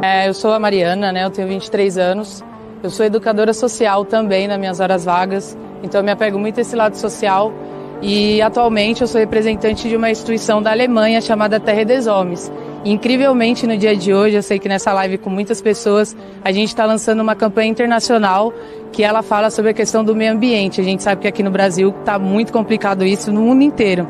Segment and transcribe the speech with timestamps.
[0.00, 1.24] É, eu sou a Mariana, né?
[1.24, 2.44] Eu tenho 23 anos.
[2.82, 6.60] Eu sou educadora social também nas minhas horas vagas, então eu me apego muito a
[6.60, 7.52] esse lado social.
[8.00, 12.52] E atualmente eu sou representante de uma instituição da Alemanha chamada Terra des Homens.
[12.84, 16.68] Incrivelmente, no dia de hoje, eu sei que nessa live com muitas pessoas, a gente
[16.68, 18.52] está lançando uma campanha internacional
[18.92, 20.80] que ela fala sobre a questão do meio ambiente.
[20.80, 24.08] A gente sabe que aqui no Brasil está muito complicado isso no mundo inteiro.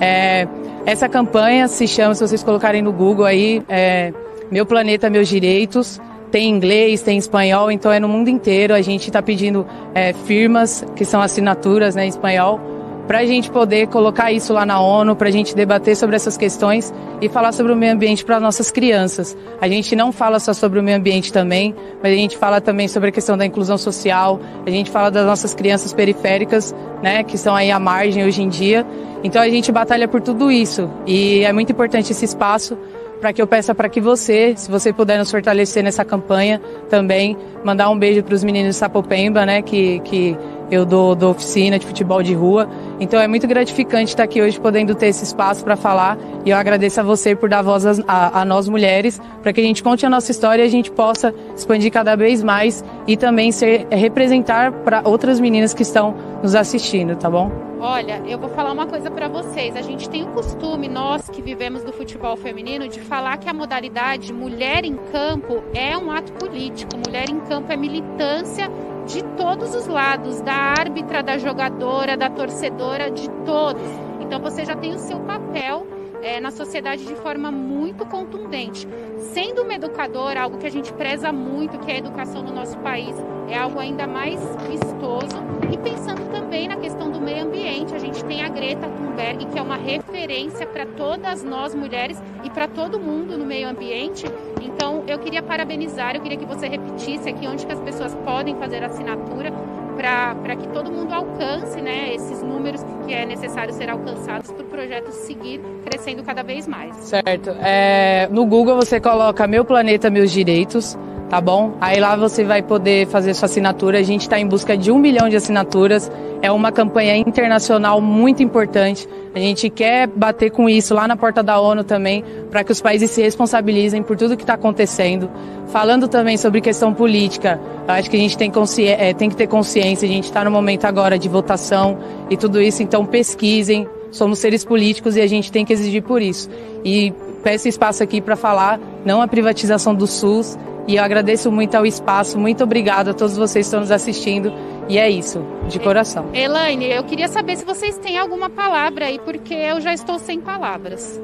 [0.00, 0.48] É,
[0.86, 4.14] essa campanha se chama, se vocês colocarem no Google aí, é,
[4.50, 6.00] Meu Planeta, Meus Direitos
[6.30, 8.74] tem inglês, tem espanhol, então é no mundo inteiro.
[8.74, 12.60] A gente está pedindo é, firmas, que são assinaturas né, em espanhol,
[13.06, 16.36] para a gente poder colocar isso lá na ONU, para a gente debater sobre essas
[16.36, 19.36] questões e falar sobre o meio ambiente para nossas crianças.
[19.60, 22.88] A gente não fala só sobre o meio ambiente também, mas a gente fala também
[22.88, 27.36] sobre a questão da inclusão social, a gente fala das nossas crianças periféricas, né, que
[27.36, 28.84] estão aí à margem hoje em dia.
[29.22, 32.76] Então a gente batalha por tudo isso e é muito importante esse espaço
[33.20, 37.36] para que eu peça para que você, se você puder nos fortalecer nessa campanha também,
[37.64, 40.36] mandar um beijo para os meninos de Sapopemba, né, que, que
[40.70, 42.68] eu dou, dou oficina de futebol de rua.
[42.98, 46.56] Então é muito gratificante estar aqui hoje podendo ter esse espaço para falar e eu
[46.56, 50.06] agradeço a você por dar voz a, a nós mulheres, para que a gente conte
[50.06, 54.72] a nossa história e a gente possa expandir cada vez mais e também ser representar
[54.72, 57.50] para outras meninas que estão nos assistindo, tá bom?
[57.78, 59.76] Olha, eu vou falar uma coisa para vocês.
[59.76, 63.54] A gente tem o costume, nós que vivemos do futebol feminino, de falar que a
[63.54, 66.96] modalidade mulher em campo é um ato político.
[66.96, 68.70] Mulher em campo é militância
[69.06, 73.82] de todos os lados, da árbitra, da jogadora, da torcedora, de todos.
[74.20, 75.86] Então você já tem o seu papel
[76.22, 78.86] é, na sociedade de forma muito contundente.
[79.32, 82.78] Sendo uma educadora, algo que a gente preza muito, que é a educação no nosso
[82.78, 83.14] país,
[83.48, 85.36] é algo ainda mais vistoso.
[85.72, 89.58] E pensando também na questão do meio ambiente, a gente tem a Greta Thunberg, que
[89.58, 94.26] é uma referência para todas nós mulheres e para todo mundo no meio ambiente.
[94.62, 98.54] Então, eu queria parabenizar, eu queria que você repetisse aqui onde que as pessoas podem
[98.56, 99.52] fazer assinatura
[99.96, 104.66] para que todo mundo alcance né, esses números que é necessário ser alcançados para o
[104.66, 106.94] projeto seguir crescendo cada vez mais.
[106.96, 107.50] Certo.
[107.60, 110.96] É, no Google você coloca Meu Planeta, Meus Direitos
[111.28, 111.74] tá bom?
[111.80, 113.98] Aí lá você vai poder fazer sua assinatura.
[113.98, 116.10] A gente está em busca de um milhão de assinaturas.
[116.40, 119.08] É uma campanha internacional muito importante.
[119.34, 122.80] A gente quer bater com isso lá na porta da ONU também, para que os
[122.80, 125.28] países se responsabilizem por tudo que está acontecendo.
[125.68, 128.52] Falando também sobre questão política, acho que a gente tem,
[128.86, 130.06] é, tem que ter consciência.
[130.06, 131.98] A gente está no momento agora de votação
[132.30, 133.88] e tudo isso, então pesquisem.
[134.10, 136.48] Somos seres políticos e a gente tem que exigir por isso.
[136.84, 137.12] E
[137.42, 140.56] peço espaço aqui para falar não a privatização do SUS,
[140.86, 142.38] e eu agradeço muito ao espaço.
[142.38, 144.52] Muito obrigada a todos vocês que estão nos assistindo.
[144.88, 146.26] E é isso, de coração.
[146.32, 150.40] Elaine, eu queria saber se vocês têm alguma palavra aí, porque eu já estou sem
[150.40, 151.20] palavras.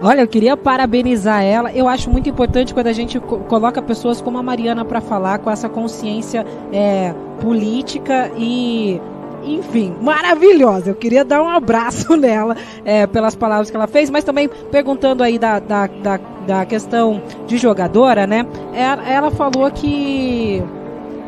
[0.00, 1.72] Olha, eu queria parabenizar ela.
[1.72, 5.50] Eu acho muito importante quando a gente coloca pessoas como a Mariana para falar com
[5.50, 9.00] essa consciência é, política e
[9.44, 10.90] enfim, maravilhosa.
[10.90, 15.22] Eu queria dar um abraço nela é, pelas palavras que ela fez, mas também perguntando
[15.22, 18.46] aí da, da, da, da questão de jogadora, né?
[18.74, 20.62] Ela, ela, falou que.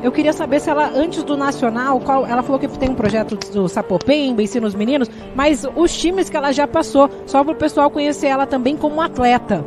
[0.02, 3.36] Eu queria saber se ela, antes do Nacional, qual, ela falou que tem um projeto
[3.52, 7.56] do Sapopemba, ensina os meninos, mas os times que ela já passou, só para o
[7.56, 9.64] pessoal conhecer ela também como atleta.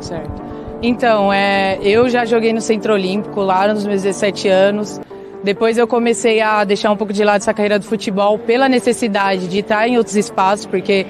[0.00, 0.48] Certo.
[0.82, 5.00] Então, é, eu já joguei no Centro Olímpico lá nos meus 17 anos.
[5.42, 9.46] Depois eu comecei a deixar um pouco de lado essa carreira do futebol pela necessidade
[9.46, 11.06] de estar em outros espaços, porque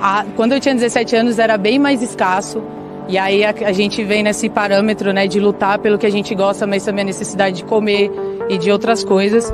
[0.00, 2.62] a, quando eu tinha 17 anos era bem mais escasso.
[3.08, 6.34] E aí a, a, gente vem nesse parâmetro né, de lutar pelo que a gente
[6.34, 8.10] gosta, mas também a necessidade de comer
[8.48, 9.52] e de outras coisas.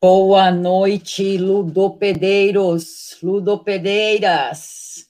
[0.00, 5.08] Boa noite, ludopedeiros, ludopedeiras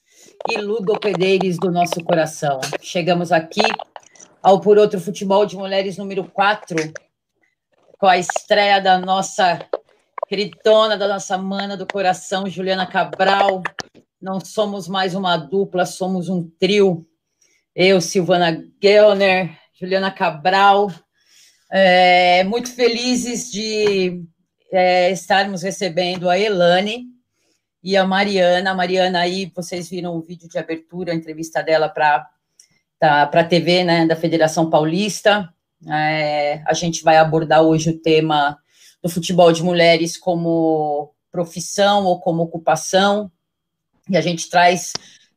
[0.50, 2.58] e ludopedeiros do nosso coração.
[2.80, 3.60] Chegamos aqui
[4.42, 6.74] ao Por Outro Futebol de Mulheres número 4,
[7.98, 9.58] com a estreia da nossa
[10.26, 13.62] queridona, da nossa mana do coração, Juliana Cabral.
[14.18, 17.06] Não somos mais uma dupla, somos um trio.
[17.76, 20.90] Eu, Silvana Gellner, Juliana Cabral,
[21.70, 24.26] é, muito felizes de
[24.72, 27.06] é, estarmos recebendo a Elane
[27.82, 28.70] e a Mariana.
[28.70, 32.28] A Mariana aí, vocês viram o vídeo de abertura, a entrevista dela para
[32.98, 35.52] tá, a TV né, da Federação Paulista.
[35.86, 38.58] É, a gente vai abordar hoje o tema
[39.02, 43.30] do futebol de mulheres como profissão ou como ocupação.
[44.08, 44.92] E a gente traz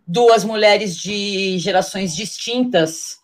[0.08, 3.20] duas mulheres de gerações distintas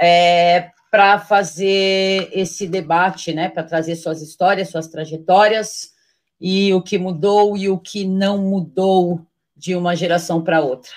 [0.00, 5.92] é, para fazer esse debate, né, para trazer suas histórias, suas trajetórias
[6.38, 10.90] e o que mudou e o que não mudou de uma geração para outra.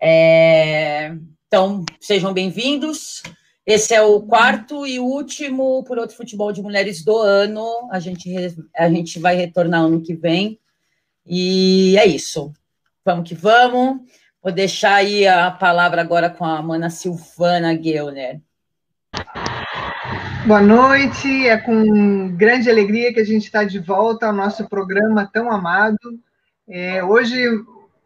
[0.00, 1.12] É,
[1.48, 3.20] então, sejam bem-vindos.
[3.66, 7.88] Esse é o quarto e último por outro futebol de mulheres do ano.
[7.90, 8.32] A gente,
[8.76, 10.60] a gente vai retornar ano que vem.
[11.26, 12.52] E é isso.
[13.04, 14.02] Vamos que vamos.
[14.40, 18.40] Vou deixar aí a palavra agora com a mana Silvana Geuner.
[20.46, 25.28] Boa noite, é com grande alegria que a gente está de volta ao nosso programa
[25.32, 26.20] tão amado.
[26.68, 27.44] É, hoje,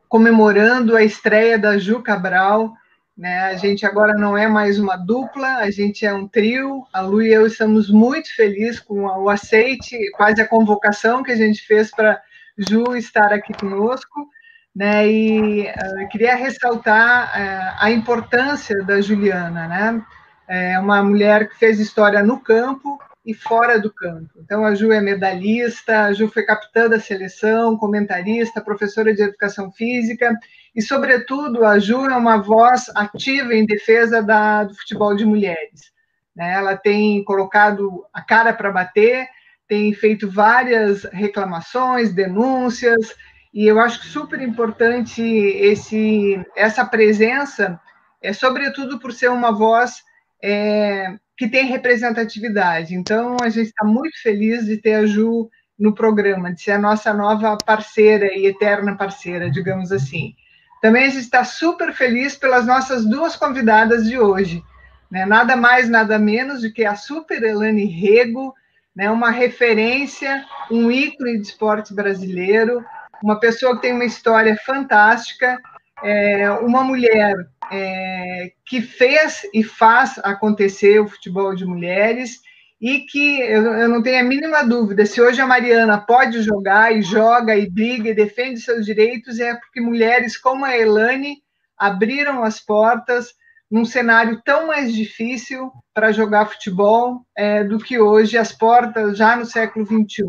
[0.08, 2.72] comemorando a estreia da Ju Cabral,
[3.14, 3.40] né?
[3.40, 6.86] A gente agora não é mais uma dupla, a gente é um trio.
[6.90, 11.36] A Lu e eu estamos muito felizes com o aceite, quase a convocação que a
[11.36, 12.18] gente fez para
[12.56, 14.26] Ju estar aqui conosco.
[14.74, 15.06] Né?
[15.06, 20.02] E uh, queria ressaltar uh, a importância da Juliana, né?
[20.52, 24.30] É uma mulher que fez história no campo e fora do campo.
[24.36, 29.70] Então, a Ju é medalhista, a Ju foi capitã da seleção, comentarista, professora de educação
[29.70, 30.36] física
[30.74, 35.92] e, sobretudo, a Ju é uma voz ativa em defesa da, do futebol de mulheres.
[36.34, 36.52] Né?
[36.52, 39.28] Ela tem colocado a cara para bater,
[39.68, 43.14] tem feito várias reclamações, denúncias,
[43.54, 47.80] e eu acho super importante esse, essa presença,
[48.20, 50.02] é sobretudo por ser uma voz
[50.42, 52.94] é, que tem representatividade.
[52.94, 55.48] Então, a gente está muito feliz de ter a Ju
[55.78, 60.34] no programa, de ser a nossa nova parceira e eterna parceira, digamos assim.
[60.82, 64.62] Também a gente está super feliz pelas nossas duas convidadas de hoje.
[65.10, 65.26] Né?
[65.26, 68.54] Nada mais, nada menos do que a Super Elane Rego,
[68.94, 69.10] né?
[69.10, 72.84] uma referência, um ícone de esporte brasileiro,
[73.22, 75.58] uma pessoa que tem uma história fantástica,
[76.02, 77.34] é, uma mulher
[77.70, 82.40] é, que fez e faz acontecer o futebol de mulheres
[82.80, 86.96] e que eu, eu, não tenho a mínima dúvida, se hoje a Mariana pode jogar
[86.96, 91.42] e joga e briga e defende seus direitos, é porque mulheres como a Elane
[91.76, 93.34] abriram as portas
[93.70, 99.36] num cenário tão mais difícil para jogar futebol é, do que hoje as portas já
[99.36, 100.24] no século XXI.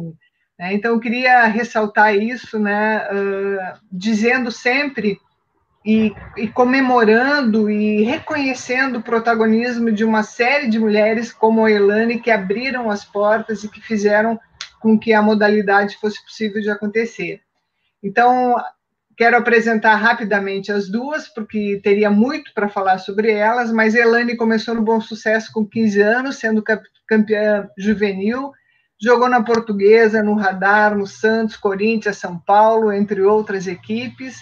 [0.60, 5.18] É, então, eu queria ressaltar isso, né, uh, dizendo sempre
[5.84, 12.20] e, e, comemorando e reconhecendo o protagonismo de uma série de mulheres como a Elane
[12.20, 14.40] que abriram as portas e que fizeram
[14.80, 17.42] com que a modalidade fosse possível de acontecer.
[18.04, 18.56] Então,
[19.18, 24.76] quero apresentar rapidamente as duas, porque teria muito para falar sobre elas, mas Elane começou
[24.76, 26.64] no Bom Sucesso com 15 anos, sendo
[27.08, 28.52] campeã juvenil,
[29.00, 34.40] jogou na Portuguesa, no Radar, no Santos, Corinthians, São Paulo, entre outras equipes,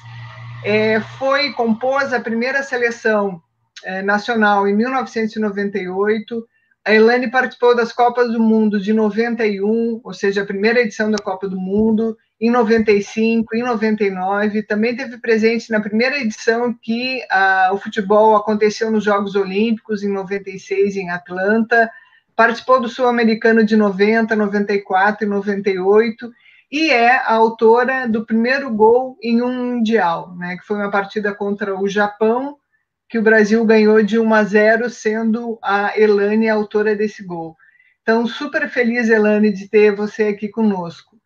[0.63, 3.41] é, foi compôs a primeira seleção
[3.83, 6.45] é, nacional em 1998.
[6.85, 11.17] A Elane participou das Copas do Mundo de 91, ou seja, a primeira edição da
[11.17, 14.63] Copa do Mundo, em 95, em 99.
[14.63, 20.11] Também teve presente na primeira edição que a, o futebol aconteceu nos Jogos Olímpicos, em
[20.11, 21.89] 96, em Atlanta.
[22.35, 26.31] Participou do Sul-Americano de 90, 94 e 98
[26.71, 31.33] e é a autora do primeiro gol em um Mundial, né, que foi uma partida
[31.33, 32.57] contra o Japão,
[33.07, 37.55] que o Brasil ganhou de 1 a 0, sendo a Elane a autora desse gol.
[38.03, 41.17] Então, super feliz, Elane, de ter você aqui conosco.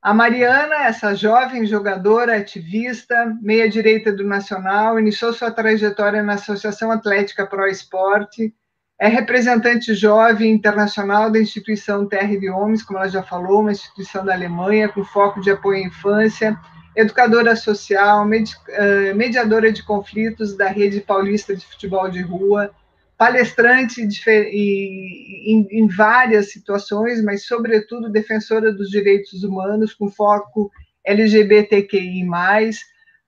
[0.00, 7.44] A Mariana, essa jovem jogadora, ativista, meia-direita do Nacional, iniciou sua trajetória na Associação Atlética
[7.44, 8.54] Pro Esporte,
[8.98, 14.24] é representante jovem internacional da instituição Terra de Homens, como ela já falou, uma instituição
[14.24, 16.58] da Alemanha com foco de apoio à infância,
[16.94, 22.70] educadora social, eh, mediadora de conflitos da Rede Paulista de Futebol de Rua,
[23.18, 30.70] palestrante em várias situações, mas, sobretudo, defensora dos direitos humanos, com foco
[31.04, 32.26] LGBTQI.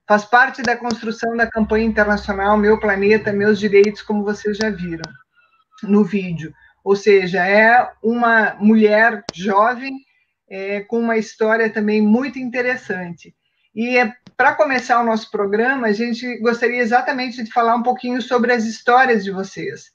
[0.07, 5.03] Faz parte da construção da campanha internacional Meu Planeta, Meus Direitos, como vocês já viram
[5.83, 6.53] no vídeo.
[6.83, 9.93] Ou seja, é uma mulher jovem
[10.49, 13.35] é, com uma história também muito interessante.
[13.75, 18.21] E é, para começar o nosso programa, a gente gostaria exatamente de falar um pouquinho
[18.21, 19.91] sobre as histórias de vocês.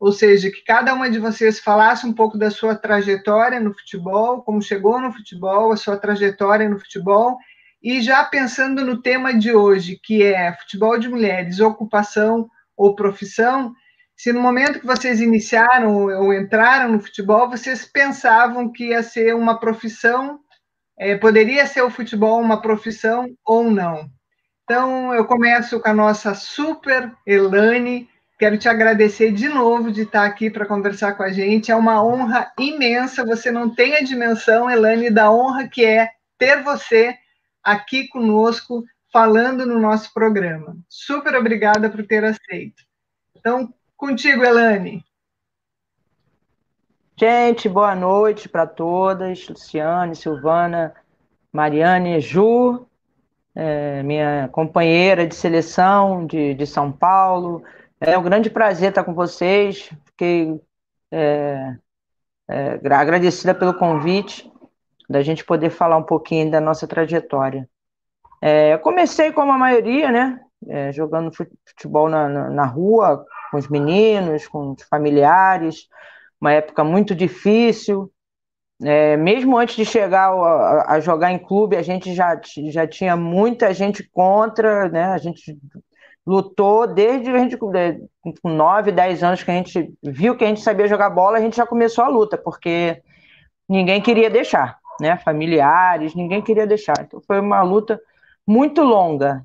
[0.00, 4.42] Ou seja, que cada uma de vocês falasse um pouco da sua trajetória no futebol,
[4.42, 7.36] como chegou no futebol, a sua trajetória no futebol,
[7.82, 13.74] e já pensando no tema de hoje, que é futebol de mulheres, ocupação ou profissão,
[14.18, 19.34] se no momento que vocês iniciaram ou entraram no futebol, vocês pensavam que ia ser
[19.34, 20.40] uma profissão,
[20.98, 24.10] é, poderia ser o futebol uma profissão ou não.
[24.64, 28.08] Então, eu começo com a nossa super Elane,
[28.38, 31.72] Quero te agradecer de novo de estar aqui para conversar com a gente.
[31.72, 33.26] É uma honra imensa.
[33.26, 36.08] Você não tem a dimensão, Elane, da honra que é
[36.38, 37.18] ter você
[37.64, 40.76] aqui conosco, falando no nosso programa.
[40.88, 42.80] Super obrigada por ter aceito.
[43.36, 45.04] Então, contigo, Elane.
[47.16, 49.48] Gente, boa noite para todas.
[49.48, 50.94] Luciane, Silvana,
[51.52, 52.86] Mariane, Ju,
[53.54, 57.64] é, minha companheira de seleção de, de São Paulo.
[58.00, 59.90] É um grande prazer estar com vocês.
[60.06, 60.60] Fiquei
[61.10, 61.76] é,
[62.48, 64.50] é, agradecida pelo convite,
[65.10, 67.68] da gente poder falar um pouquinho da nossa trajetória.
[68.40, 70.40] É, comecei como a maioria, né?
[70.68, 75.88] É, jogando futebol na, na, na, rua, com os meninos, com os familiares,
[76.40, 78.10] uma época muito difícil.
[78.80, 82.40] É, mesmo antes de chegar a, a, jogar em clube, a gente já,
[82.70, 85.06] já tinha muita gente contra, né?
[85.06, 85.58] A gente
[86.24, 87.72] lutou desde a gente, com
[88.44, 91.56] 9, 10 anos que a gente viu que a gente sabia jogar bola, a gente
[91.56, 93.02] já começou a luta, porque
[93.68, 95.16] ninguém queria deixar, né?
[95.16, 96.94] Familiares, ninguém queria deixar.
[97.00, 98.00] Então foi uma luta
[98.46, 99.42] muito longa,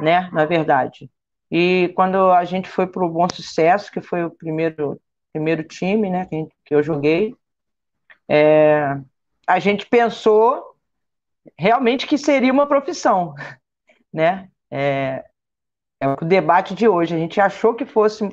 [0.00, 0.28] né?
[0.32, 1.08] Na verdade.
[1.54, 4.98] E quando a gente foi para o Bom Sucesso, que foi o primeiro,
[5.34, 6.24] primeiro time, né?
[6.24, 7.36] Que, que eu joguei,
[8.26, 8.98] é,
[9.46, 10.74] a gente pensou
[11.58, 13.34] realmente que seria uma profissão,
[14.10, 14.48] né?
[14.70, 15.26] É,
[16.00, 17.14] é o debate de hoje.
[17.14, 18.26] A gente achou que fosse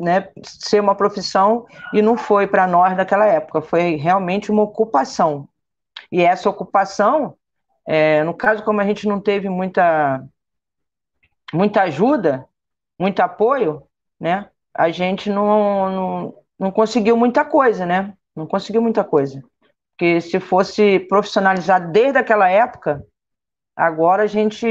[0.00, 3.60] né, ser uma profissão e não foi para nós naquela época.
[3.60, 5.48] Foi realmente uma ocupação.
[6.12, 7.36] E essa ocupação,
[7.84, 10.24] é, no caso, como a gente não teve muita,
[11.52, 12.48] muita ajuda,
[13.02, 13.82] muito apoio,
[14.18, 18.16] né, a gente não, não, não conseguiu muita coisa, né?
[18.34, 19.42] Não conseguiu muita coisa.
[19.90, 23.04] Porque se fosse profissionalizado desde aquela época,
[23.76, 24.66] agora a gente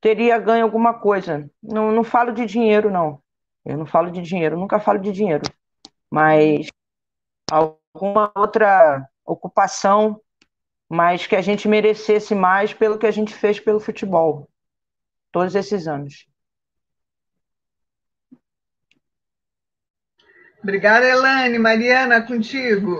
[0.00, 1.48] teria ganho alguma coisa.
[1.62, 3.20] Não, não falo de dinheiro, não.
[3.64, 5.42] Eu não falo de dinheiro, nunca falo de dinheiro.
[6.10, 6.68] Mas
[7.50, 10.20] alguma outra ocupação,
[10.88, 14.48] mas que a gente merecesse mais pelo que a gente fez pelo futebol.
[15.30, 16.26] Todos esses anos.
[20.66, 21.60] Obrigada, Elane.
[21.60, 22.96] Mariana, contigo.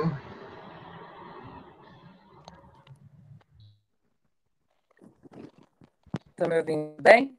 [6.30, 7.36] Estão me ouvindo bem?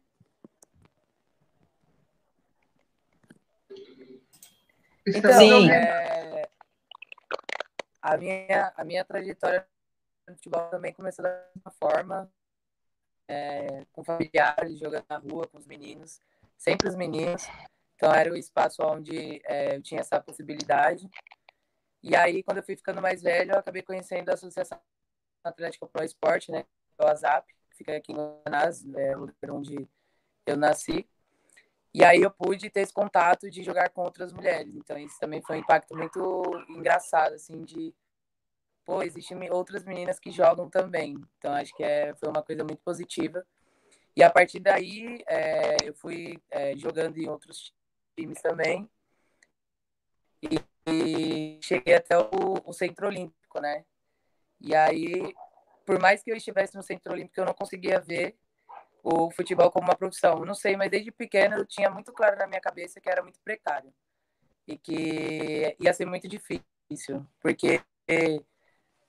[5.07, 6.49] Então, é,
[8.01, 9.65] a, minha, a minha trajetória
[10.27, 12.29] no futebol também começou da mesma forma,
[13.29, 16.21] é, com familiares, jogando na rua com os meninos,
[16.57, 17.47] sempre os meninos.
[17.97, 21.09] Então era o espaço onde é, eu tinha essa possibilidade.
[22.03, 24.79] E aí, quando eu fui ficando mais velho, eu acabei conhecendo a Associação
[25.43, 26.63] Atlética Pro Esporte, né?
[26.99, 29.89] O WhatsApp fica aqui em Guanás, é o lugar onde
[30.45, 31.09] eu nasci.
[31.93, 34.75] E aí eu pude ter esse contato de jogar com outras mulheres.
[34.75, 37.93] Então isso também foi um impacto muito engraçado, assim, de
[38.85, 41.17] pô, existem outras meninas que jogam também.
[41.39, 43.43] Então acho que é, foi uma coisa muito positiva.
[44.15, 47.73] E a partir daí é, eu fui é, jogando em outros
[48.17, 48.89] times também.
[50.41, 53.85] E, e cheguei até o, o Centro Olímpico, né?
[54.59, 55.33] E aí
[55.87, 58.37] por mais que eu estivesse no Centro Olímpico, eu não conseguia ver
[59.01, 60.43] o futebol como uma profissão.
[60.43, 63.39] Não sei, mas desde pequena eu tinha muito claro na minha cabeça que era muito
[63.39, 63.93] precário
[64.67, 67.81] e que ia ser muito difícil, porque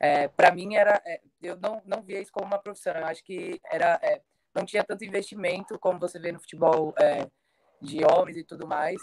[0.01, 2.95] é, para mim era é, eu não não via isso como uma profissão.
[2.95, 4.23] Eu acho que era é,
[4.55, 7.29] não tinha tanto investimento como você vê no futebol é,
[7.81, 9.01] de homens e tudo mais.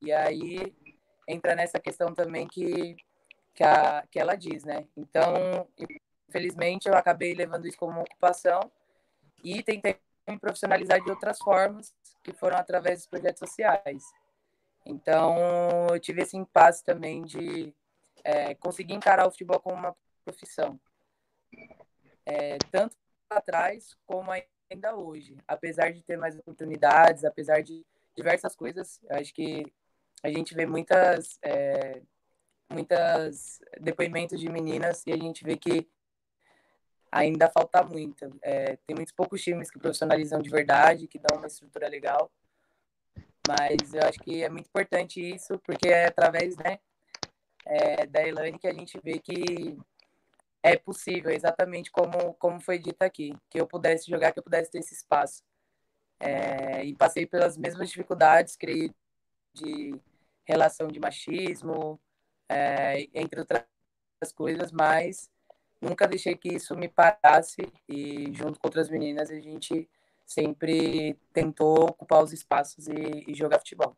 [0.00, 0.74] E aí
[1.28, 2.96] entra nessa questão também que
[3.54, 4.86] que, a, que ela diz, né?
[4.96, 5.68] Então,
[6.32, 8.72] Infelizmente, eu acabei levando isso como ocupação
[9.44, 14.02] e tentei me profissionalizar de outras formas, que foram através dos projetos sociais.
[14.86, 15.36] Então,
[15.90, 17.74] eu tive esse impasse também de
[18.24, 20.80] é, conseguir encarar o futebol como uma profissão.
[22.24, 22.96] É, tanto
[23.28, 25.36] atrás como ainda hoje.
[25.46, 27.84] Apesar de ter mais oportunidades, apesar de
[28.16, 29.64] diversas coisas, eu acho que
[30.22, 32.00] a gente vê muitas, é,
[32.70, 35.88] muitas depoimentos de meninas e a gente vê que
[37.10, 38.38] ainda falta muito.
[38.40, 42.32] É, tem muitos poucos times que profissionalizam de verdade, que dão uma estrutura legal.
[43.46, 46.78] Mas eu acho que é muito importante isso, porque é através né,
[47.66, 49.76] é, da Elaine que a gente vê que
[50.62, 54.70] é possível, exatamente como, como foi dito aqui, que eu pudesse jogar, que eu pudesse
[54.70, 55.42] ter esse espaço.
[56.22, 58.94] É, e passei pelas mesmas dificuldades, creio,
[59.52, 60.00] de
[60.44, 62.00] relação de machismo,
[62.48, 63.64] é, entre outras
[64.34, 65.28] coisas, mas
[65.80, 69.88] nunca deixei que isso me parasse e junto com outras meninas a gente
[70.24, 73.96] sempre tentou ocupar os espaços e, e jogar futebol.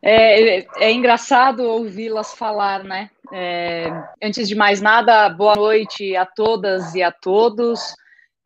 [0.00, 3.10] É, é, é engraçado ouvi-las falar, né?
[3.32, 3.86] É,
[4.22, 7.94] antes de mais nada, boa noite a todas e a todos.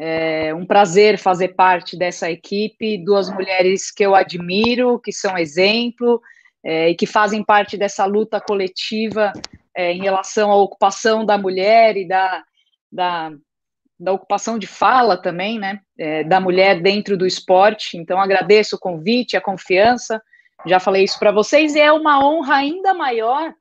[0.04, 6.20] É um prazer fazer parte dessa equipe, duas mulheres que eu admiro, que são exemplo
[6.64, 9.32] é, e que fazem parte dessa luta coletiva
[9.76, 12.42] é, em relação à ocupação da mulher e da,
[12.90, 13.30] da,
[13.96, 17.96] da ocupação de fala também, né, é, da mulher dentro do esporte.
[17.96, 20.20] Então, agradeço o convite, a confiança,
[20.66, 23.54] já falei isso para vocês, e é uma honra ainda maior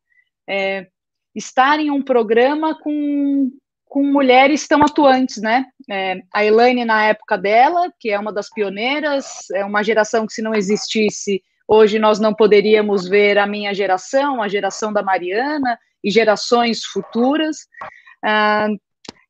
[0.50, 0.88] é,
[1.36, 3.52] estar em um programa com,
[3.92, 5.66] com mulheres tão atuantes, né?
[5.90, 10.32] É, a Elaine, na época dela, que é uma das pioneiras, é uma geração que,
[10.32, 15.78] se não existisse, hoje nós não poderíamos ver a minha geração, a geração da Mariana
[16.02, 17.68] e gerações futuras.
[18.24, 18.70] Ah,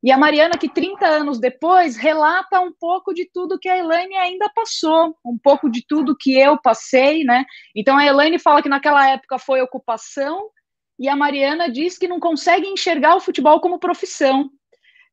[0.04, 4.16] e a Mariana, que 30 anos depois, relata um pouco de tudo que a Elaine
[4.16, 7.46] ainda passou, um pouco de tudo que eu passei, né?
[7.76, 10.52] Então a Elaine fala que naquela época foi ocupação,
[11.02, 14.52] e a Mariana diz que não consegue enxergar o futebol como profissão.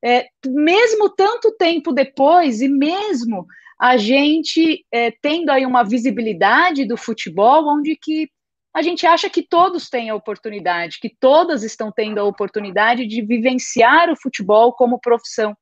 [0.04, 3.46] É, mesmo tanto tempo depois, e mesmo
[3.80, 8.28] a gente é, tendo aí uma visibilidade do futebol, onde que
[8.74, 13.22] a gente acha que todos têm a oportunidade, que todas estão tendo a oportunidade de
[13.22, 15.56] vivenciar o futebol como profissão.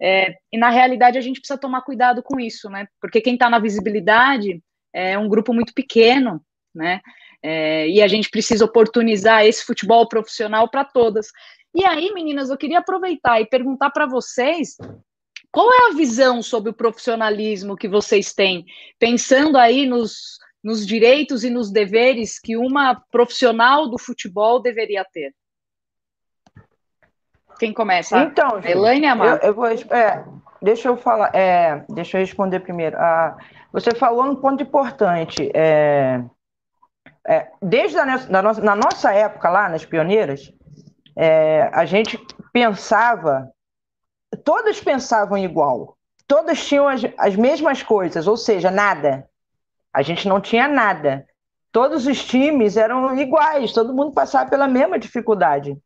[0.00, 2.86] É, e na realidade a gente precisa tomar cuidado com isso, né?
[3.00, 4.62] Porque quem está na visibilidade
[4.92, 7.00] é um grupo muito pequeno, né?
[7.42, 11.28] É, e a gente precisa oportunizar esse futebol profissional para todas.
[11.74, 14.76] E aí, meninas, eu queria aproveitar e perguntar para vocês
[15.50, 18.64] qual é a visão sobre o profissionalismo que vocês têm,
[18.98, 25.34] pensando aí nos, nos direitos e nos deveres que uma profissional do futebol deveria ter?
[27.58, 28.18] Quem começa?
[28.22, 29.38] Então, Elaine Amar.
[29.42, 30.24] Eu, eu vou, é,
[30.60, 32.96] deixa eu falar, é, deixa eu responder primeiro.
[32.96, 33.36] Ah,
[33.72, 35.50] você falou um ponto importante.
[35.54, 36.22] É,
[37.26, 40.52] é, desde a, na, nossa, na nossa época lá, nas pioneiras,
[41.16, 42.18] é, a gente
[42.52, 43.50] pensava,
[44.44, 49.28] todas pensavam igual, todas tinham as, as mesmas coisas, ou seja, nada.
[49.92, 51.26] A gente não tinha nada.
[51.70, 55.76] Todos os times eram iguais, todo mundo passava pela mesma dificuldade.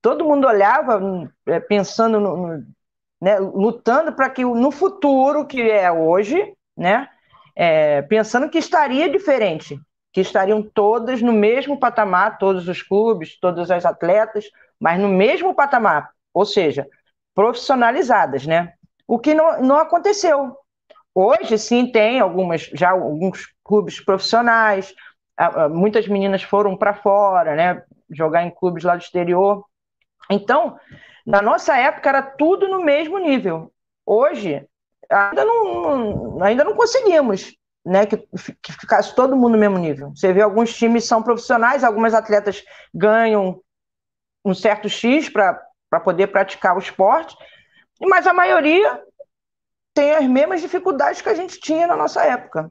[0.00, 1.00] Todo mundo olhava
[1.46, 2.74] é, pensando no, no
[3.20, 7.08] né, lutando para que no futuro, que é hoje, né,
[7.56, 9.80] é, pensando que estaria diferente,
[10.14, 14.44] que estariam todas no mesmo patamar, todos os clubes, todas as atletas,
[14.78, 16.86] mas no mesmo patamar, ou seja,
[17.34, 18.74] profissionalizadas, né?
[19.08, 20.56] O que não, não aconteceu.
[21.12, 24.94] Hoje, sim, tem algumas, já alguns clubes profissionais,
[25.72, 27.82] muitas meninas foram para fora, né?
[28.08, 29.64] Jogar em clubes lá do exterior.
[30.30, 30.78] Então,
[31.26, 33.72] na nossa época era tudo no mesmo nível.
[34.06, 34.64] Hoje,
[35.10, 37.52] ainda não, ainda não conseguimos
[37.84, 40.10] né, que, que ficasse todo mundo no mesmo nível.
[40.14, 43.60] Você vê alguns times são profissionais, algumas atletas ganham
[44.44, 47.36] um certo X para poder praticar o esporte,
[48.00, 49.02] mas a maioria
[49.94, 52.70] tem as mesmas dificuldades que a gente tinha na nossa época.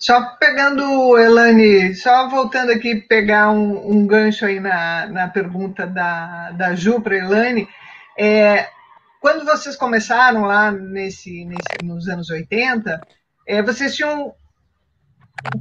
[0.00, 6.52] Só pegando, Elane, só voltando aqui, pegar um, um gancho aí na, na pergunta da,
[6.52, 7.68] da Ju para Elane,
[8.18, 8.66] é,
[9.20, 12.98] quando vocês começaram lá nesse, nesse, nos anos 80,
[13.46, 14.34] é, vocês tinham,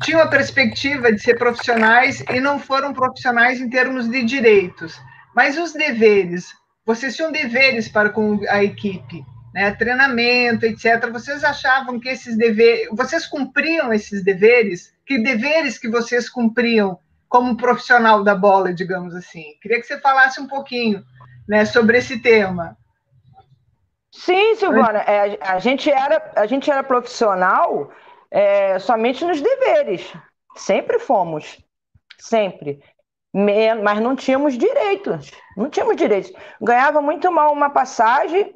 [0.01, 4.97] tinham a perspectiva de ser profissionais e não foram profissionais em termos de direitos,
[5.35, 6.53] mas os deveres,
[6.85, 9.21] vocês tinham deveres para com a equipe,
[9.53, 11.09] né, treinamento, etc.
[11.11, 14.93] Vocês achavam que esses deveres, vocês cumpriam esses deveres?
[15.05, 19.55] Que deveres que vocês cumpriam como profissional da bola, digamos assim?
[19.61, 21.03] Queria que você falasse um pouquinho,
[21.47, 22.77] né, sobre esse tema.
[24.11, 27.91] Sim, Silvana, é, a, gente era, a gente era profissional
[28.31, 30.11] é, somente nos deveres.
[30.55, 31.57] Sempre fomos.
[32.17, 32.81] Sempre.
[33.31, 35.31] Mas não tínhamos direitos.
[35.55, 36.33] Não tínhamos direitos.
[36.59, 38.55] Ganhava muito mal uma passagem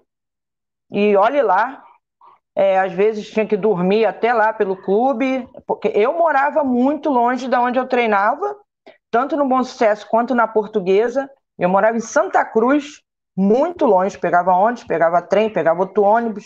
[0.93, 1.83] e olhe lá,
[2.55, 7.47] é, às vezes tinha que dormir até lá pelo clube, porque eu morava muito longe
[7.47, 8.55] da onde eu treinava,
[9.09, 11.27] tanto no Bom Sucesso quanto na Portuguesa.
[11.57, 13.01] Eu morava em Santa Cruz,
[13.35, 16.45] muito longe, pegava ônibus, pegava trem, pegava outro ônibus,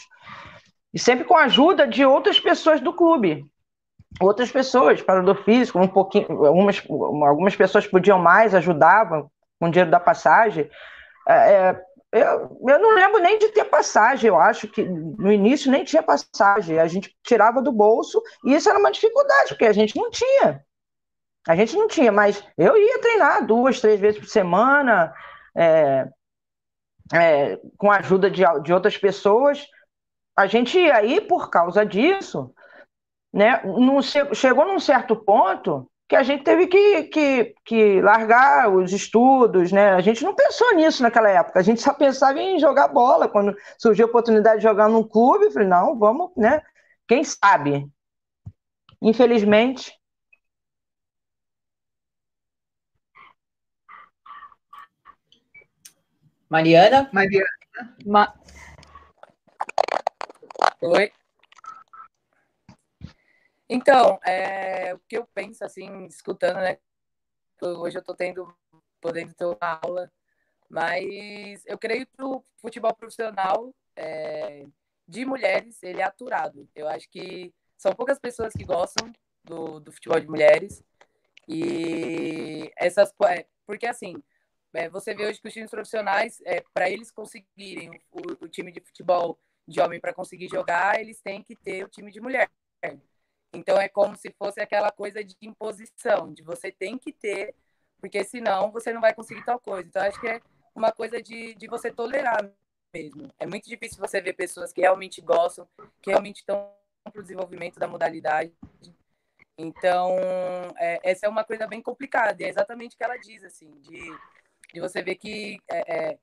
[0.94, 3.46] e sempre com a ajuda de outras pessoas do clube.
[4.22, 9.30] Outras pessoas, parador físico, um pouquinho, algumas, algumas pessoas podiam mais, ajudavam
[9.60, 10.70] com o dinheiro da passagem.
[11.28, 15.72] É, é eu, eu não lembro nem de ter passagem, eu acho que no início
[15.72, 19.74] nem tinha passagem, a gente tirava do bolso, e isso era uma dificuldade, porque a
[19.74, 20.64] gente não tinha.
[21.48, 25.14] A gente não tinha, mas eu ia treinar duas, três vezes por semana,
[25.56, 26.08] é,
[27.14, 29.66] é, com a ajuda de, de outras pessoas,
[30.36, 32.54] a gente aí, por causa disso,
[33.34, 38.94] né, num, chegou num certo ponto que a gente teve que, que, que, largar os
[38.94, 39.92] estudos, né?
[39.92, 43.28] A gente não pensou nisso naquela época, a gente só pensava em jogar bola.
[43.28, 46.62] Quando surgiu a oportunidade de jogar num clube, eu falei, não, vamos, né?
[47.08, 47.90] Quem sabe?
[49.02, 49.94] Infelizmente.
[56.50, 57.10] Mariana?
[57.12, 57.48] Mariana.
[58.06, 58.34] Ma...
[60.82, 61.12] Oi.
[63.70, 66.78] Então, é, o que eu penso, assim, escutando, né?
[67.62, 68.56] Hoje eu tô tendo,
[69.02, 70.12] podendo ter uma aula,
[70.70, 74.66] mas eu creio que o futebol profissional é,
[75.08, 76.70] de mulheres, ele é aturado.
[76.76, 79.12] Eu acho que são poucas pessoas que gostam
[79.44, 80.84] do, do futebol de mulheres,
[81.48, 83.14] e essas...
[83.30, 84.16] É, porque, assim,
[84.74, 88.72] é, você vê hoje que os times profissionais, é, para eles conseguirem o, o time
[88.72, 92.50] de futebol de homem para conseguir jogar, eles têm que ter o time de mulher.
[93.58, 97.56] Então é como se fosse aquela coisa de imposição, de você tem que ter,
[98.00, 99.88] porque senão você não vai conseguir tal coisa.
[99.88, 100.42] Então acho que é
[100.76, 102.52] uma coisa de, de você tolerar
[102.94, 103.34] mesmo.
[103.40, 105.68] É muito difícil você ver pessoas que realmente gostam,
[106.02, 106.72] que realmente estão
[107.04, 108.54] para o desenvolvimento da modalidade.
[109.58, 110.16] Então,
[110.78, 113.72] é, essa é uma coisa bem complicada, e é exatamente o que ela diz, assim,
[113.80, 114.00] de,
[114.72, 116.20] de você ver que é, é,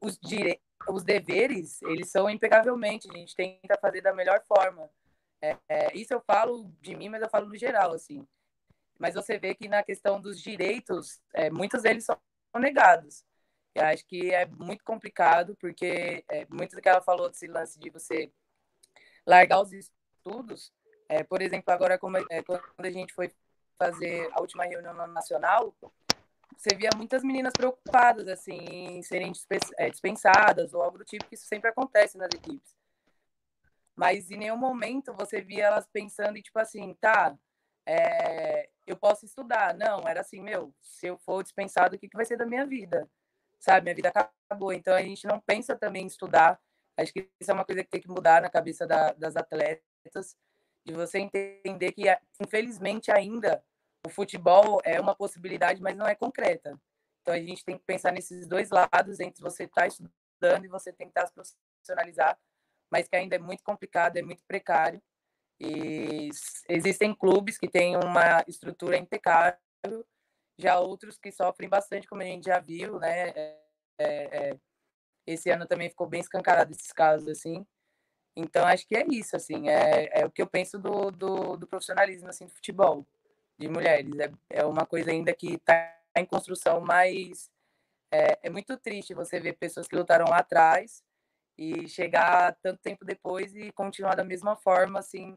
[0.00, 0.60] os, dire...
[0.88, 4.88] os deveres, eles são impecavelmente, a gente tenta fazer da melhor forma.
[5.40, 8.26] É, é, isso eu falo de mim, mas eu falo no geral, assim.
[8.98, 12.18] Mas você vê que na questão dos direitos, é, muitos deles são
[12.56, 13.24] negados.
[13.74, 17.78] Eu acho que é muito complicado, porque é, muito do que ela falou desse lance
[17.78, 18.32] de você
[19.26, 20.72] largar os estudos,
[21.08, 23.30] é, por exemplo, agora como, é, quando a gente foi
[23.78, 25.74] fazer a última reunião nacional,
[26.56, 29.32] você via muitas meninas preocupadas assim em serem
[29.76, 32.77] é, dispensadas ou algo do tipo que isso sempre acontece nas equipes
[33.98, 37.36] mas em nenhum momento você via elas pensando em, tipo assim, tá,
[37.84, 39.74] é, eu posso estudar.
[39.74, 42.64] Não, era assim, meu, se eu for dispensado, o que, que vai ser da minha
[42.64, 43.10] vida?
[43.58, 44.72] Sabe, minha vida acabou.
[44.72, 46.60] Então a gente não pensa também em estudar.
[46.96, 50.36] Acho que isso é uma coisa que tem que mudar na cabeça da, das atletas,
[50.86, 52.04] de você entender que,
[52.40, 53.64] infelizmente, ainda
[54.06, 56.80] o futebol é uma possibilidade, mas não é concreta.
[57.22, 60.68] Então a gente tem que pensar nesses dois lados, entre você estar tá estudando e
[60.68, 62.38] você tentar se profissionalizar
[62.90, 65.02] mas que ainda é muito complicado, é muito precário.
[65.60, 66.28] E
[66.68, 69.58] existem clubes que têm uma estrutura impecável,
[70.56, 73.28] já outros que sofrem bastante, como a gente já viu, né?
[73.30, 73.60] É,
[73.98, 74.58] é, é
[75.26, 77.66] esse ano também ficou bem escancarado esses casos, assim.
[78.34, 81.66] Então, acho que é isso, assim, é, é o que eu penso do, do, do
[81.66, 83.06] profissionalismo, assim, do futebol
[83.58, 84.18] de mulheres.
[84.18, 87.50] É, é uma coisa ainda que está em construção, mas
[88.12, 91.02] é, é muito triste você ver pessoas que lutaram lá atrás
[91.58, 95.36] e chegar tanto tempo depois e continuar da mesma forma, assim,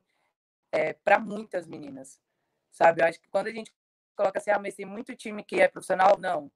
[0.72, 2.22] é, para muitas meninas,
[2.70, 3.02] sabe?
[3.02, 3.74] Eu acho que quando a gente
[4.16, 6.52] coloca assim, ah, mas tem muito time que é profissional, não.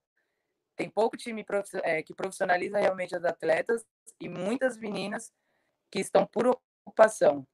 [0.76, 1.44] Tem pouco time
[1.84, 3.84] é, que profissionaliza realmente as atletas
[4.20, 5.34] e muitas meninas
[5.90, 6.46] que estão por
[6.86, 7.48] ocupação,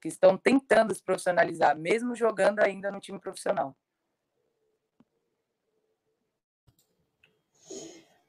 [0.00, 3.76] que estão tentando se profissionalizar, mesmo jogando ainda no time profissional.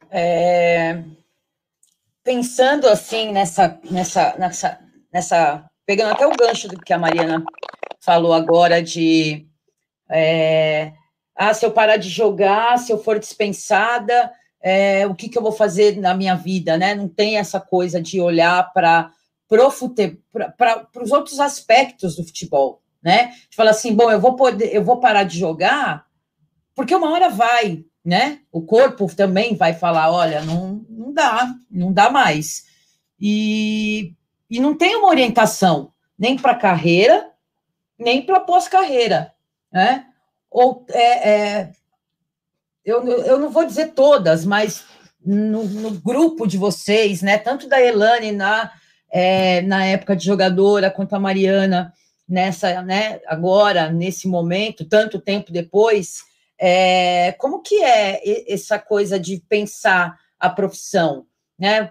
[0.10, 1.04] É,
[2.24, 4.80] pensando assim nessa, nessa, nessa,
[5.12, 7.44] nessa, pegando até o gancho do que a Mariana
[8.00, 9.48] falou agora de
[10.10, 10.94] é,
[11.36, 14.32] ah, se eu parar de jogar, se eu for dispensada,
[14.62, 16.94] é, o que, que eu vou fazer na minha vida, né?
[16.94, 19.12] Não tem essa coisa de olhar para
[20.58, 23.34] para os outros aspectos do futebol, né?
[23.50, 26.06] De falar assim, bom, eu vou poder, eu vou parar de jogar,
[26.74, 28.40] porque uma hora vai, né?
[28.52, 32.66] O corpo também vai falar, olha, não, não dá, não dá mais.
[33.20, 34.14] E,
[34.50, 37.30] e não tem uma orientação nem para carreira,
[37.98, 39.34] nem para pós-carreira,
[39.72, 40.06] né?
[40.50, 41.72] Ou é, é,
[42.84, 44.84] eu, eu não vou dizer todas, mas
[45.24, 47.38] no, no, grupo de vocês, né?
[47.38, 48.72] Tanto da Elane na,
[49.12, 51.94] é, na época de jogadora, quanto a Mariana
[52.28, 53.20] nessa, né?
[53.28, 56.24] Agora, nesse momento, tanto tempo depois,
[56.63, 61.26] é, como que é essa coisa de pensar a profissão,
[61.58, 61.89] né?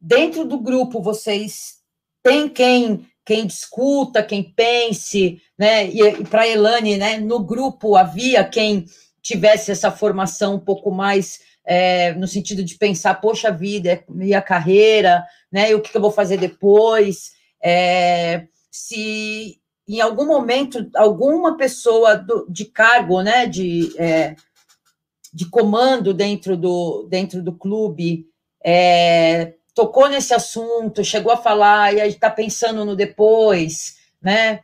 [0.00, 1.78] Dentro do grupo, vocês
[2.22, 5.86] têm quem quem discuta, quem pense, né?
[5.88, 7.18] E, e para a Elane, né?
[7.18, 8.86] No grupo havia quem
[9.20, 14.40] tivesse essa formação um pouco mais é, no sentido de pensar, poxa vida, e a
[14.40, 15.70] carreira, né?
[15.70, 17.32] E o que, eu vou fazer depois?
[17.62, 19.60] É, se
[19.96, 24.36] em algum momento alguma pessoa do, de cargo, né, de, é,
[25.32, 28.26] de comando dentro do, dentro do clube
[28.64, 34.60] é, tocou nesse assunto, chegou a falar e está pensando no depois, né?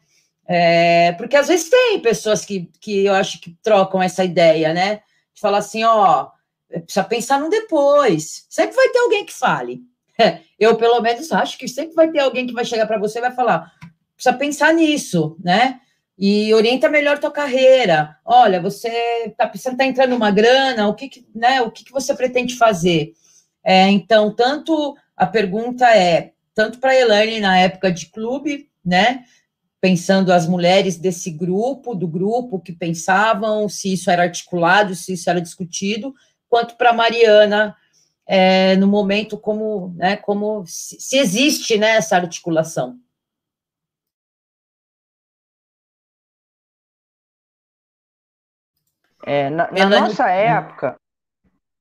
[0.46, 4.96] É, porque às vezes tem pessoas que, que eu acho que trocam essa ideia, né?
[5.32, 6.28] De falar assim, ó,
[6.68, 8.44] precisa pensar no depois.
[8.50, 9.80] Sempre vai ter alguém que fale.
[10.58, 13.22] Eu, pelo menos, acho que sempre vai ter alguém que vai chegar para você e
[13.22, 13.72] vai falar:
[14.14, 15.80] precisa pensar nisso, né?
[16.16, 18.16] E orienta melhor tua carreira.
[18.24, 18.88] Olha, você
[19.26, 22.56] está precisando tá entrando uma grana, o que, que né, o que, que você pretende
[22.56, 23.12] fazer?
[23.64, 29.24] É, então, tanto a pergunta é, tanto para a Elaine na época de clube, né?
[29.80, 35.28] Pensando as mulheres desse grupo, do grupo que pensavam, se isso era articulado, se isso
[35.28, 36.14] era discutido,
[36.48, 37.76] quanto para a Mariana
[38.26, 42.98] é, no momento como, né, como se, se existe né, essa articulação.
[49.26, 50.96] É, na, na nossa época,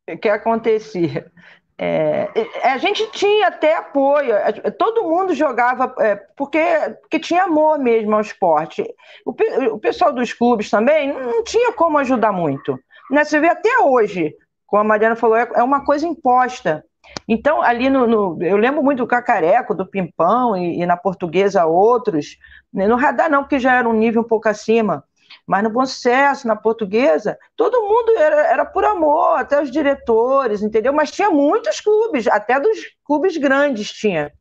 [0.09, 1.31] o que acontecia?
[1.77, 2.29] É,
[2.63, 4.35] a gente tinha até apoio,
[4.77, 6.63] todo mundo jogava é, porque,
[7.01, 8.83] porque tinha amor mesmo ao esporte.
[9.25, 9.31] O,
[9.73, 12.79] o, pessoal dos clubes também não tinha como ajudar muito.
[13.09, 13.23] Né?
[13.23, 14.35] Você vê até hoje,
[14.67, 16.85] como a Mariana falou, é, é uma coisa imposta.
[17.27, 21.65] Então, ali no, no, Eu lembro muito do Cacareco, do Pimpão e, e na portuguesa
[21.65, 22.37] outros.
[22.71, 22.87] Né?
[22.87, 25.03] No radar, não, porque já era um nível um pouco acima.
[25.45, 30.61] Mas no Bom Sucesso, na portuguesa, todo mundo era, era por amor, até os diretores,
[30.61, 30.93] entendeu?
[30.93, 34.31] Mas tinha muitos clubes, até dos clubes grandes tinha,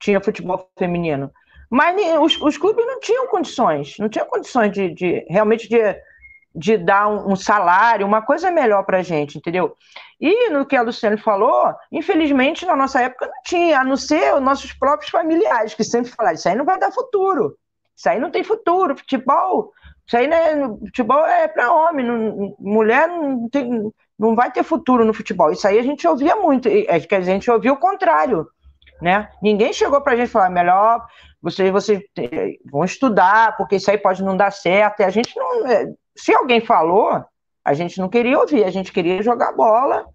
[0.00, 1.30] tinha futebol feminino.
[1.68, 5.80] Mas os, os clubes não tinham condições, não tinham condições de, de realmente de,
[6.54, 9.74] de dar um, um salário, uma coisa melhor para a gente, entendeu?
[10.20, 14.34] E no que a Luciane falou, infelizmente na nossa época não tinha, a não ser
[14.34, 17.56] os nossos próprios familiares, que sempre falaram: isso aí não vai dar futuro,
[17.96, 19.72] isso aí não tem futuro, futebol
[20.06, 20.68] isso aí, né?
[20.86, 25.50] Futebol é para homem, não, mulher não, tem, não vai ter futuro no futebol.
[25.50, 28.46] Isso aí a gente ouvia muito, é, a gente ouvia o contrário,
[29.00, 29.28] né?
[29.42, 31.06] Ninguém chegou para a gente falar, melhor
[31.40, 32.02] vocês, vocês
[32.70, 35.00] vão estudar, porque isso aí pode não dar certo.
[35.00, 35.66] E a gente não.
[35.66, 35.86] É,
[36.16, 37.24] se alguém falou,
[37.64, 40.06] a gente não queria ouvir, a gente queria jogar bola,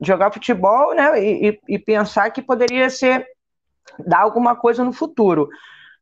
[0.00, 1.20] jogar futebol, né?
[1.22, 3.26] E, e pensar que poderia ser
[4.06, 5.48] dar alguma coisa no futuro.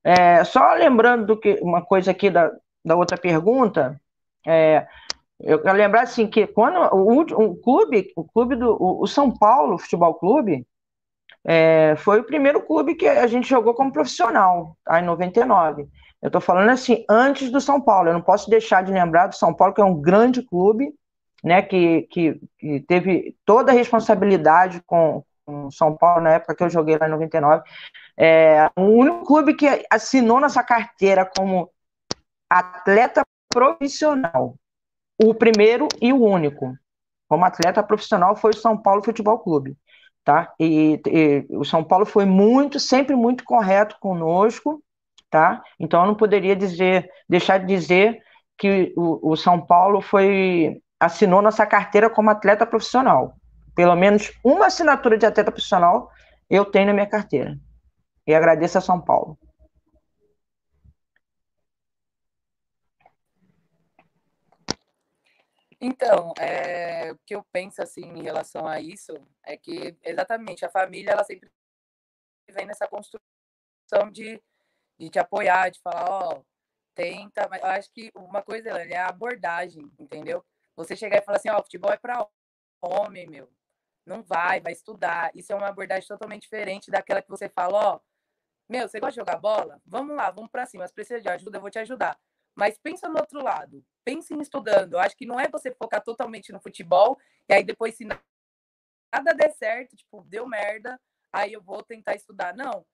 [0.02, 2.50] É, só lembrando do que uma coisa aqui da,
[2.85, 4.01] da outra pergunta,
[4.47, 4.87] é,
[5.40, 9.31] eu quero lembrar assim que quando o, o clube, o clube do o, o São
[9.31, 10.66] Paulo Futebol Clube,
[11.47, 15.87] é, foi o primeiro clube que a gente jogou como profissional, tá, em 99.
[16.23, 18.09] Eu estou falando assim, antes do São Paulo.
[18.09, 20.94] Eu não posso deixar de lembrar do São Paulo, que é um grande clube,
[21.42, 26.64] né, que, que, que teve toda a responsabilidade com, com São Paulo na época que
[26.64, 27.62] eu joguei lá em 99.
[28.16, 31.70] É, o único clube que assinou nossa carteira como
[32.55, 34.55] atleta profissional.
[35.21, 36.77] O primeiro e o único.
[37.29, 39.77] Como atleta profissional foi o São Paulo Futebol Clube.
[40.25, 40.53] Tá?
[40.59, 44.83] E, e, o São Paulo foi muito, sempre muito correto conosco,
[45.29, 45.62] tá?
[45.79, 48.23] Então eu não poderia dizer, deixar de dizer
[48.57, 53.35] que o, o São Paulo foi assinou nossa carteira como atleta profissional.
[53.75, 56.11] Pelo menos uma assinatura de atleta profissional
[56.49, 57.59] eu tenho na minha carteira.
[58.27, 59.37] E agradeço a São Paulo.
[65.87, 70.70] Então, é, o que eu penso assim em relação a isso é que exatamente a
[70.70, 71.53] família ela sempre
[72.49, 73.20] vem nessa construção
[74.11, 74.42] de,
[74.99, 76.44] de te apoiar, de falar, ó, oh,
[76.94, 80.42] tenta, mas eu acho que uma coisa é a abordagem, entendeu?
[80.75, 82.27] Você chegar e falar assim, ó, oh, futebol é para
[82.81, 83.53] homem, meu.
[84.07, 85.33] Não vai, vai estudar.
[85.35, 88.01] Isso é uma abordagem totalmente diferente daquela que você fala, ó, oh,
[88.70, 89.83] meu, você gosta de jogar bola?
[89.85, 90.88] Vamos lá, vamos para cima.
[90.88, 92.18] Se precisa de ajuda, eu vou te ajudar.
[92.55, 93.85] Mas pensa no outro lado.
[94.05, 94.99] Pense em estudando.
[94.99, 99.53] Acho que não é você focar totalmente no futebol e aí depois se nada der
[99.53, 101.01] certo, tipo, deu merda,
[101.33, 102.55] aí eu vou tentar estudar.
[102.55, 102.85] Não.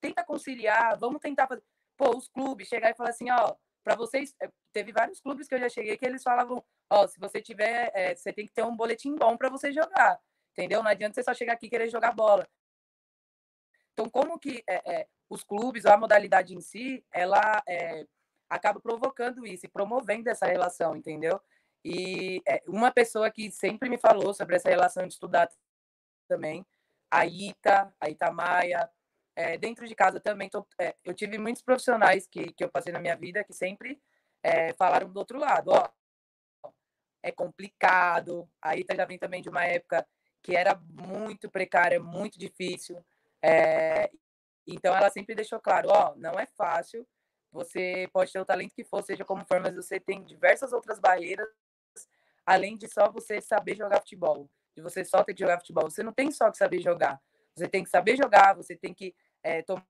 [0.00, 1.62] Tenta conciliar, vamos tentar fazer.
[1.96, 5.54] Pô, os clubes chegar e falar assim, ó, para vocês, eh, teve vários clubes que
[5.54, 8.62] eu já cheguei que eles falavam, ó, se você tiver, é, você tem que ter
[8.62, 10.20] um boletim bom para você jogar,
[10.52, 10.82] entendeu?
[10.82, 12.48] Não adianta você só chegar aqui e querer jogar bola.
[13.92, 17.62] Então, como que é, é, os clubes, a modalidade em si, ela
[18.48, 21.40] acaba provocando isso e promovendo essa relação, entendeu?
[21.84, 25.48] E é, uma pessoa que sempre me falou sobre essa relação de estudar
[26.28, 26.66] também,
[27.10, 28.90] a Ita, a Itamaia,
[29.36, 32.92] é, dentro de casa também, tô, é, eu tive muitos profissionais que, que eu passei
[32.92, 34.00] na minha vida que sempre
[34.42, 35.88] é, falaram do outro lado, ó,
[37.22, 40.06] é complicado, a Ita já vem também de uma época
[40.42, 43.04] que era muito precária, muito difícil,
[43.42, 44.10] é,
[44.66, 47.06] então ela sempre deixou claro, ó, não é fácil,
[47.50, 50.98] você pode ter o talento que for, seja como for, mas você tem diversas outras
[50.98, 51.48] barreiras,
[52.44, 54.48] além de só você saber jogar futebol.
[54.74, 55.90] de você só ter que jogar futebol.
[55.90, 57.20] Você não tem só que saber jogar.
[57.54, 59.82] Você tem que saber jogar, você tem que é, tomar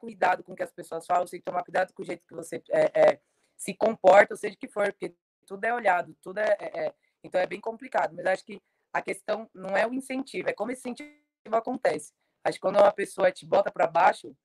[0.00, 2.24] cuidado com o que as pessoas falam, você tem que tomar cuidado com o jeito
[2.26, 3.20] que você é, é,
[3.56, 5.14] se comporta, ou seja que for, porque
[5.46, 6.94] tudo é olhado, tudo é, é, é,
[7.24, 8.14] Então é bem complicado.
[8.14, 12.12] Mas acho que a questão não é o incentivo, é como esse incentivo acontece.
[12.44, 14.36] Acho que quando uma pessoa te bota para baixo,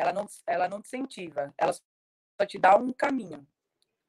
[0.00, 3.46] ela não, ela não te incentiva, ela só te dá um caminho.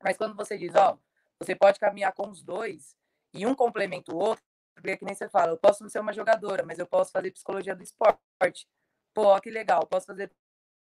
[0.01, 0.97] Mas quando você diz, ó,
[1.39, 2.95] você pode caminhar com os dois
[3.33, 5.99] e um complementa o outro, porque é que nem você fala, eu posso não ser
[5.99, 8.67] uma jogadora, mas eu posso fazer psicologia do esporte.
[9.13, 10.31] Pô, que legal, posso fazer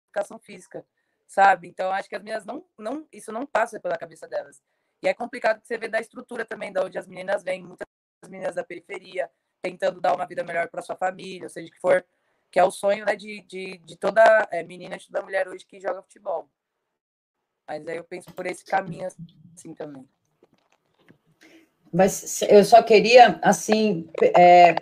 [0.07, 0.85] educação física,
[1.27, 1.67] sabe?
[1.67, 4.61] Então acho que as meninas não, não, isso não passa pela cabeça delas.
[5.01, 7.85] E é complicado que você vê da estrutura também, da onde as meninas vêm, muitas
[8.29, 9.29] meninas da periferia,
[9.61, 12.05] tentando dar uma vida melhor para sua família, ou seja, que for,
[12.53, 15.65] que é o sonho né, de, de, de toda é, menina, de toda mulher hoje
[15.65, 16.47] que joga futebol.
[17.67, 19.07] Mas aí eu penso por esse caminho
[19.55, 20.07] assim também.
[21.91, 24.75] Mas eu só queria, assim, é,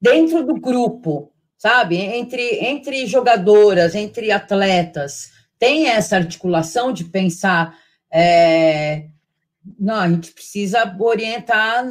[0.00, 1.96] dentro do grupo, sabe?
[1.96, 7.76] Entre, entre jogadoras, entre atletas, tem essa articulação de pensar.
[8.08, 9.08] É,
[9.80, 11.84] não, a gente precisa orientar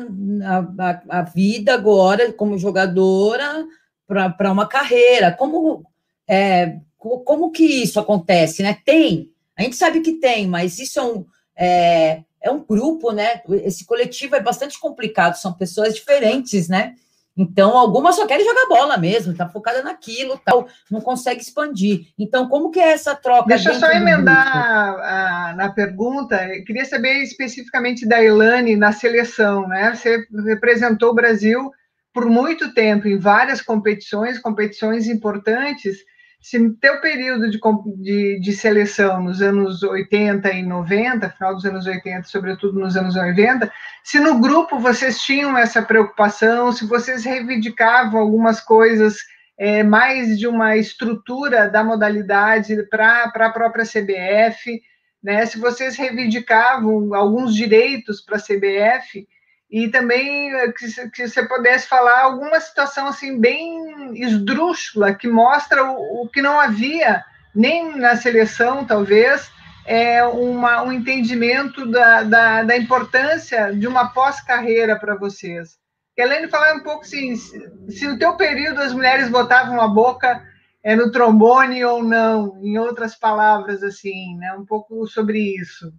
[0.46, 3.68] a, a, a vida agora como jogadora
[4.38, 5.32] para uma carreira.
[5.32, 5.86] Como,
[6.28, 8.78] é, como que isso acontece, né?
[8.86, 13.42] Tem, a gente sabe que tem, mas isso é um, é, é um grupo, né?
[13.64, 16.96] Esse coletivo é bastante complicado, são pessoas diferentes, né?
[17.38, 22.08] Então, algumas só querem jogar bola mesmo, tá focada naquilo, tal, não consegue expandir.
[22.20, 23.48] Então, como que é essa troca?
[23.48, 26.36] Deixa eu só emendar a, na pergunta.
[26.54, 29.96] Eu queria saber especificamente da Elane na seleção, né?
[29.96, 31.72] Você representou o Brasil
[32.14, 35.98] por muito tempo em várias competições, competições importantes
[36.42, 37.60] se no teu período de,
[37.98, 43.16] de, de, seleção nos anos 80 e 90, final dos anos 80, sobretudo nos anos
[43.16, 43.72] 90,
[44.04, 49.18] se no grupo vocês tinham essa preocupação, se vocês reivindicavam algumas coisas
[49.56, 54.82] é, mais de uma estrutura da modalidade para a própria CBF,
[55.24, 59.28] né, se vocês reivindicavam alguns direitos para a CBF,
[59.72, 65.84] e também eh, que, que, você pudesse falar alguma situação assim bem esdrúxula que mostra
[65.84, 67.24] o, o que não havia
[67.56, 69.50] nem na seleção talvez
[69.86, 75.80] é uma, um entendimento da, da, da importância de uma pós-carreira para vocês.
[76.18, 80.44] Helene, falar um pouco assim, se no teu período as mulheres botavam a boca
[80.84, 84.54] é, no trombone ou não, em outras palavras assim, né?
[84.54, 85.92] Um pouco sobre isso.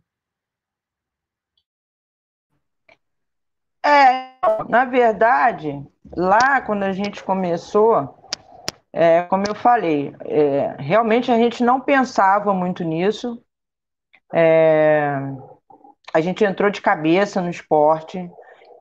[3.84, 4.30] É,
[4.68, 5.84] na verdade,
[6.16, 8.22] lá quando a gente começou,
[8.92, 13.42] é, como eu falei, é, realmente a gente não pensava muito nisso.
[14.32, 15.18] É,
[16.12, 18.30] a gente entrou de cabeça no esporte.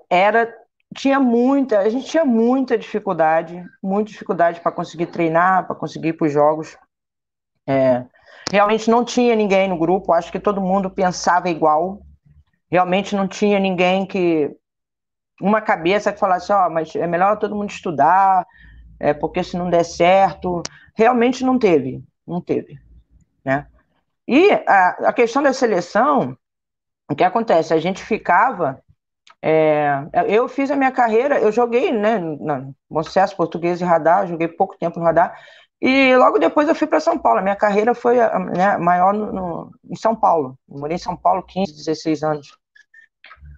[0.09, 0.53] Era,
[0.95, 6.13] tinha muita, a gente tinha muita dificuldade, muita dificuldade para conseguir treinar, para conseguir ir
[6.13, 6.77] para os jogos.
[7.67, 8.05] É,
[8.51, 10.13] realmente não tinha ninguém no grupo.
[10.13, 12.01] Acho que todo mundo pensava igual.
[12.69, 14.55] Realmente não tinha ninguém que
[15.41, 18.45] uma cabeça que falasse, ó, oh, mas é melhor todo mundo estudar,
[18.99, 20.61] é, porque se não der certo,
[20.95, 22.79] realmente não teve, não teve,
[23.43, 23.67] né?
[24.27, 26.37] E a, a questão da seleção,
[27.09, 27.73] o que acontece?
[27.73, 28.81] A gente ficava,
[29.41, 34.47] é, eu fiz a minha carreira, eu joguei, né, no Sucesso Português e Radar, joguei
[34.47, 35.35] pouco tempo no Radar,
[35.81, 37.39] e logo depois eu fui para São Paulo.
[37.39, 40.55] A minha carreira foi né, maior no, no, em São Paulo.
[40.69, 42.57] Eu morei em São Paulo 15, 16 anos.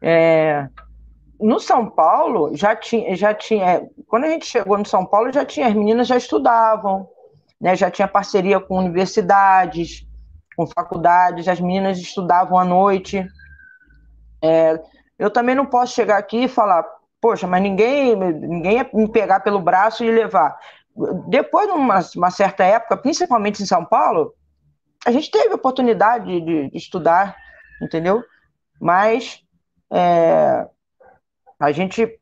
[0.02, 0.70] É,
[1.40, 5.46] no São Paulo já tinha, já tinha, quando a gente chegou no São Paulo já
[5.46, 7.08] tinha, as meninas já estudavam,
[7.60, 10.06] né, já tinha parceria com universidades,
[10.56, 13.26] com faculdades, as meninas estudavam à noite.
[14.42, 14.80] É,
[15.18, 16.86] eu também não posso chegar aqui e falar,
[17.22, 20.58] poxa, mas ninguém, ninguém ia me pegar pelo braço e levar.
[21.28, 24.34] Depois, numa uma certa época, principalmente em São Paulo,
[25.06, 27.36] a gente teve oportunidade de, de estudar,
[27.82, 28.24] entendeu?
[28.80, 29.42] Mas
[29.92, 30.68] é,
[31.64, 32.20] a gente,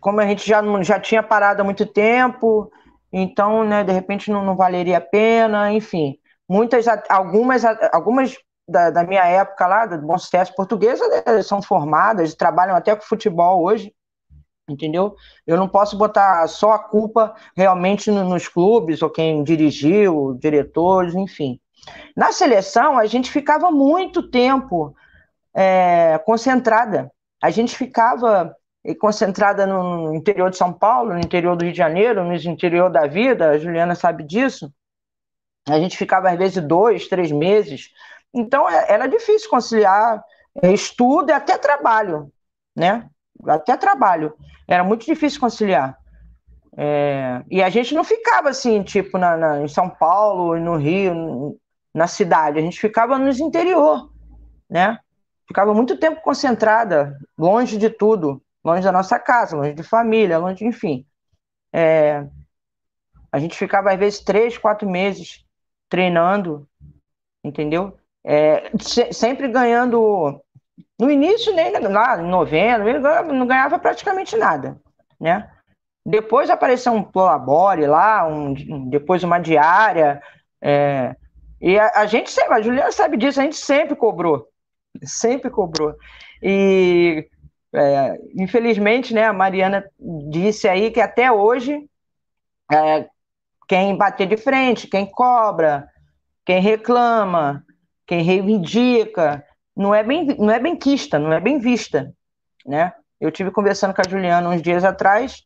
[0.00, 2.70] como a gente já, já tinha parado há muito tempo,
[3.12, 6.18] então, né, de repente não, não valeria a pena, enfim.
[6.48, 8.36] Muitas, algumas, algumas
[8.68, 13.02] da, da minha época lá, do Bom Sucesso Portuguesa, né, são formadas, trabalham até com
[13.02, 13.92] futebol hoje,
[14.68, 15.14] entendeu?
[15.46, 21.58] Eu não posso botar só a culpa realmente nos clubes, ou quem dirigiu, diretores, enfim.
[22.14, 24.94] Na seleção, a gente ficava muito tempo
[25.54, 27.10] é, concentrada
[27.42, 31.78] a gente ficava eh, concentrada no interior de São Paulo, no interior do Rio de
[31.78, 34.72] Janeiro, no interior da vida, a Juliana sabe disso.
[35.68, 37.90] A gente ficava, às vezes, dois, três meses.
[38.34, 40.22] Então, é, era difícil conciliar
[40.62, 42.32] eh, estudo e até trabalho,
[42.76, 43.08] né?
[43.46, 44.34] até trabalho.
[44.68, 45.96] Era muito difícil conciliar.
[46.76, 51.58] É, e a gente não ficava assim, tipo, na, na, em São Paulo, no Rio,
[51.94, 52.58] na cidade.
[52.58, 54.10] A gente ficava no interior,
[54.68, 54.98] né?
[55.50, 60.64] Ficava muito tempo concentrada, longe de tudo, longe da nossa casa, longe de família, longe,
[60.64, 61.04] enfim.
[61.72, 62.24] É,
[63.32, 65.44] a gente ficava, às vezes, três, quatro meses
[65.88, 66.68] treinando,
[67.42, 67.98] entendeu?
[68.24, 70.40] É, se, sempre ganhando.
[70.96, 73.00] No início, nem lá em novembro,
[73.32, 74.80] não ganhava praticamente nada,
[75.18, 75.50] né?
[76.06, 78.54] Depois apareceu um Prolabore lá, um,
[78.88, 80.22] depois uma diária.
[80.62, 81.16] É,
[81.60, 84.48] e a, a, gente sempre, a Juliana sabe disso, a gente sempre cobrou.
[85.04, 85.94] Sempre cobrou.
[86.42, 87.28] E
[87.72, 89.84] é, infelizmente, né, a Mariana
[90.30, 91.88] disse aí que até hoje
[92.72, 93.08] é,
[93.68, 95.88] quem bater de frente, quem cobra,
[96.44, 97.64] quem reclama,
[98.06, 99.44] quem reivindica,
[99.76, 102.12] não é bem, não é bem quista, não é bem vista,
[102.66, 102.92] né?
[103.20, 105.44] Eu tive conversando com a Juliana uns dias atrás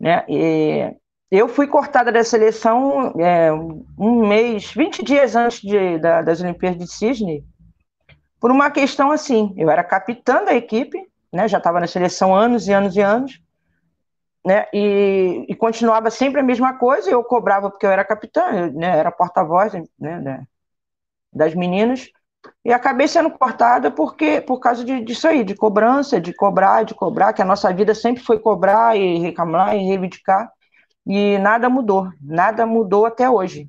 [0.00, 0.24] né?
[0.28, 0.96] E
[1.30, 6.78] eu fui cortada da seleção é, um mês, 20 dias antes de, da, das Olimpíadas
[6.78, 7.44] de Sydney,
[8.40, 9.54] por uma questão assim.
[9.56, 11.46] Eu era capitã da equipe, né?
[11.46, 13.40] já estava na seleção anos e anos e anos,
[14.44, 14.66] né?
[14.72, 17.10] E, e, continuava sempre a mesma coisa.
[17.10, 18.98] Eu cobrava porque eu era capitã, eu, né?
[18.98, 20.46] era porta-voz né?
[21.30, 22.08] das meninas.
[22.64, 26.94] E acabei sendo cortada porque por causa de, disso aí, de cobrança, de cobrar, de
[26.94, 30.50] cobrar, que a nossa vida sempre foi cobrar e reclamar e reivindicar.
[31.06, 33.68] E nada mudou, nada mudou até hoje.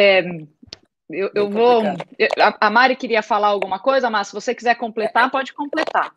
[0.00, 0.20] É,
[1.10, 1.82] eu, eu vou.
[2.60, 6.14] A Mari queria falar alguma coisa, mas se você quiser completar, pode completar.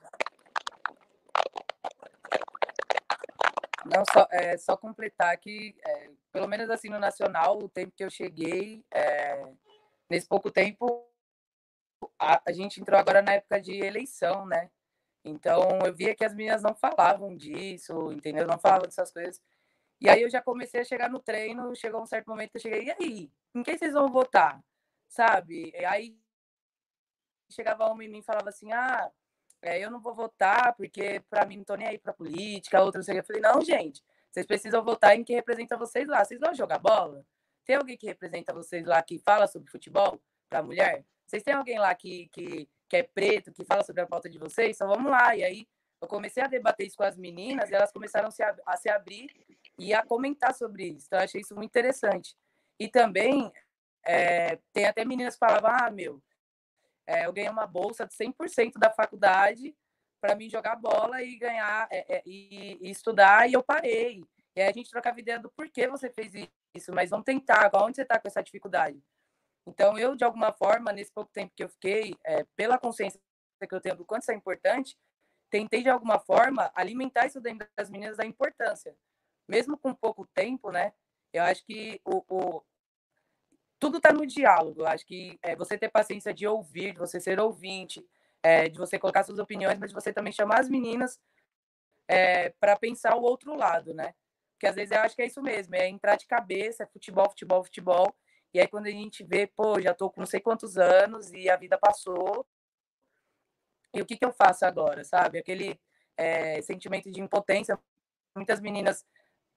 [3.84, 8.03] Não, só, é, só completar que, é, pelo menos assim no Nacional, o tempo que
[8.03, 9.43] eu cheguei, é,
[10.07, 11.03] nesse pouco tempo,
[12.19, 14.69] a, a, gente entrou agora na época de eleição, né?
[15.25, 18.45] Então eu via que as meninas não falavam disso, entendeu?
[18.45, 19.41] Não falavam dessas coisas.
[20.02, 22.62] E aí eu já comecei a chegar no treino, chegou um certo momento que eu
[22.62, 24.60] cheguei, e aí, em quem vocês vão votar?
[25.08, 25.72] Sabe?
[25.76, 26.18] E aí
[27.52, 29.12] chegava um em mim e falava assim, ah,
[29.62, 32.99] é, eu não vou votar porque para mim não tô nem aí para política, outra
[32.99, 33.20] não sei.
[33.20, 36.26] Eu falei, não, gente, vocês precisam votar em quem representa vocês lá.
[36.26, 37.24] Vocês vão jogar bola?
[37.64, 41.06] Tem alguém que representa vocês lá que fala sobre futebol para mulher?
[41.28, 44.39] Vocês têm alguém lá que, que, que é preto, que fala sobre a pauta de
[44.39, 44.78] vocês?
[44.78, 45.36] Então vamos lá.
[45.36, 45.68] E aí
[46.02, 48.89] eu comecei a debater isso com as meninas e elas começaram a se, a se
[48.89, 49.30] abrir
[49.82, 51.07] e a comentar sobre isso.
[51.07, 52.36] Então eu achei isso muito interessante.
[52.79, 53.51] E também
[54.05, 56.21] é, tem até meninas que falavam, ah, meu,
[57.07, 59.75] é, eu ganhei uma bolsa de 100% da faculdade
[60.21, 64.23] para mim jogar bola e ganhar é, e, e, estudar, e eu parei.
[64.55, 66.32] E aí a gente trocava ideia do porquê você fez
[66.75, 69.01] isso, mas vamos tentar, onde você está com essa dificuldade?
[69.65, 72.15] Então, eu, de alguma forma, nesse pouco tempo que eu fiquei,
[72.55, 73.19] pela consciência
[73.67, 74.97] que eu tenho do quanto isso é importante,
[75.49, 78.95] tentei, de alguma forma, alimentar isso dentro das meninas da importância.
[79.52, 80.93] Mesmo com pouco tempo, né?
[81.34, 82.64] Eu acho que o, o
[83.78, 84.82] tudo está no diálogo.
[84.82, 88.02] Eu acho que é, você ter paciência de ouvir, de você ser ouvinte,
[88.41, 91.20] é, de você colocar suas opiniões, mas de você também chamar as meninas
[92.08, 94.16] é, para pensar o outro lado, né?
[94.54, 97.30] Porque às vezes eu acho que é isso mesmo, é entrar de cabeça, é futebol,
[97.30, 98.16] futebol, futebol.
[98.54, 101.49] E aí quando a gente vê, pô, já tô com não sei quantos anos e
[101.49, 102.47] a vida passou,
[103.93, 105.38] e o que, que eu faço agora, sabe?
[105.39, 105.78] Aquele
[106.16, 107.78] é, sentimento de impotência.
[108.34, 109.06] Muitas meninas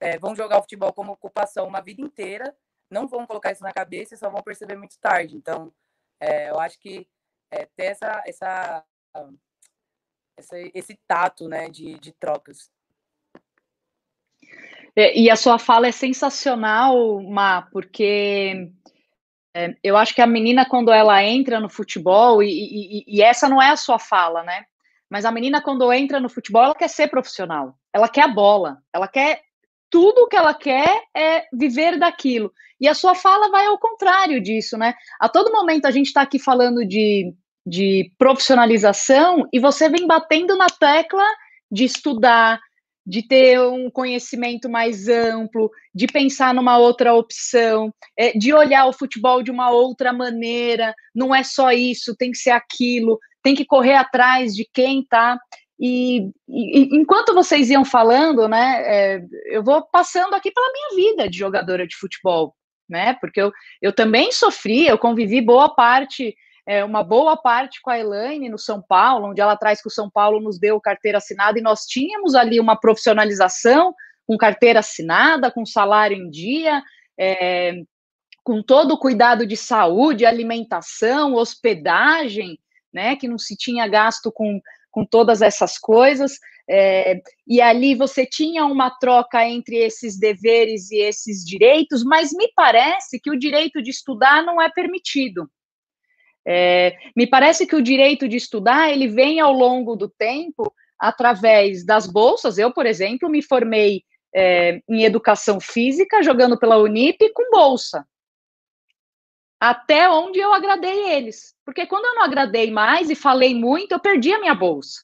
[0.01, 2.55] é, vão jogar o futebol como ocupação uma vida inteira
[2.91, 5.37] não vão colocar isso na cabeça e só vão perceber muito tarde.
[5.37, 5.73] Então,
[6.21, 7.07] é, eu acho que
[7.51, 8.85] é, ter essa, essa,
[10.37, 12.71] essa, esse tato né, de, de trocas.
[14.97, 18.71] É, e a sua fala é sensacional, Ma, porque
[19.53, 23.49] é, eu acho que a menina, quando ela entra no futebol, e, e, e, essa
[23.49, 24.67] não é a sua fala, né?
[25.11, 28.83] Mas a menina, quando entra no futebol, ela quer ser profissional, ela quer a bola,
[28.93, 29.44] ela quer
[29.95, 32.53] tudo que ela quer é viver daquilo.
[32.81, 34.93] E a sua fala vai ao contrário disso, né?
[35.21, 37.33] A todo momento a gente está aqui falando de,
[37.65, 41.25] de profissionalização e você vem batendo na tecla
[41.71, 42.59] de estudar,
[43.07, 48.93] de ter um conhecimento mais amplo, de pensar numa outra opção, é, de olhar o
[48.93, 50.93] futebol de uma outra maneira.
[51.15, 55.39] Não é só isso, tem que ser aquilo, tem que correr atrás de quem está
[55.87, 61.29] e, e, enquanto vocês iam falando, né, é, eu vou passando aqui pela minha vida
[61.29, 62.57] de jogadora de futebol,
[62.89, 66.35] né, porque eu, eu também sofri, eu convivi boa parte,
[66.67, 69.91] é, uma boa parte com a Elaine no São Paulo, onde ela traz que o
[69.91, 73.95] São Paulo nos deu carteira assinada e nós tínhamos ali uma profissionalização
[74.27, 76.83] com carteira assinada, com salário em dia,
[77.21, 77.75] é,
[78.43, 82.59] com todo o cuidado de saúde, alimentação, hospedagem,
[82.91, 84.59] né, que não se tinha gasto com,
[84.95, 86.39] com todas essas coisas,
[86.71, 92.49] é, e ali você tinha uma troca entre esses deveres e esses direitos, mas me
[92.55, 95.51] parece que o direito de estudar não é permitido.
[96.47, 101.85] É, me parece que o direito de estudar ele vem ao longo do tempo através
[101.85, 102.57] das bolsas.
[102.57, 108.07] Eu, por exemplo, me formei é, em educação física jogando pela Unip com bolsa.
[109.61, 111.55] Até onde eu agradei eles.
[111.65, 115.03] Porque quando eu não agradei mais e falei muito, eu perdi a minha bolsa.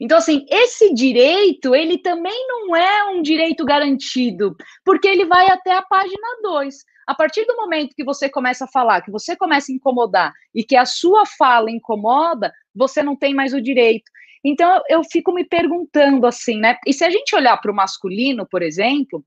[0.00, 5.72] Então, assim, esse direito, ele também não é um direito garantido, porque ele vai até
[5.72, 6.76] a página 2.
[7.06, 10.62] A partir do momento que você começa a falar, que você começa a incomodar e
[10.62, 14.10] que a sua fala incomoda, você não tem mais o direito.
[14.44, 16.76] Então, eu fico me perguntando assim, né?
[16.86, 19.24] E se a gente olhar para o masculino, por exemplo,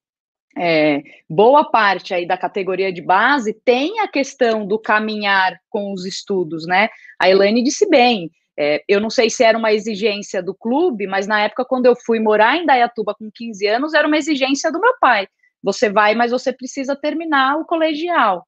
[0.58, 6.06] é, boa parte aí da categoria de base tem a questão do caminhar com os
[6.06, 6.90] estudos, né?
[7.20, 11.26] A Elaine disse bem, é, eu não sei se era uma exigência do clube, mas
[11.26, 14.80] na época, quando eu fui morar em Dayatuba com 15 anos, era uma exigência do
[14.80, 15.28] meu pai.
[15.64, 18.46] Você vai, mas você precisa terminar o colegial,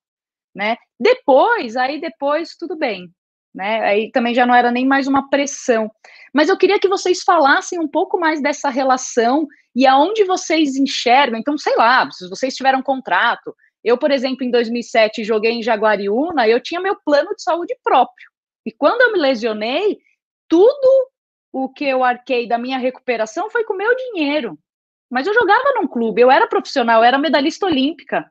[0.54, 0.78] né?
[1.00, 3.10] Depois, aí depois, tudo bem,
[3.56, 3.82] né?
[3.82, 5.90] Aí também já não era nem mais uma pressão.
[6.34, 11.40] Mas eu queria que vocês falassem um pouco mais dessa relação e aonde vocês enxergam.
[11.40, 13.56] Então, sei lá, se vocês tiveram um contrato.
[13.84, 18.28] Eu, por exemplo, em 2007 joguei em Jaguariúna, eu tinha meu plano de saúde próprio.
[18.66, 19.98] E quando eu me lesionei,
[20.50, 21.10] tudo
[21.54, 24.58] o que eu arquei da minha recuperação foi com meu dinheiro.
[25.10, 28.30] Mas eu jogava num clube, eu era profissional, eu era medalhista olímpica.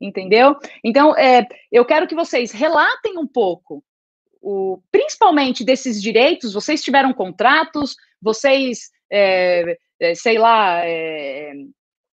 [0.00, 0.56] Entendeu?
[0.82, 3.82] Então, é, eu quero que vocês relatem um pouco,
[4.40, 6.52] o, principalmente desses direitos.
[6.52, 11.52] Vocês tiveram contratos, vocês, é, é, sei lá, é,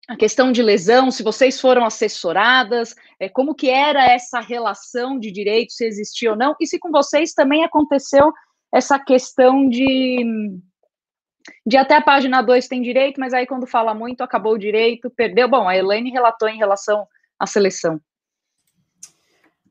[0.09, 5.31] a questão de lesão, se vocês foram assessoradas, é, como que era essa relação de
[5.31, 8.33] direitos, se existia ou não, e se com vocês também aconteceu
[8.72, 10.59] essa questão de,
[11.66, 15.11] de até a página 2 tem direito, mas aí quando fala muito, acabou o direito,
[15.11, 15.49] perdeu.
[15.49, 17.07] Bom, a Elaine relatou em relação
[17.39, 18.01] à seleção.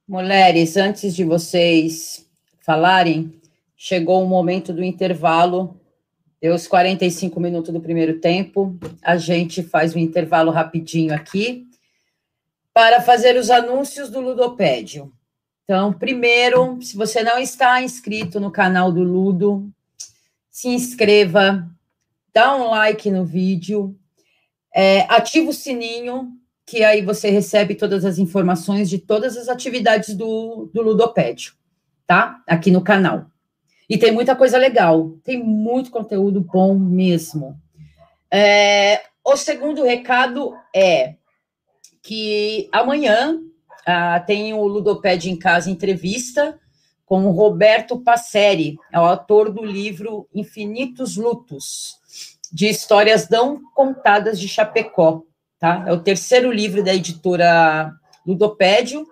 [0.08, 2.23] Mulheres, antes de vocês
[2.64, 3.39] falarem,
[3.78, 5.80] chegou o momento do intervalo
[6.43, 8.78] Deu os 45 minutos do primeiro tempo.
[9.01, 11.66] A gente faz um intervalo rapidinho aqui
[12.74, 15.09] para fazer os anúncios do Ludopédio.
[15.64, 19.72] Então, primeiro, se você não está inscrito no canal do Ludo,
[20.51, 21.66] se inscreva,
[22.34, 23.97] dá um like no vídeo,
[24.76, 26.30] é, ativa o sininho,
[26.66, 31.53] que aí você recebe todas as informações de todas as atividades do, do Ludopédio,
[32.08, 32.41] tá?
[32.47, 33.26] Aqui no canal.
[33.89, 37.60] E tem muita coisa legal, tem muito conteúdo bom mesmo.
[38.32, 41.16] É, o segundo recado é
[42.01, 43.39] que amanhã
[43.86, 46.60] ah, tem o Ludoped em Casa entrevista
[47.06, 51.97] com o Roberto Passeri, é o autor do livro Infinitos Lutos,
[52.51, 55.22] de histórias não contadas de Chapecó.
[55.60, 55.84] Tá?
[55.88, 57.93] É o terceiro livro da editora
[58.26, 59.10] Ludopédio, está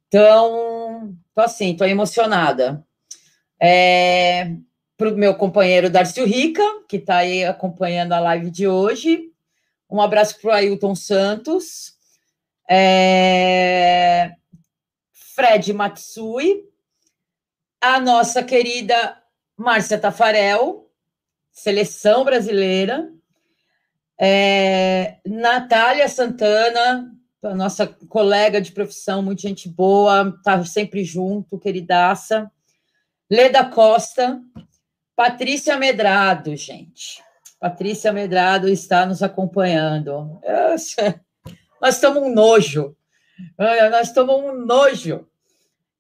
[0.08, 2.84] Então, tô assim, tô emocionada.
[3.62, 4.56] É,
[4.98, 9.32] para o meu companheiro Darcio Rica, que está aí acompanhando a live de hoje.
[9.90, 11.94] Um abraço para o Ailton Santos.
[12.70, 14.36] é,
[15.14, 16.66] Fred Matsui,
[17.82, 19.18] a nossa querida
[19.58, 20.90] Márcia Tafarel,
[21.52, 23.12] seleção brasileira,
[24.20, 27.12] é, Natália Santana,
[27.42, 32.52] a nossa colega de profissão, muito gente boa, está sempre junto, queridaça.
[33.32, 34.42] Leda Costa,
[35.16, 37.24] Patrícia Medrado, gente.
[37.60, 40.42] Patrícia Medrado está nos acompanhando.
[41.82, 42.96] Nós estamos um nojo.
[43.58, 45.29] Nós estamos um nojo.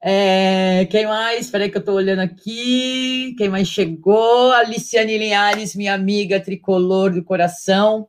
[0.01, 1.45] É, quem mais?
[1.45, 3.35] Espera aí que eu estou olhando aqui.
[3.37, 4.51] Quem mais chegou?
[4.53, 8.07] Aliciane Linhares, minha amiga tricolor do coração.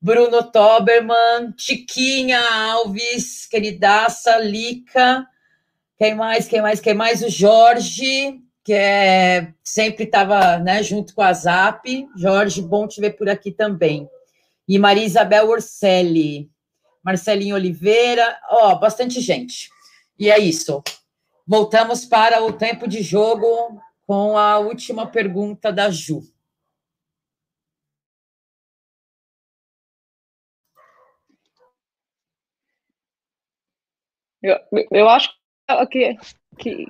[0.00, 5.26] Bruno Toberman, Chiquinha Alves, queridaça, Lica.
[5.98, 6.48] Quem mais?
[6.48, 6.80] Quem mais?
[6.80, 7.22] Quem mais?
[7.22, 12.08] O Jorge, que é, sempre estava né, junto com a Zap.
[12.16, 14.08] Jorge, bom te ver por aqui também.
[14.66, 16.48] E Maria Isabel Orselli.
[17.04, 19.68] Marcelinho Oliveira, ó, bastante gente.
[20.18, 20.82] E é isso.
[21.50, 26.20] Voltamos para o tempo de jogo com a última pergunta da Ju.
[34.40, 34.60] Eu,
[34.92, 35.28] eu acho
[35.90, 36.16] que,
[36.56, 36.86] que,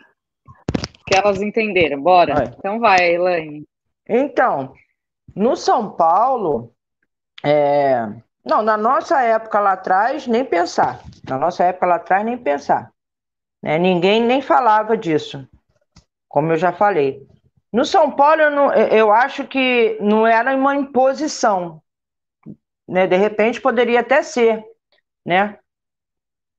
[1.06, 2.02] que elas entenderam.
[2.02, 2.34] Bora.
[2.34, 2.44] Vai.
[2.58, 3.66] Então vai, Elaine.
[4.06, 4.74] Então,
[5.34, 6.74] no São Paulo,
[7.42, 8.06] é...
[8.44, 11.02] não, na nossa época lá atrás, nem pensar.
[11.26, 12.92] Na nossa época lá atrás, nem pensar.
[13.62, 13.78] Né?
[13.78, 15.46] Ninguém nem falava disso,
[16.28, 17.26] como eu já falei.
[17.72, 21.80] No São Paulo, eu, não, eu acho que não era uma imposição.
[22.88, 23.06] Né?
[23.06, 24.64] De repente, poderia até ser,
[25.24, 25.58] né?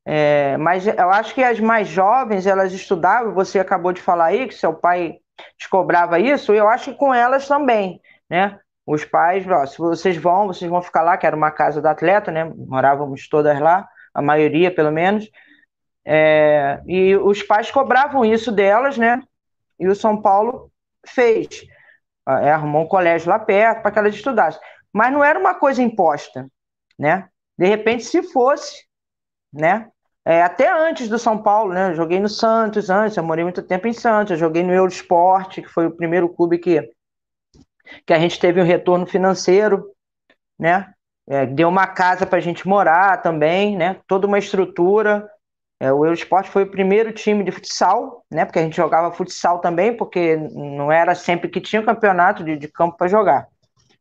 [0.05, 4.47] É, mas eu acho que as mais jovens, elas estudavam, você acabou de falar aí
[4.47, 5.19] que seu pai
[5.57, 8.59] te cobrava isso, eu acho que com elas também, né?
[8.85, 11.87] Os pais, ó, se vocês vão, vocês vão ficar lá, que era uma casa do
[11.87, 12.45] atleta, né?
[12.45, 15.29] Morávamos todas lá, a maioria pelo menos.
[16.05, 19.21] É, e os pais cobravam isso delas, né?
[19.79, 20.71] E o São Paulo
[21.07, 21.47] fez.
[22.27, 24.61] É, arrumou um colégio lá perto para que elas estudassem.
[24.93, 26.47] Mas não era uma coisa imposta,
[26.97, 27.27] né?
[27.57, 28.85] De repente, se fosse,
[29.51, 29.89] né?
[30.23, 31.89] É, até antes do São Paulo, né?
[31.89, 35.55] Eu joguei no Santos antes, eu morei muito tempo em Santos, eu joguei no Eurosport,
[35.55, 36.89] que foi o primeiro clube que,
[38.05, 39.91] que a gente teve um retorno financeiro,
[40.59, 40.93] né?
[41.27, 43.99] É, deu uma casa para a gente morar também, né?
[44.07, 45.27] Toda uma estrutura.
[45.81, 48.45] É, o Eurosport foi o primeiro time de futsal, né?
[48.45, 52.67] Porque a gente jogava futsal também, porque não era sempre que tinha campeonato de, de
[52.67, 53.47] campo para jogar.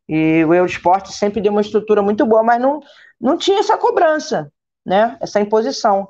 [0.06, 2.80] E o Eurosport sempre deu uma estrutura muito boa, mas não,
[3.18, 4.52] não tinha essa cobrança,
[4.84, 6.06] né, essa imposição.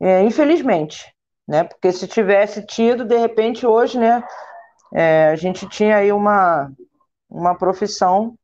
[0.00, 1.04] É, infelizmente,
[1.46, 4.24] né, porque se tivesse tido, de repente, hoje, né,
[4.94, 6.72] é, a gente tinha aí uma,
[7.28, 8.38] uma profissão,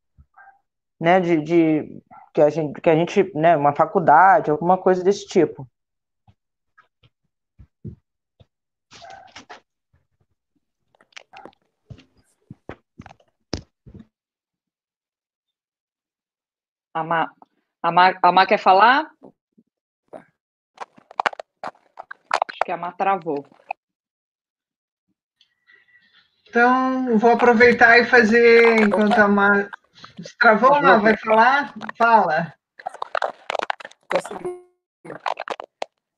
[1.01, 2.03] né, de, de
[2.35, 5.67] que a gente, que a gente, né, uma faculdade, alguma coisa desse tipo.
[16.93, 17.31] A Má,
[17.83, 19.11] a Má, a Má quer falar?
[22.65, 23.45] que a Má travou.
[26.49, 29.69] Então, vou aproveitar e fazer enquanto a Má.
[30.39, 31.01] Travou ou não?
[31.01, 31.75] Vai falar?
[31.97, 32.55] Fala.
[34.09, 34.61] Consegui.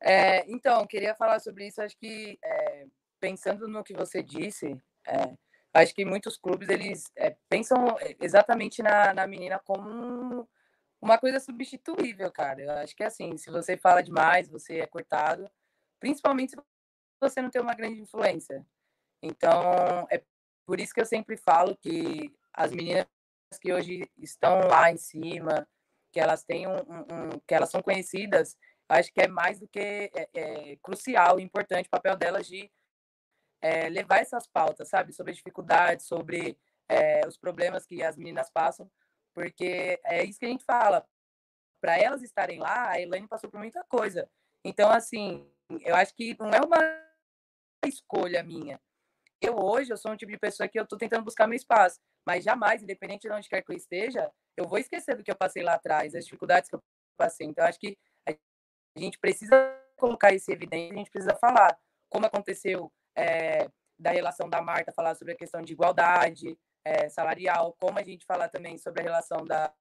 [0.03, 1.81] É, então, queria falar sobre isso.
[1.81, 2.87] Acho que, é,
[3.21, 5.35] pensando no que você disse, é,
[5.75, 10.49] acho que muitos clubes eles é, pensam exatamente na, na menina como
[11.03, 12.63] uma coisa substituível, cara.
[12.63, 15.51] Eu acho que assim, se você fala demais, você é cortado
[16.01, 16.57] principalmente se
[17.21, 18.67] você não tem uma grande influência.
[19.23, 20.21] Então, é
[20.67, 23.07] por isso que eu sempre falo que as meninas
[23.61, 25.69] que hoje estão lá em cima,
[26.13, 28.57] que elas têm um, um, que elas são conhecidas,
[28.89, 32.71] acho que é mais do que é, é crucial importante o papel delas de
[33.61, 38.91] é, levar essas pautas, sabe, sobre dificuldades, sobre é, os problemas que as meninas passam,
[39.35, 41.07] porque é isso que a gente fala.
[41.81, 44.29] Para elas estarem lá, a Elaine passou por muita coisa.
[44.65, 46.79] Então, assim, eu acho que não é uma
[47.85, 48.81] escolha minha.
[49.41, 51.99] Eu hoje, eu sou um tipo de pessoa que eu estou tentando buscar meu espaço,
[52.25, 55.37] mas jamais, independente de onde quer que eu esteja, eu vou esquecer do que eu
[55.37, 56.83] passei lá atrás, as dificuldades que eu
[57.17, 57.47] passei.
[57.47, 59.57] Então, acho que a gente precisa
[59.97, 61.77] colocar isso em evidência, a gente precisa falar
[62.09, 63.69] como aconteceu é,
[63.99, 68.25] da relação da Marta, falar sobre a questão de igualdade é, salarial, como a gente
[68.25, 69.73] falar também sobre a relação da,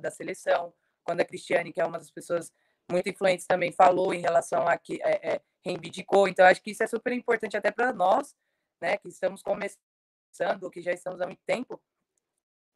[0.00, 0.74] da seleção,
[1.04, 2.52] quando a Cristiane, que é uma das pessoas
[2.90, 6.28] muito influentes também falou em relação a que é, é, reivindicou.
[6.28, 8.34] Então, acho que isso é super importante até para nós,
[8.80, 11.80] né, que estamos começando, que já estamos há muito tempo,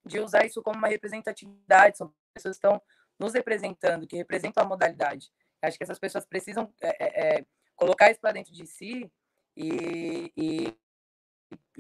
[0.05, 1.99] de usar isso como uma representatividade.
[1.99, 2.81] São pessoas que estão
[3.19, 5.33] nos representando, que representam a modalidade.
[5.61, 7.45] Acho que essas pessoas precisam é,
[7.75, 9.11] colocar isso para dentro de si
[9.57, 10.79] e, e,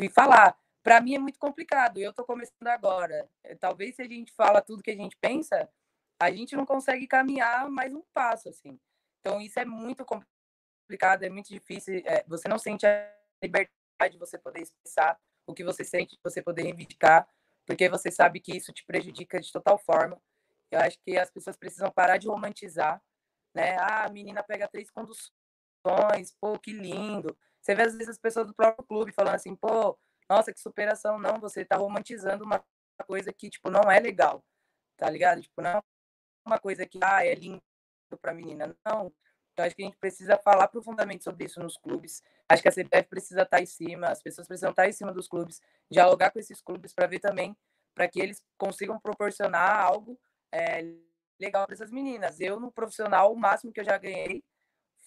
[0.00, 0.58] e falar.
[0.86, 3.28] Para mim é muito complicado, eu estou começando agora.
[3.58, 5.68] Talvez se a gente fala tudo que a gente pensa,
[6.16, 8.78] a gente não consegue caminhar mais um passo, assim.
[9.18, 12.04] Então, isso é muito complicado, é muito difícil.
[12.06, 13.12] É, você não sente a
[13.42, 17.28] liberdade de você poder expressar o que você sente, você poder reivindicar,
[17.66, 20.22] porque você sabe que isso te prejudica de total forma.
[20.70, 23.02] Eu acho que as pessoas precisam parar de romantizar,
[23.52, 23.76] né?
[23.80, 27.36] Ah, a menina pega três conduções, pô, que lindo.
[27.60, 29.98] Você vê às vezes as pessoas do próprio clube falando assim, pô,
[30.28, 31.18] nossa, que superação.
[31.18, 32.64] Não, você tá romantizando uma
[33.06, 34.44] coisa que, tipo, não é legal,
[34.96, 35.42] tá ligado?
[35.42, 35.82] Tipo, não é
[36.44, 37.62] uma coisa que, ah, é lindo
[38.20, 38.76] pra menina.
[38.84, 39.12] Não.
[39.52, 42.22] Então, acho que a gente precisa falar profundamente sobre isso nos clubes.
[42.48, 44.92] Acho que a CPF precisa estar tá em cima, as pessoas precisam estar tá em
[44.92, 47.56] cima dos clubes, dialogar com esses clubes para ver também,
[47.94, 50.20] para que eles consigam proporcionar algo
[50.52, 50.82] é,
[51.40, 52.38] legal para essas meninas.
[52.38, 54.44] Eu, no profissional, o máximo que eu já ganhei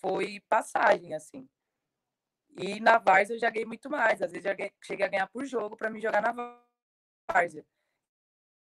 [0.01, 1.47] foi passagem, assim.
[2.57, 4.21] E na Várzea eu já ganhei muito mais.
[4.21, 6.59] Às vezes já cheguei a ganhar por jogo para me jogar na
[7.31, 7.65] Várzea.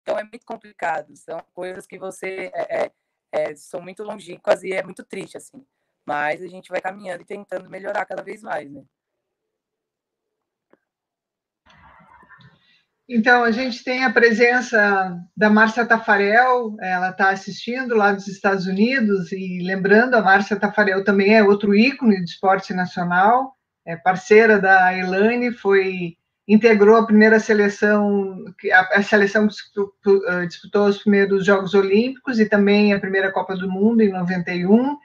[0.02, 1.16] Então é muito complicado.
[1.16, 2.92] São coisas que você é, é,
[3.32, 5.66] é, são muito longínquas e é muito triste, assim.
[6.06, 8.84] Mas a gente vai caminhando e tentando melhorar cada vez mais, né?
[13.08, 18.66] Então, a gente tem a presença da Márcia Tafarel, ela está assistindo lá dos Estados
[18.66, 23.54] Unidos, e lembrando, a Márcia Tafarel também é outro ícone de esporte nacional,
[23.86, 26.16] é parceira da Elane, foi
[26.46, 29.90] integrou a primeira seleção, a, a seleção disputou,
[30.28, 34.98] eh, disputou os primeiros Jogos Olímpicos e também a primeira Copa do Mundo em 91,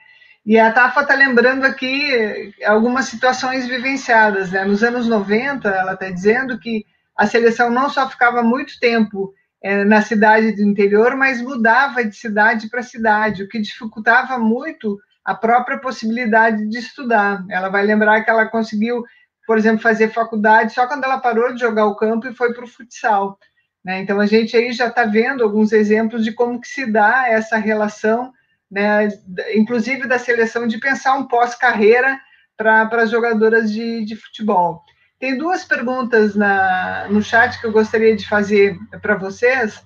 [0.45, 4.51] e a Tafa está lembrando aqui algumas situações vivenciadas.
[4.51, 4.65] Né?
[4.65, 9.83] Nos anos 90, ela está dizendo que a seleção não só ficava muito tempo é,
[9.83, 14.97] na cidade do interior, mas mudava de cidade para cidade, o que dificultava muito
[15.29, 17.45] a própria possibilidade de estudar.
[17.51, 19.03] Ela vai lembrar que ela conseguiu,
[19.45, 22.63] por exemplo, fazer faculdade só quando ela parou de jogar o campo e foi para
[22.63, 23.37] o futsal.
[23.85, 24.01] Né?
[24.01, 27.57] Então a gente aí já está vendo alguns exemplos de como que se dá essa
[27.57, 28.33] relação,
[28.71, 29.07] né?
[29.53, 32.19] inclusive da seleção de pensar um pós-carreira
[32.57, 34.81] para as jogadoras de, de futebol.
[35.19, 39.79] Tem duas perguntas na, no chat que eu gostaria de fazer para vocês.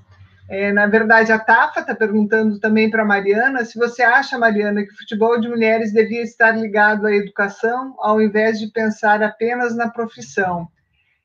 [0.49, 4.83] É, na verdade, a Tafa está perguntando também para a Mariana se você acha, Mariana,
[4.83, 9.75] que o futebol de mulheres devia estar ligado à educação ao invés de pensar apenas
[9.75, 10.67] na profissão.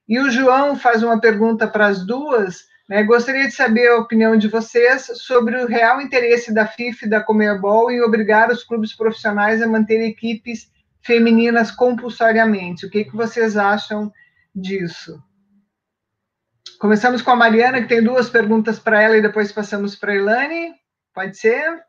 [0.09, 2.66] E o João faz uma pergunta para as duas.
[2.89, 3.03] Né?
[3.03, 7.21] Gostaria de saber a opinião de vocês sobre o real interesse da FIFA e da
[7.21, 10.71] Comebol em obrigar os clubes profissionais a manter equipes
[11.03, 12.87] femininas compulsoriamente.
[12.87, 14.11] O que, que vocês acham
[14.55, 15.23] disso?
[16.77, 20.16] Começamos com a Mariana, que tem duas perguntas para ela, e depois passamos para a
[20.16, 20.75] Elane.
[21.14, 21.85] Pode ser?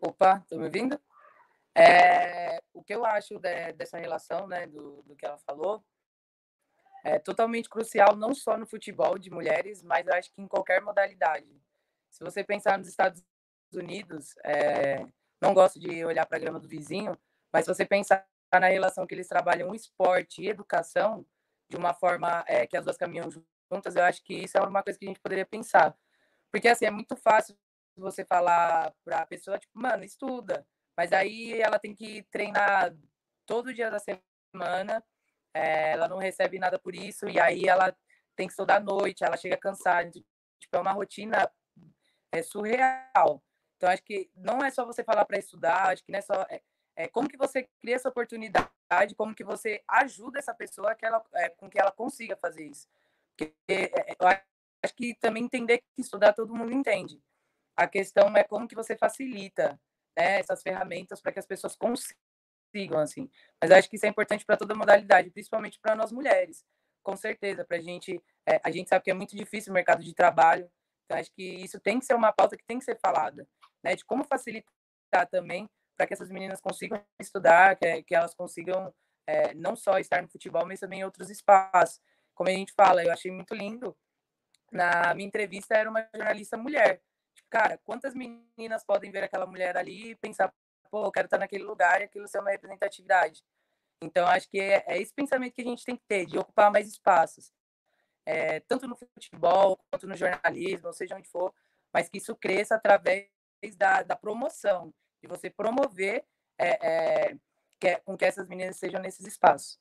[0.00, 1.00] Opa, estão me ouvindo?
[1.74, 5.84] É, o que eu acho de, dessa relação, né, do, do que ela falou,
[7.04, 10.80] é totalmente crucial, não só no futebol de mulheres, mas eu acho que em qualquer
[10.82, 11.48] modalidade.
[12.10, 13.22] Se você pensar nos Estados
[13.72, 15.04] Unidos, é,
[15.40, 17.16] não gosto de olhar para a grama do vizinho,
[17.52, 21.26] mas se você pensar na relação que eles trabalham esporte e educação,
[21.68, 23.28] de uma forma é, que as duas caminham
[23.70, 25.96] juntas, eu acho que isso é uma coisa que a gente poderia pensar.
[26.50, 27.56] Porque, assim, é muito fácil
[27.96, 30.66] você falar para a pessoa, tipo, mano, estuda.
[30.96, 32.96] Mas aí ela tem que treinar
[33.46, 35.04] todo dia da semana
[35.54, 37.94] é, ela não recebe nada por isso, e aí ela
[38.36, 40.10] tem que estudar à noite, ela chega cansada.
[40.10, 41.50] Tipo, é uma rotina
[42.32, 43.42] é, surreal.
[43.78, 46.34] Então, acho que não é só você falar para estudar, acho que não é só.
[46.50, 46.60] É,
[46.96, 51.24] é, como que você cria essa oportunidade, como que você ajuda essa pessoa que ela,
[51.34, 52.88] é, com que ela consiga fazer isso.
[53.36, 57.22] Porque é, é, eu acho que também entender que estudar todo mundo entende.
[57.76, 59.80] A questão é como que você facilita
[60.16, 62.18] né, essas ferramentas para que as pessoas consigam
[62.70, 63.30] sigam, assim.
[63.60, 66.64] Mas acho que isso é importante para toda modalidade, principalmente para nós mulheres,
[67.02, 67.64] com certeza.
[67.64, 70.70] Para a gente, é, a gente sabe que é muito difícil o mercado de trabalho,
[71.04, 73.48] então acho que isso tem que ser uma pauta que tem que ser falada,
[73.82, 73.94] né?
[73.94, 78.94] De como facilitar também para que essas meninas consigam estudar, que, que elas consigam
[79.26, 82.00] é, não só estar no futebol, mas também em outros espaços.
[82.34, 83.96] Como a gente fala, eu achei muito lindo.
[84.70, 87.02] Na minha entrevista era uma jornalista mulher.
[87.34, 90.54] Tipo, cara, quantas meninas podem ver aquela mulher ali e pensar,
[90.90, 93.44] pô, eu quero estar naquele lugar e aquilo ser uma representatividade.
[94.00, 96.70] Então, acho que é, é esse pensamento que a gente tem que ter, de ocupar
[96.70, 97.52] mais espaços,
[98.24, 101.52] é, tanto no futebol, quanto no jornalismo, seja onde for,
[101.92, 103.26] mas que isso cresça através
[103.76, 104.92] da, da promoção,
[105.22, 106.24] de você promover
[106.58, 107.36] é, é,
[107.80, 109.78] que, é, com que essas meninas sejam nesses espaços.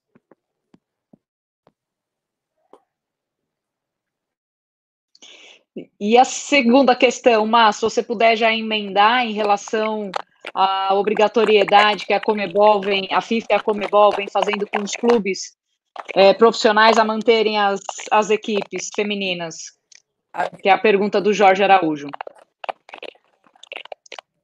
[5.99, 10.09] E a segunda questão, Má, se você puder já emendar em relação
[10.53, 14.93] à obrigatoriedade que a Comebol vem, a FIFA e a Comebol vem fazendo com os
[14.93, 15.55] clubes
[16.15, 17.80] é, profissionais a manterem as,
[18.11, 19.55] as equipes femininas,
[20.61, 22.07] que é a pergunta do Jorge Araújo.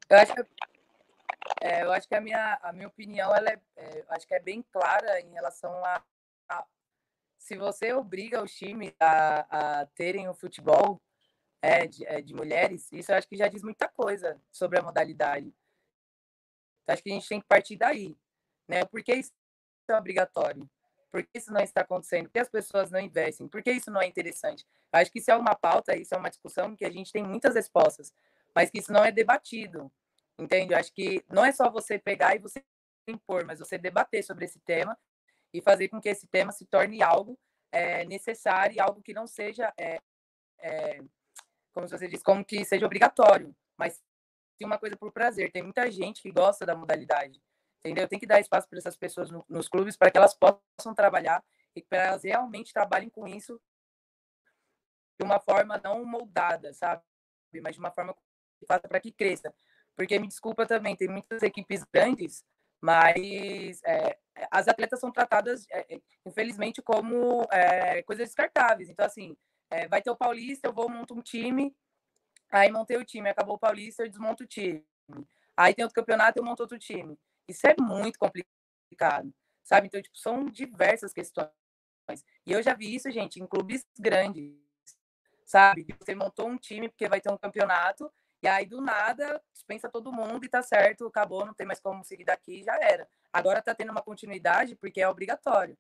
[0.09, 0.45] Eu acho que,
[1.61, 4.39] é, eu acho que a, minha, a minha opinião ela é, é, acho que é
[4.39, 6.03] bem clara em relação a,
[6.49, 6.65] a
[7.37, 11.01] se você obriga os times a, a terem o futebol
[11.61, 14.81] é, de, é, de, mulheres, isso eu acho que já diz muita coisa sobre a
[14.81, 15.53] modalidade.
[16.87, 18.17] Acho que a gente tem que partir daí,
[18.67, 18.83] né?
[18.83, 19.31] Por que isso
[19.89, 20.69] é obrigatório?
[21.09, 22.25] Por que isso não está acontecendo?
[22.25, 23.47] Por que as pessoas não investem?
[23.47, 24.65] Por que isso não é interessante?
[24.91, 27.55] Acho que isso é uma pauta, isso é uma discussão que a gente tem muitas
[27.55, 28.13] respostas,
[28.55, 29.91] mas que isso não é debatido,
[30.37, 30.73] entende?
[30.73, 32.63] Acho que não é só você pegar e você
[33.07, 34.97] impor, mas você debater sobre esse tema
[35.53, 37.37] e fazer com que esse tema se torne algo
[37.71, 39.99] é, necessário, algo que não seja, é,
[40.59, 41.01] é,
[41.73, 44.01] como você diz, como que seja obrigatório, mas
[44.57, 45.51] tem uma coisa por prazer.
[45.51, 47.41] Tem muita gente que gosta da modalidade,
[47.79, 48.07] entendeu?
[48.07, 51.43] Tem que dar espaço para essas pessoas no, nos clubes para que elas possam trabalhar
[51.75, 53.59] e para elas realmente trabalhem com isso
[55.19, 57.03] de uma forma não moldada, sabe?
[57.61, 58.15] Mas de uma forma
[58.63, 59.53] faça para que cresça.
[59.95, 62.43] Porque me desculpa também, tem muitas equipes grandes,
[62.81, 64.17] mas é,
[64.51, 68.89] as atletas são tratadas, é, infelizmente, como é, coisas descartáveis.
[68.89, 69.37] Então, assim,
[69.69, 71.75] é, vai ter o Paulista, eu vou montar um time,
[72.51, 74.85] aí montei o time, acabou o Paulista, eu desmonto o time.
[75.55, 77.17] Aí tem outro campeonato, eu monto outro time.
[77.47, 79.33] Isso é muito complicado,
[79.63, 79.87] sabe?
[79.87, 81.51] Então, tipo, são diversas questões.
[82.45, 84.63] E eu já vi isso, gente, em clubes grandes
[85.45, 85.85] sabe?
[85.99, 88.11] Você montou um time porque vai ter um campeonato,
[88.43, 92.03] e aí do nada dispensa todo mundo e tá certo, acabou, não tem mais como
[92.03, 93.07] seguir daqui, já era.
[93.31, 95.77] Agora tá tendo uma continuidade porque é obrigatório.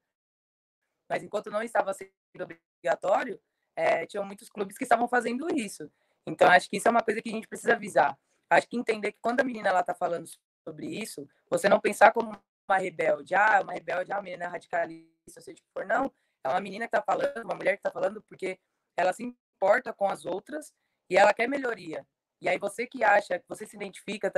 [1.09, 2.09] Mas enquanto não estava sendo
[2.39, 3.37] obrigatório,
[3.75, 5.91] é, tinham muitos clubes que estavam fazendo isso.
[6.25, 8.17] Então acho que isso é uma coisa que a gente precisa avisar.
[8.49, 10.25] Acho que entender que quando a menina ela tá falando
[10.65, 12.29] sobre isso, você não pensar como
[12.65, 16.09] uma rebelde, ah, uma rebelde, ah, uma menina radicalista, seja o que for, não.
[16.41, 18.57] É uma menina que tá falando, uma mulher que tá falando porque
[18.95, 20.73] ela se importa com as outras
[21.09, 22.07] e ela quer melhoria.
[22.43, 24.31] E aí você que acha, que você se identifica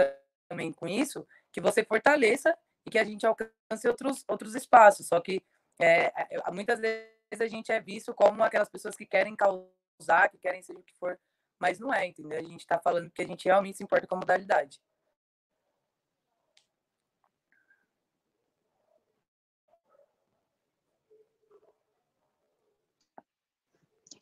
[0.48, 5.08] também com isso, que você fortaleça e que a gente alcance outros, outros espaços.
[5.08, 5.44] Só que
[5.80, 7.10] é, é muitas vezes
[7.42, 10.94] a gente é visto como aquelas pessoas que querem causar, que querem ser o que
[10.94, 11.20] for,
[11.60, 12.38] mas não é, entendeu?
[12.38, 14.80] A gente está falando que a gente realmente se importa com a modalidade.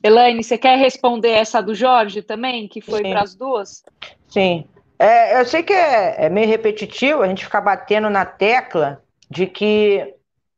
[0.03, 3.83] Elaine, você quer responder essa do Jorge também, que foi para as duas?
[4.27, 4.67] Sim.
[4.99, 9.47] É, eu sei que é, é, meio repetitivo a gente ficar batendo na tecla de
[9.47, 10.13] que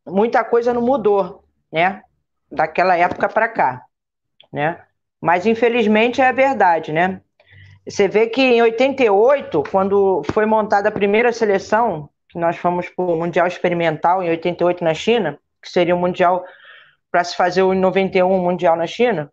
[0.05, 2.01] muita coisa não mudou, né?
[2.51, 3.83] Daquela época para cá,
[4.51, 4.81] né?
[5.21, 7.21] Mas infelizmente é a verdade, né?
[7.87, 13.05] Você vê que em 88, quando foi montada a primeira seleção, que nós fomos para
[13.05, 16.43] o Mundial Experimental em 88 na China, que seria o Mundial
[17.16, 19.32] para se fazer o 91 Mundial na China,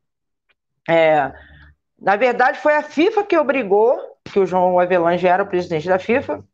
[0.89, 1.33] é,
[2.01, 5.99] na verdade, foi a FIFA que obrigou, que o João Avelange era o presidente da
[5.99, 6.45] FIFA,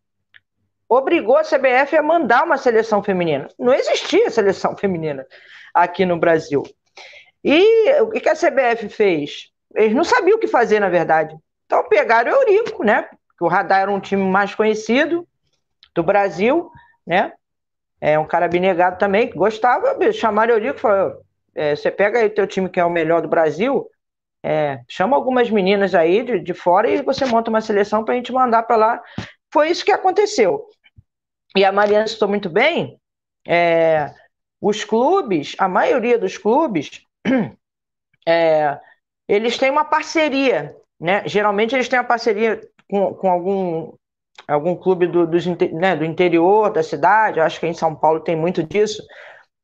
[0.89, 3.47] obrigou a CBF a mandar uma seleção feminina.
[3.59, 5.26] Não existia seleção feminina
[5.74, 6.62] aqui no Brasil.
[7.45, 9.51] E o que a CBF fez?
[9.74, 11.37] Eles não sabiam o que fazer, na verdade.
[11.66, 13.07] Então pegaram o Eurico, né?
[13.39, 15.29] O Radar era um time mais conhecido
[15.95, 16.70] do Brasil,
[17.07, 17.35] né?
[18.01, 21.20] É um cara abnegado também, que gostava, chamaram o Eurico e falaram:
[21.55, 23.88] é, você pega aí teu time que é o melhor do Brasil,
[24.42, 28.16] é, chama algumas meninas aí de, de fora e você monta uma seleção para a
[28.16, 29.03] gente mandar para lá.
[29.53, 30.66] Foi isso que aconteceu.
[31.57, 33.01] E a Mariana citou muito bem,
[33.46, 34.12] é,
[34.61, 37.03] os clubes, a maioria dos clubes,
[38.26, 38.78] é,
[39.26, 41.26] eles têm uma parceria, né?
[41.26, 43.92] Geralmente eles têm uma parceria com, com algum,
[44.49, 48.34] algum clube do, dos, né, do interior da cidade, acho que em São Paulo tem
[48.34, 49.03] muito disso.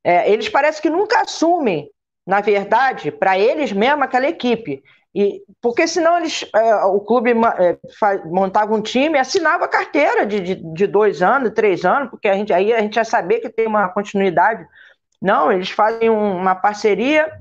[0.03, 1.89] É, eles parecem que nunca assumem
[2.25, 4.81] na verdade, para eles mesmo, aquela equipe.
[5.13, 7.77] E, porque senão eles, é, o clube é,
[8.25, 12.51] montava um time, assinava carteira de, de, de, dois anos, três anos, porque a gente,
[12.51, 14.65] aí a gente ia saber que tem uma continuidade.
[15.21, 17.31] Não, eles fazem um, uma parceria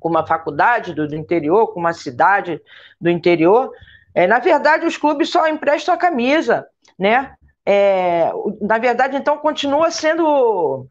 [0.00, 2.60] com uma faculdade do, do, interior, com uma cidade
[3.00, 3.70] do interior.
[4.14, 6.66] É, na verdade, os clubes só emprestam a camisa,
[6.98, 7.34] né?
[7.66, 10.86] É, na verdade, então, continua sendo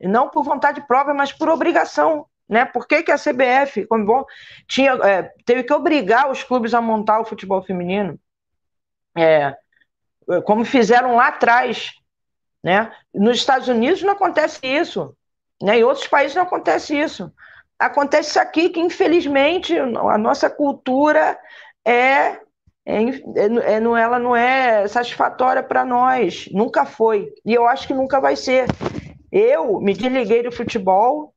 [0.00, 2.64] não por vontade própria, mas por obrigação né?
[2.64, 4.24] Por que, que a CBF, como bom,
[4.66, 8.18] tinha, é, teve que obrigar os clubes a montar o futebol feminino?
[9.16, 9.54] É,
[10.44, 11.92] como fizeram lá atrás.
[12.62, 12.90] Né?
[13.14, 15.14] Nos Estados Unidos não acontece isso.
[15.62, 15.78] Né?
[15.78, 17.30] Em outros países não acontece isso.
[17.78, 21.38] acontece isso aqui que, infelizmente, a nossa cultura
[21.90, 22.40] é,
[22.84, 27.86] é, é, é não, ela não é satisfatória para nós, nunca foi, e eu acho
[27.86, 28.66] que nunca vai ser.
[29.30, 31.34] Eu me desliguei do futebol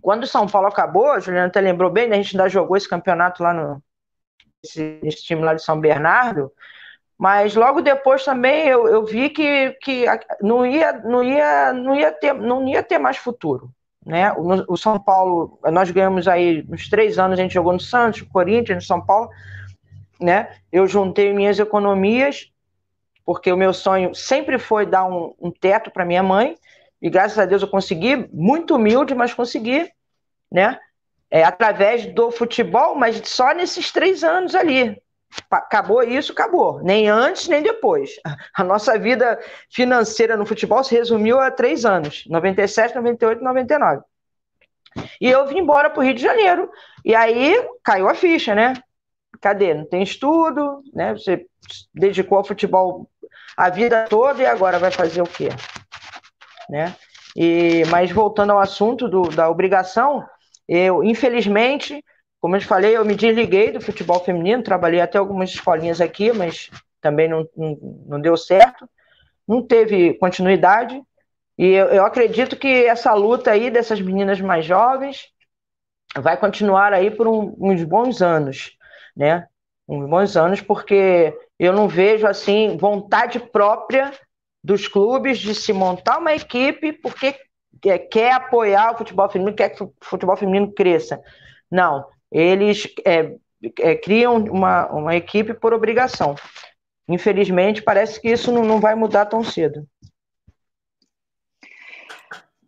[0.00, 2.76] quando o São Paulo acabou, a Juliana até lembrou bem, né, a gente ainda jogou
[2.76, 3.82] esse campeonato lá no
[4.62, 6.52] esse, esse time lá de São Bernardo,
[7.18, 10.04] mas logo depois também eu, eu vi que, que
[10.40, 13.70] não, ia, não, ia, não, ia ter, não ia ter mais futuro.
[14.04, 14.32] Né?
[14.32, 18.22] O, o, São Paulo, nós ganhamos aí uns três anos, a gente jogou no Santos,
[18.22, 19.28] no Corinthians, no São Paulo.
[20.20, 20.54] Né?
[20.70, 22.50] Eu juntei minhas economias,
[23.24, 26.56] porque o meu sonho sempre foi dar um, um teto para minha mãe,
[27.00, 29.90] e graças a Deus eu consegui, muito humilde, mas consegui,
[30.52, 30.78] né?
[31.30, 35.00] É, através do futebol, mas só nesses três anos ali.
[35.48, 36.82] Acabou isso, acabou.
[36.82, 38.10] Nem antes, nem depois.
[38.54, 39.38] A nossa vida
[39.70, 44.02] financeira no futebol se resumiu a três anos: 97, 98, 99.
[45.20, 46.68] E eu vim embora para o Rio de Janeiro.
[47.04, 48.74] E aí caiu a ficha, né?
[49.40, 49.74] Cadê?
[49.74, 51.12] Não tem estudo, né?
[51.14, 51.46] Você
[51.94, 53.08] dedicou ao futebol
[53.56, 55.48] a vida toda e agora vai fazer o quê?
[56.68, 56.94] Né?
[57.36, 60.24] E, mas voltando ao assunto do, da obrigação,
[60.68, 62.04] eu, infelizmente,
[62.40, 66.70] como eu falei, eu me desliguei do futebol feminino, trabalhei até algumas escolinhas aqui, mas
[67.00, 68.88] também não, não, não deu certo,
[69.46, 71.00] não teve continuidade,
[71.58, 75.28] e eu, eu acredito que essa luta aí dessas meninas mais jovens
[76.16, 78.72] vai continuar aí por um, uns bons anos,
[79.16, 79.46] né?
[79.88, 84.12] Uns bons anos, porque eu não vejo assim vontade própria
[84.62, 87.34] dos clubes de se montar uma equipe porque
[88.10, 91.20] quer apoiar o futebol feminino, quer que o futebol feminino cresça.
[91.70, 93.34] Não, eles é,
[93.80, 96.34] é, criam uma, uma equipe por obrigação.
[97.08, 99.86] Infelizmente, parece que isso não, não vai mudar tão cedo.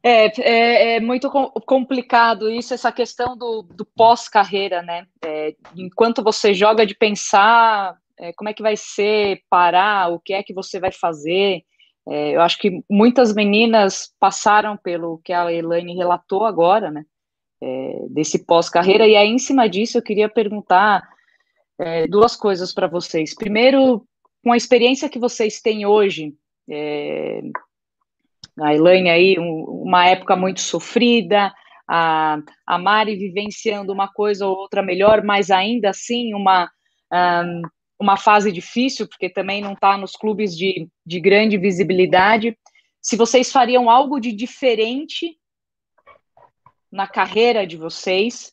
[0.04, 1.30] É, é, é, muito
[1.64, 5.06] complicado isso, essa questão do, do pós-carreira, né?
[5.24, 10.34] É, enquanto você joga de pensar é, como é que vai ser, parar, o que
[10.34, 11.62] é que você vai fazer.
[12.08, 17.04] É, eu acho que muitas meninas passaram pelo que a Elaine relatou agora, né?
[17.62, 21.08] É, desse pós-carreira, e aí em cima disso eu queria perguntar
[22.08, 23.34] duas coisas para vocês.
[23.34, 24.06] Primeiro,
[24.44, 26.32] com a experiência que vocês têm hoje,
[26.70, 27.40] é,
[28.60, 31.52] a Elaine aí, um, uma época muito sofrida,
[31.88, 36.70] a, a Mari vivenciando uma coisa ou outra melhor, mas ainda assim uma.
[37.12, 37.62] Um,
[38.02, 42.58] uma fase difícil, porque também não está nos clubes de, de grande visibilidade.
[43.00, 45.38] Se vocês fariam algo de diferente
[46.90, 48.52] na carreira de vocês,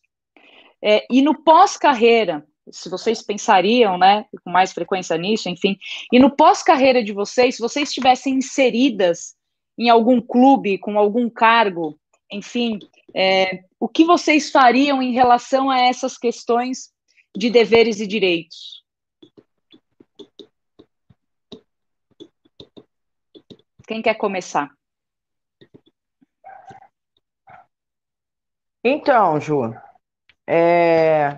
[0.83, 5.77] é, e no pós-carreira, se vocês pensariam, né, com mais frequência nisso, enfim,
[6.13, 9.35] e no pós-carreira de vocês, se vocês estivessem inseridas
[9.79, 11.97] em algum clube, com algum cargo,
[12.29, 12.77] enfim,
[13.15, 16.91] é, o que vocês fariam em relação a essas questões
[17.35, 18.83] de deveres e direitos?
[23.87, 24.69] Quem quer começar?
[28.83, 29.73] Então, Ju,
[30.47, 31.37] é...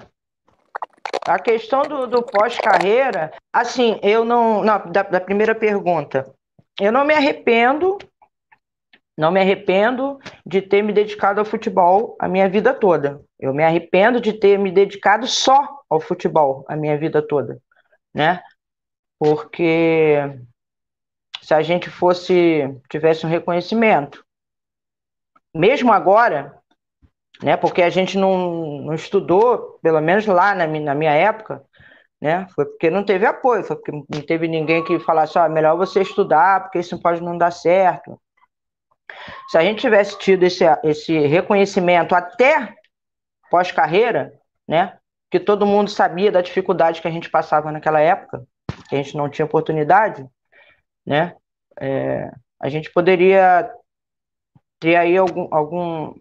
[1.26, 4.64] a questão do, do pós-carreira, assim, eu não.
[4.64, 6.36] não da, da primeira pergunta,
[6.80, 7.98] eu não me arrependo,
[9.18, 13.22] não me arrependo de ter me dedicado ao futebol a minha vida toda.
[13.40, 17.60] Eu me arrependo de ter me dedicado só ao futebol a minha vida toda,
[18.14, 18.42] né?
[19.20, 20.18] Porque
[21.42, 24.24] se a gente fosse tivesse um reconhecimento.
[25.54, 26.58] Mesmo agora,
[27.44, 31.62] né, porque a gente não, não estudou, pelo menos lá na, na minha época,
[32.22, 35.76] né, foi porque não teve apoio, foi porque não teve ninguém que falasse, ó, melhor
[35.76, 38.22] você estudar, porque isso pode não dar certo.
[39.50, 42.76] Se a gente tivesse tido esse, esse reconhecimento até
[43.50, 44.34] pós-carreira,
[44.68, 44.98] né,
[45.30, 48.46] que todo mundo sabia da dificuldade que a gente passava naquela época,
[48.90, 50.26] que a gente não tinha oportunidade,
[51.06, 51.36] né?
[51.80, 53.72] É, a gente poderia
[54.80, 56.14] ter aí algum, algum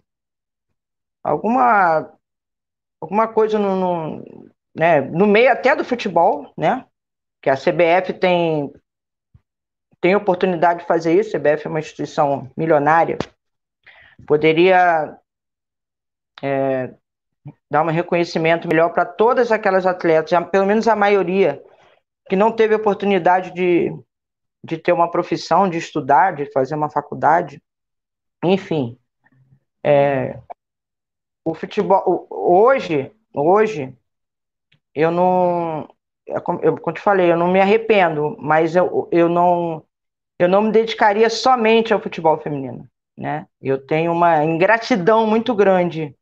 [1.22, 2.12] alguma
[3.00, 6.84] alguma coisa no, no, né, no meio até do futebol, né?
[7.42, 8.72] Que a CBF tem
[10.00, 11.36] tem oportunidade de fazer isso.
[11.36, 13.18] A CBF é uma instituição milionária,
[14.26, 15.16] poderia
[16.42, 16.94] é,
[17.70, 21.62] dar um reconhecimento melhor para todas aquelas atletas, pelo menos a maioria
[22.28, 23.92] que não teve oportunidade de,
[24.62, 27.62] de ter uma profissão, de estudar, de fazer uma faculdade,
[28.44, 28.96] enfim.
[29.82, 30.38] É,
[31.44, 33.96] o futebol hoje, hoje
[34.94, 35.88] eu não,
[36.26, 39.84] eu, como eu te falei, eu não me arrependo, mas eu, eu não
[40.40, 43.46] eu não me dedicaria somente ao futebol feminino, né?
[43.60, 46.16] Eu tenho uma ingratidão muito grande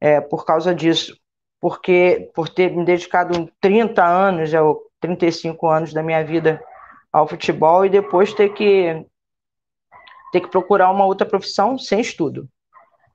[0.00, 1.18] é, por causa disso,
[1.60, 6.62] porque por ter me dedicado 30 anos, ou 35 anos da minha vida
[7.12, 9.04] ao futebol e depois ter que
[10.30, 12.48] ter que procurar uma outra profissão sem estudo,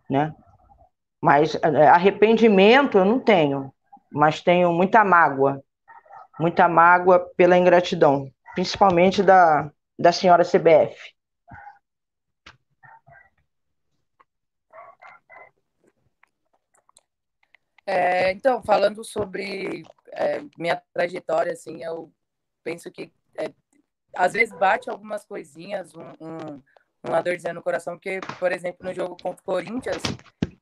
[0.09, 0.35] né?
[1.21, 3.73] Mas é, arrependimento eu não tenho,
[4.11, 5.63] mas tenho muita mágoa,
[6.37, 11.13] muita mágoa pela ingratidão, principalmente da, da senhora CBF.
[17.85, 22.13] É, então, falando sobre é, minha trajetória, assim, eu
[22.63, 23.51] penso que é,
[24.15, 26.63] às vezes bate algumas coisinhas, um, um,
[27.03, 30.01] uma dorzinha no coração, porque, por exemplo, no jogo contra o Corinthians,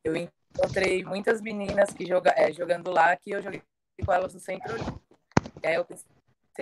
[0.03, 3.61] eu encontrei muitas meninas que joga, é, jogando lá que eu joguei
[4.03, 4.73] com elas no centro.
[5.61, 6.07] E aí eu pensei,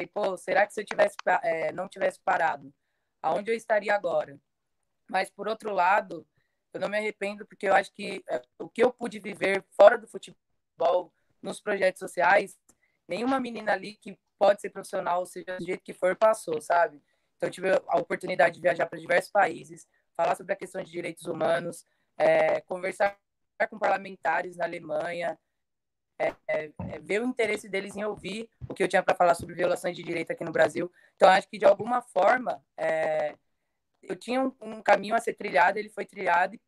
[0.08, 2.74] pô, será que se eu tivesse, é, não tivesse parado,
[3.22, 4.39] aonde eu estaria agora?
[5.10, 6.28] Mas, por outro lado,
[6.74, 9.98] eu não me arrependo, porque eu acho que é, o que eu pude viver fora
[9.98, 12.58] do futebol, nos projetos sociais,
[13.08, 17.02] nenhuma menina ali que pode ser profissional, seja do jeito que for, passou, sabe?
[17.38, 20.91] Então, eu tive a oportunidade de viajar para diversos países, falar sobre a questão de
[20.91, 21.86] direitos humanos,
[22.18, 23.18] é, conversar
[23.70, 25.39] com parlamentares na Alemanha,
[26.20, 29.55] é, é, ver o interesse deles em ouvir o que eu tinha para falar sobre
[29.55, 30.91] violações de direito aqui no Brasil.
[31.16, 33.36] Então, acho que de alguma forma é,
[34.01, 36.61] eu tinha um, um, caminho a ser trilhado, ele foi trilhado e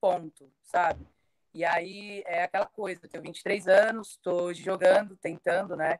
[0.00, 1.06] ponto, sabe?
[1.52, 5.98] E aí é aquela coisa, eu tenho 23 anos, estou jogando, tentando, né,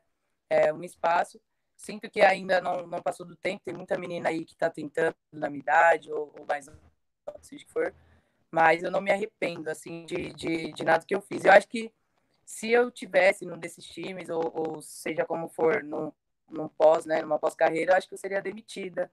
[0.50, 1.40] é, um espaço.
[1.76, 5.16] Sinto que ainda não, não passou do tempo, tem muita menina aí que está tentando
[5.32, 6.66] na minha idade ou, ou mais,
[7.42, 7.94] seja que for
[8.50, 11.44] mas eu não me arrependo, assim, de, de, de nada que eu fiz.
[11.44, 11.92] Eu acho que
[12.46, 16.12] se eu tivesse num desses times, ou, ou seja como for, num,
[16.48, 19.12] num pós, né, numa pós-carreira, acho que eu seria demitida,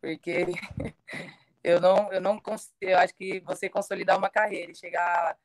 [0.00, 0.44] porque
[1.64, 2.40] eu não, eu não
[2.80, 5.36] eu acho que você consolidar uma carreira e chegar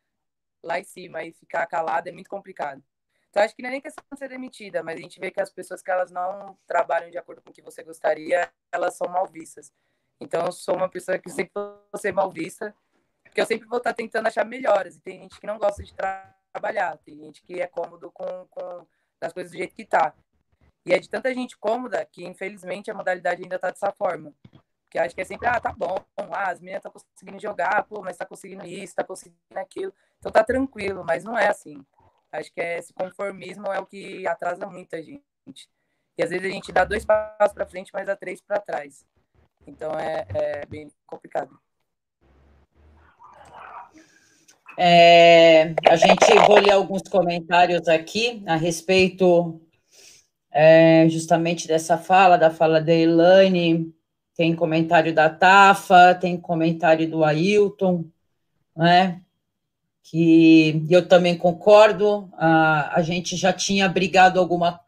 [0.61, 2.83] lá em cima e ficar calado é muito complicado.
[3.29, 5.41] Então, acho que não é nem questão de ser demitida, mas a gente vê que
[5.41, 9.07] as pessoas que elas não trabalham de acordo com o que você gostaria, elas são
[9.07, 9.71] mal vistas.
[10.19, 12.75] Então, eu sou uma pessoa que sempre vou ser mal vista
[13.23, 14.97] porque eu sempre vou estar tentando achar melhores.
[14.97, 18.47] E tem gente que não gosta de tra trabalhar, tem gente que é cômodo com,
[18.49, 18.87] com
[19.19, 20.13] as coisas do jeito que tá.
[20.85, 24.33] E é de tanta gente cômoda que, infelizmente, a modalidade ainda tá dessa forma.
[24.83, 28.01] Porque acho que é sempre, ah, tá bom, ah, as meninas estão conseguindo jogar, pô,
[28.01, 29.93] mas tá conseguindo isso, tá conseguindo aquilo.
[30.19, 31.83] Então tá tranquilo, mas não é assim.
[32.31, 35.23] Acho que é, esse conformismo é o que atrasa muita gente.
[36.17, 39.05] E às vezes a gente dá dois passos para frente, mas dá três para trás.
[39.65, 41.59] Então é, é bem complicado.
[44.77, 49.61] É, a gente vou ler alguns comentários aqui a respeito
[50.51, 53.93] é, justamente dessa fala, da fala da Elaine,
[54.35, 58.05] tem comentário da Tafa, tem comentário do Ailton,
[58.75, 59.21] né?
[60.03, 64.79] Que eu também concordo, a, a gente já tinha brigado alguma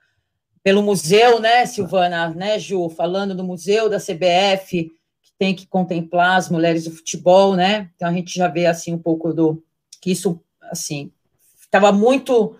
[0.61, 4.89] pelo museu, né, Silvana, né, Ju, falando do museu da CBF,
[5.21, 7.91] que tem que contemplar as mulheres do futebol, né?
[7.95, 9.63] Então a gente já vê assim um pouco do
[10.05, 10.39] que isso,
[10.69, 11.11] assim,
[11.59, 12.55] estava muito,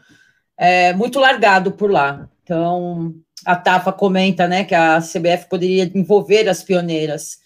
[0.58, 2.28] é, muito largado por lá.
[2.42, 3.14] Então,
[3.46, 7.38] a Tafa comenta, né, que a CBF poderia envolver as pioneiras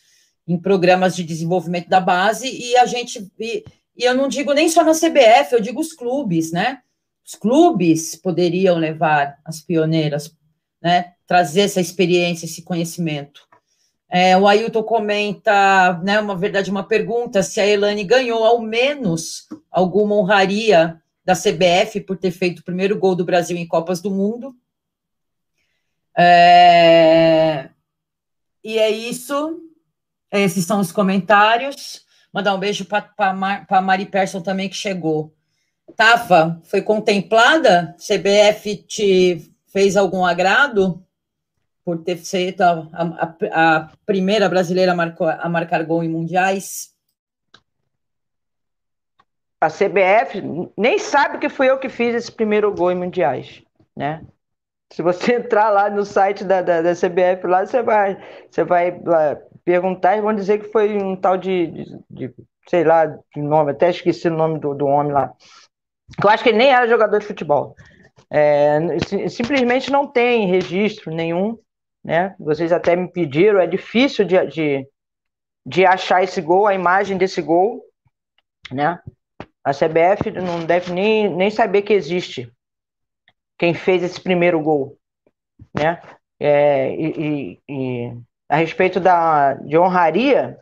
[0.47, 4.69] em programas de desenvolvimento da base, e a gente, e, e eu não digo nem
[4.69, 6.79] só na CBF, eu digo os clubes, né,
[7.25, 10.33] os clubes poderiam levar as pioneiras,
[10.81, 13.48] né, trazer essa experiência, esse conhecimento.
[14.11, 19.47] É, o Ailton comenta, né, uma verdade, uma pergunta, se a Elane ganhou ao menos
[19.69, 24.09] alguma honraria da CBF por ter feito o primeiro gol do Brasil em Copas do
[24.09, 24.55] Mundo.
[26.17, 27.69] É,
[28.63, 29.59] e é isso.
[30.31, 32.03] Esses são os comentários.
[32.33, 35.33] Mandar um beijo para a Mari Persson também, que chegou.
[35.95, 37.95] Tafa, foi contemplada?
[37.97, 41.03] CBF te fez algum agrado?
[41.89, 46.93] Por ter sido a, a, a primeira brasileira marcou, a marcar gol em mundiais?
[49.59, 50.39] A CBF
[50.77, 53.63] nem sabe que fui eu que fiz esse primeiro gol em mundiais,
[53.97, 54.23] né?
[54.93, 59.01] Se você entrar lá no site da, da, da CBF, lá você vai, você vai
[59.03, 59.35] lá,
[59.65, 62.35] perguntar e vão dizer que foi um tal de, de, de,
[62.69, 65.33] sei lá, de nome, até esqueci o nome do, do homem lá.
[66.23, 67.75] Eu acho que ele nem era jogador de futebol.
[68.29, 68.77] É,
[69.27, 71.57] simplesmente não tem registro nenhum
[72.09, 72.35] né?
[72.39, 74.87] Vocês até me pediram, é difícil de, de,
[75.63, 77.85] de achar esse gol, a imagem desse gol,
[78.71, 78.99] né?
[79.63, 82.51] A CBF não deve nem, nem saber que existe
[83.59, 84.97] quem fez esse primeiro gol,
[85.71, 86.01] né?
[86.39, 88.17] É, e, e,
[88.49, 90.57] a respeito da, de honraria,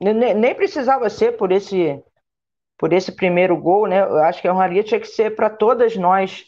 [0.00, 2.00] nem, nem precisava ser por esse
[2.76, 4.00] por esse primeiro gol, né?
[4.00, 6.44] Eu acho que a honraria tinha que ser para todas nós,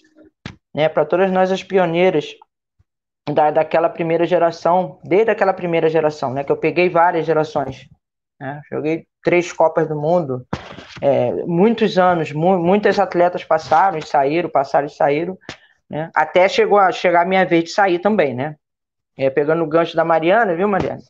[0.73, 0.89] né?
[0.89, 2.37] Para todas nós as pioneiras
[3.33, 6.45] da, daquela primeira geração, desde aquela primeira geração, né?
[6.45, 7.89] Que eu peguei várias gerações,
[8.39, 8.61] né?
[8.71, 10.47] Joguei três Copas do Mundo,
[11.01, 15.39] é, muitos anos, mu muitas atletas passaram e saíram, passaram e saíram,
[15.89, 16.11] né?
[16.15, 18.57] Até chegou a chegar a minha vez de sair também, né?
[19.17, 21.03] É, pegando o gancho da Mariana, viu, Mariana?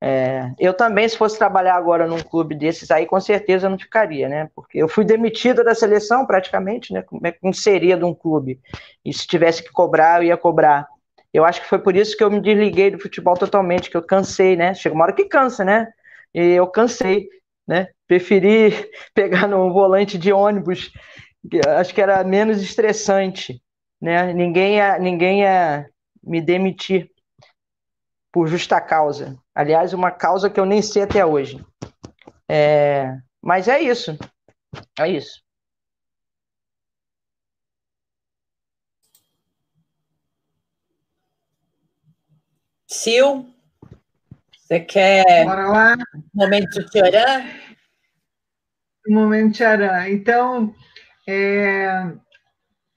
[0.00, 4.28] É, eu também, se fosse trabalhar agora num clube desses aí, com certeza não ficaria,
[4.28, 4.48] né?
[4.54, 7.02] Porque eu fui demitida da seleção praticamente, né?
[7.02, 8.60] Como é que seria de um clube?
[9.04, 10.86] E se tivesse que cobrar, eu ia cobrar.
[11.36, 14.02] Eu acho que foi por isso que eu me desliguei do futebol totalmente, que eu
[14.02, 14.72] cansei, né?
[14.72, 15.92] Chega uma hora que cansa, né?
[16.32, 17.28] E eu cansei,
[17.68, 17.88] né?
[18.06, 18.72] Preferi
[19.12, 20.90] pegar no volante de ônibus,
[21.78, 23.62] acho que era menos estressante,
[24.00, 24.32] né?
[24.32, 25.86] Ninguém ia, ninguém ia
[26.24, 27.10] me demitir
[28.32, 29.36] por justa causa.
[29.54, 31.62] Aliás, uma causa que eu nem sei até hoje.
[32.48, 34.16] É, mas é isso.
[34.98, 35.45] É isso.
[42.86, 43.50] Sil,
[44.52, 45.96] você quer Bora lá.
[46.34, 47.44] momento tcharam?
[49.08, 50.08] Momento tcharam.
[50.08, 50.74] Então,
[51.26, 52.12] é,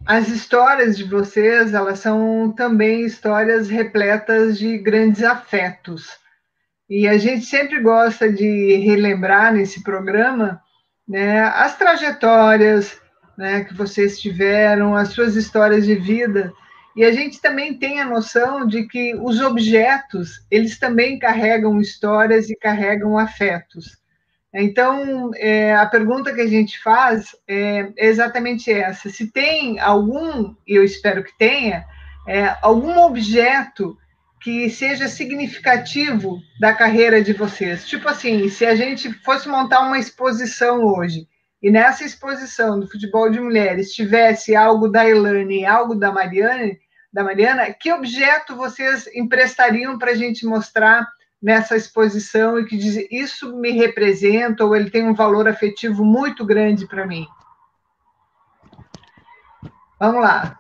[0.05, 6.17] as histórias de vocês, elas são também histórias repletas de grandes afetos.
[6.89, 10.61] E a gente sempre gosta de relembrar nesse programa
[11.07, 12.99] né, as trajetórias
[13.37, 16.51] né, que vocês tiveram, as suas histórias de vida.
[16.99, 22.49] E a gente também tem a noção de que os objetos, eles também carregam histórias
[22.49, 23.97] e carregam afetos.
[24.53, 30.75] Então, é, a pergunta que a gente faz é exatamente essa: se tem algum, e
[30.75, 31.85] eu espero que tenha,
[32.27, 33.97] é, algum objeto
[34.41, 37.87] que seja significativo da carreira de vocês.
[37.87, 41.29] Tipo assim, se a gente fosse montar uma exposição hoje,
[41.63, 46.77] e nessa exposição do futebol de mulheres tivesse algo da Elane e algo da Mariane,
[47.11, 51.07] da Mariana, que objeto vocês emprestariam para a gente mostrar
[51.41, 56.45] nessa exposição e que diz isso me representa ou ele tem um valor afetivo muito
[56.45, 57.25] grande para mim?
[59.99, 60.59] Vamos lá.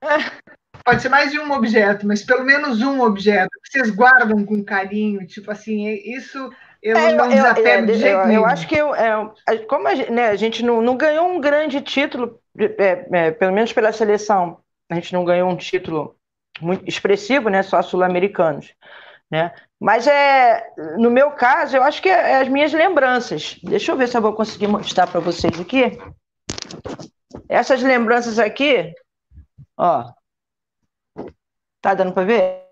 [0.84, 4.64] Pode ser mais de um objeto, mas pelo menos um objeto que vocês guardam com
[4.64, 6.50] carinho, tipo assim, é, isso
[6.82, 8.40] eu é, não desapego eu, de jeito eu, nenhum.
[8.40, 11.80] Eu acho que eu, é, como a, né, a gente não, não ganhou um grande
[11.80, 14.58] título, é, é, pelo menos pela seleção,
[14.90, 16.16] a gente não ganhou um título
[16.60, 18.74] muito expressivo, né, só sul-americanos.
[19.30, 19.54] Né?
[19.80, 23.58] Mas é, no meu caso, eu acho que é, é as minhas lembranças.
[23.62, 25.98] Deixa eu ver se eu vou conseguir mostrar para vocês aqui.
[27.48, 28.92] Essas lembranças aqui,
[29.76, 30.12] ó.
[31.80, 32.62] Tá dando para ver?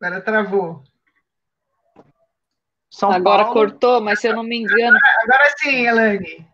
[0.00, 0.82] Agora travou.
[2.90, 3.52] São Agora Paulo.
[3.54, 4.96] cortou, mas se eu não me engano.
[4.96, 6.49] Agora, agora sim, Elane.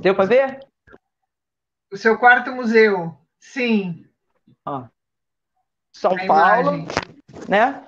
[0.00, 0.66] Deu para ver?
[1.92, 3.14] O seu quarto museu.
[3.38, 4.06] Sim.
[4.64, 4.86] Ó.
[5.92, 6.86] São a Paulo, imagem.
[7.46, 7.86] né?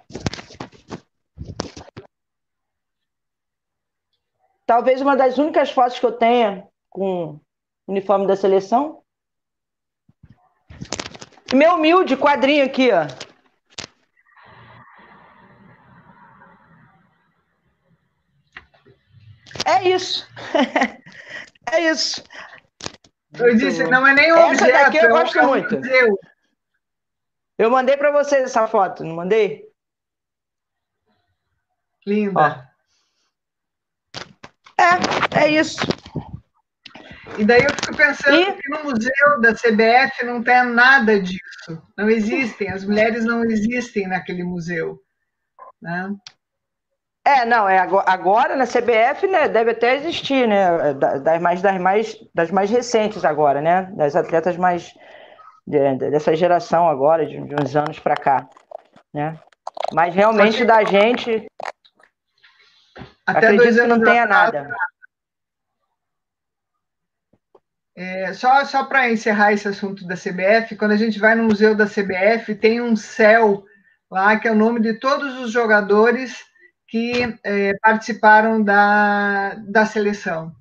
[4.66, 7.40] Talvez uma das únicas fotos que eu tenha com o
[7.86, 9.02] uniforme da seleção.
[11.54, 13.06] Meu humilde quadrinho aqui, ó.
[19.64, 20.28] É isso.
[21.72, 22.22] é isso.
[23.34, 24.72] Eu disse, não é nem um Essa objeto.
[24.72, 25.76] Daqui eu é gosto muito.
[25.76, 26.18] Museu.
[27.58, 29.70] Eu mandei para vocês essa foto, não mandei?
[32.06, 32.68] Linda.
[34.78, 35.80] É, é isso.
[37.38, 38.52] E daí eu fico pensando e...
[38.54, 41.82] que no museu da CBF não tem nada disso.
[41.96, 45.00] Não existem, as mulheres não existem naquele museu.
[45.80, 46.14] Né?
[47.32, 52.16] É, não, é agora na CBF, né, deve até existir, né, das mais das mais
[52.34, 54.92] das mais recentes agora, né, das atletas mais
[55.66, 58.46] de, dessa geração agora, de, uns anos para cá,
[59.14, 59.38] né?
[59.94, 61.46] Mas realmente da gente,
[63.26, 64.68] até acredito que não tenha nada.
[67.96, 71.74] É, só só para encerrar esse assunto da CBF, quando a gente vai no museu
[71.74, 73.64] da CBF, tem um céu
[74.10, 76.51] lá que é o nome de todos os jogadores
[76.92, 80.54] que é, participaram da, da seleção.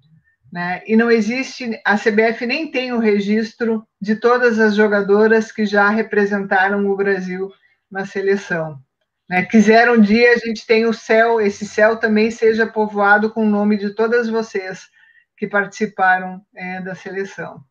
[0.50, 0.82] Né?
[0.88, 5.90] E não existe, a CBF nem tem o registro de todas as jogadoras que já
[5.90, 7.52] representaram o Brasil
[7.92, 8.80] na seleção.
[9.30, 9.44] Né?
[9.44, 13.50] Quiser um dia a gente tem o céu, esse céu também seja povoado com o
[13.50, 14.88] nome de todas vocês
[15.36, 17.62] que participaram é, da seleção.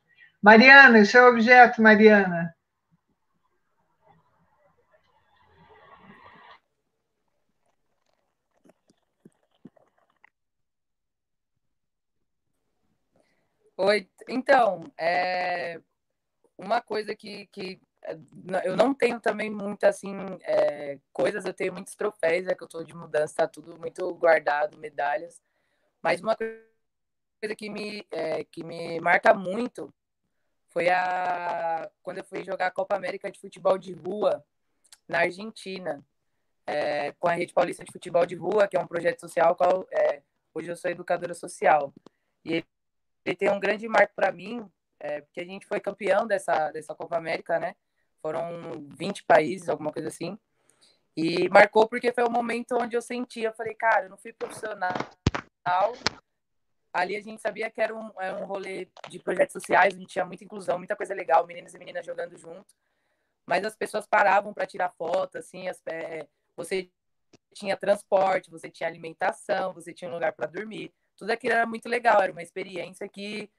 [0.42, 2.54] Mariana, o seu objeto, Mariana?
[13.82, 15.80] Oi, então, é
[16.58, 18.14] uma coisa que, que é,
[18.64, 22.66] eu não tenho também muita assim é, coisas, eu tenho muitos troféus, é que eu
[22.66, 25.40] estou de mudança, tá tudo muito guardado, medalhas.
[26.02, 29.90] Mas uma coisa que me, é, que me marca muito
[30.68, 34.44] foi a quando eu fui jogar a Copa América de Futebol de Rua
[35.08, 36.04] na Argentina,
[36.66, 39.86] é, com a Rede Paulista de Futebol de Rua, que é um projeto social, qual
[39.90, 41.94] é, hoje eu sou educadora social.
[42.44, 42.62] E
[43.24, 44.66] ele tem um grande marco para mim,
[44.98, 47.74] é, porque a gente foi campeão dessa, dessa Copa América, né?
[48.20, 50.38] Foram 20 países, alguma coisa assim.
[51.16, 54.32] E marcou porque foi o momento onde eu senti, eu falei, cara, eu não fui
[54.32, 54.92] profissional.
[56.92, 60.08] Ali a gente sabia que era um, era um rolê de projetos sociais, a gente
[60.08, 62.74] tinha muita inclusão, muita coisa legal, meninos e meninas jogando junto.
[63.46, 66.26] Mas as pessoas paravam para tirar foto, assim, as, é,
[66.56, 66.90] você
[67.54, 71.86] tinha transporte, você tinha alimentação, você tinha um lugar para dormir tudo aquilo era muito
[71.86, 73.50] legal, era uma experiência que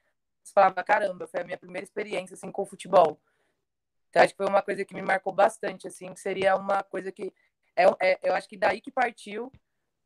[0.41, 3.21] você falava, caramba, foi a minha primeira experiência assim com o futebol.
[4.09, 7.11] Então, acho que foi uma coisa que me marcou bastante, assim, que seria uma coisa
[7.11, 7.31] que
[7.75, 9.51] é, é, eu acho que daí que partiu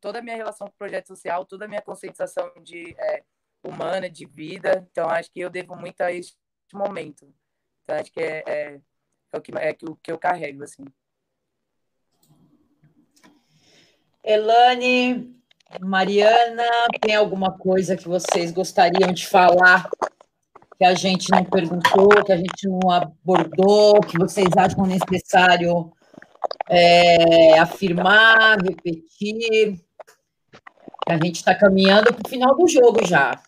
[0.02, 3.24] toda a minha relação com o projeto social, toda a minha conscientização de é,
[3.64, 4.86] humana, de vida.
[4.92, 6.36] Então, acho que eu devo muito a este
[6.74, 7.34] momento.
[7.82, 8.80] Então, acho que é, é,
[9.32, 10.84] é o que, é o que eu carrego, assim.
[14.22, 15.35] Elane,
[15.80, 16.64] Mariana,
[17.00, 19.88] tem alguma coisa que vocês gostariam de falar
[20.78, 25.92] que a gente não perguntou, que a gente não abordou, que vocês acham necessário
[26.68, 29.80] é, afirmar, repetir?
[31.08, 33.40] A gente está caminhando para o final do jogo já.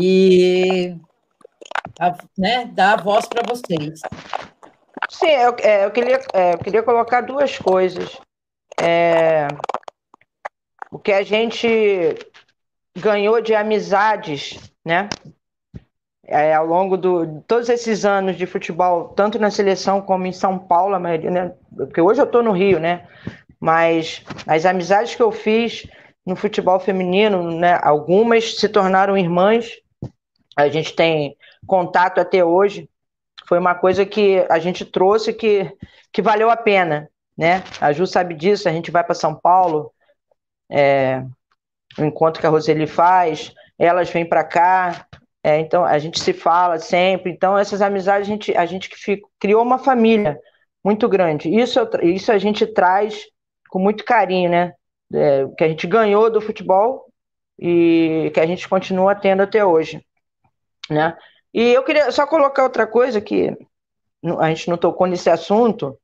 [0.00, 0.96] E
[1.98, 4.00] a, né, dar a voz para vocês.
[5.10, 8.16] Sim, eu, é, eu, queria, é, eu queria colocar duas coisas.
[8.80, 9.48] É,
[10.90, 11.68] o que a gente
[12.96, 15.08] ganhou de amizades, né?
[16.24, 20.58] É, ao longo de todos esses anos de futebol, tanto na seleção como em São
[20.58, 21.54] Paulo, maioria, né?
[21.74, 23.06] porque hoje eu estou no Rio, né?
[23.58, 25.86] Mas as amizades que eu fiz
[26.26, 27.78] no futebol feminino, né?
[27.82, 29.70] Algumas se tornaram irmãs.
[30.54, 31.34] A gente tem
[31.66, 32.90] contato até hoje.
[33.46, 35.72] Foi uma coisa que a gente trouxe que,
[36.12, 37.64] que valeu a pena, né?
[37.80, 38.68] A Ju sabe disso.
[38.68, 39.90] A gente vai para São Paulo,
[40.70, 41.24] é,
[41.98, 45.06] o encontro que a Roseli faz, elas vêm para cá,
[45.42, 47.30] é, então a gente se fala sempre.
[47.32, 48.90] Então, essas amizades, a gente, a gente
[49.38, 50.38] criou uma família
[50.84, 51.48] muito grande.
[51.48, 53.24] Isso, isso a gente traz
[53.70, 54.74] com muito carinho, né?
[55.12, 57.06] É, que a gente ganhou do futebol
[57.58, 60.04] e que a gente continua tendo até hoje,
[60.90, 61.16] né?
[61.52, 63.56] E eu queria só colocar outra coisa que
[64.38, 65.98] a gente não tocou nesse assunto,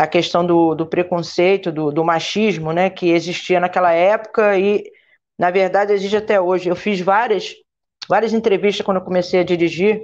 [0.00, 4.90] a questão do, do preconceito, do, do, machismo, né, que existia naquela época e,
[5.38, 6.70] na verdade, existe até hoje.
[6.70, 7.54] Eu fiz várias,
[8.08, 10.00] várias entrevistas quando eu comecei a dirigir,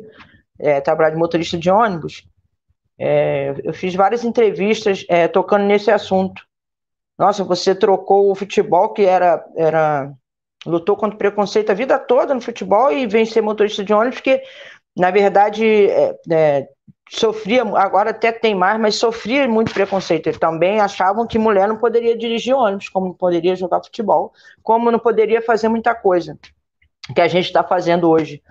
[0.58, 2.28] é, trabalhar de motorista de ônibus.
[2.98, 6.42] É, eu fiz várias entrevistas é, tocando nesse assunto.
[7.18, 10.12] Nossa, você trocou o futebol que era, era
[10.66, 14.16] lutou contra o preconceito a vida toda no futebol e vem ser motorista de ônibus,
[14.16, 14.42] porque,
[14.94, 16.68] na verdade, é, é,
[17.08, 20.26] sofria, agora até tem mais, mas sofria muito preconceito.
[20.26, 24.90] Eles também achavam que mulher não poderia dirigir ônibus, como não poderia jogar futebol, como
[24.90, 26.38] não poderia fazer muita coisa
[27.14, 28.42] que a gente está fazendo hoje.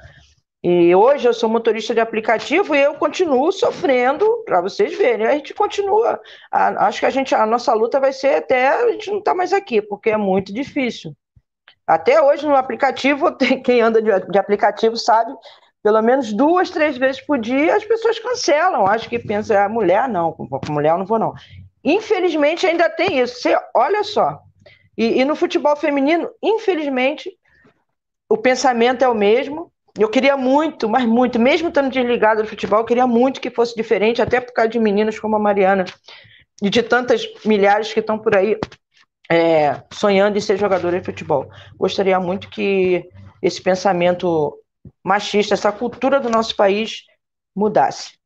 [0.63, 5.27] E hoje eu sou motorista de aplicativo e eu continuo sofrendo, para vocês verem.
[5.27, 6.19] A gente continua.
[6.51, 9.31] A, acho que a gente, a nossa luta vai ser até a gente não estar
[9.31, 11.15] tá mais aqui, porque é muito difícil.
[11.85, 13.31] Até hoje no aplicativo,
[13.63, 15.31] quem anda de, de aplicativo sabe
[15.85, 18.87] pelo menos duas, três vezes por dia, as pessoas cancelam.
[18.87, 21.35] Acho que pensa, a ah, mulher não, com mulher eu não vou, não.
[21.83, 23.39] Infelizmente ainda tem isso.
[23.39, 24.39] Você, olha só.
[24.97, 27.31] E, e, no futebol feminino, infelizmente,
[28.27, 29.71] o pensamento é o mesmo.
[29.95, 33.75] Eu queria muito, mas muito, mesmo estando desligado do futebol, eu queria muito que fosse
[33.75, 35.85] diferente, até por causa de meninas como a Mariana
[36.63, 38.57] e de tantas milhares que estão por aí
[39.31, 41.47] é, sonhando em ser jogadora de futebol.
[41.77, 43.07] Gostaria muito que
[43.39, 44.59] esse pensamento
[45.03, 47.05] machista, essa cultura do nosso país
[47.55, 48.17] mudasse.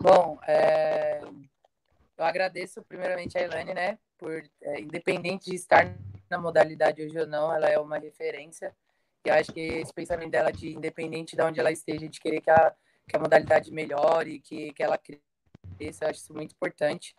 [0.00, 1.20] Bom, é...
[1.22, 5.96] eu agradeço primeiramente a Elaine, né, por, é, independente de estar
[6.28, 8.74] na modalidade hoje ou não, ela é uma referência.
[9.24, 12.50] E acho que esse pensamento dela de independente de onde ela esteja, de querer que
[12.50, 12.74] a,
[13.08, 17.14] que a modalidade melhore, que, que ela cresça, eu acho isso muito importante.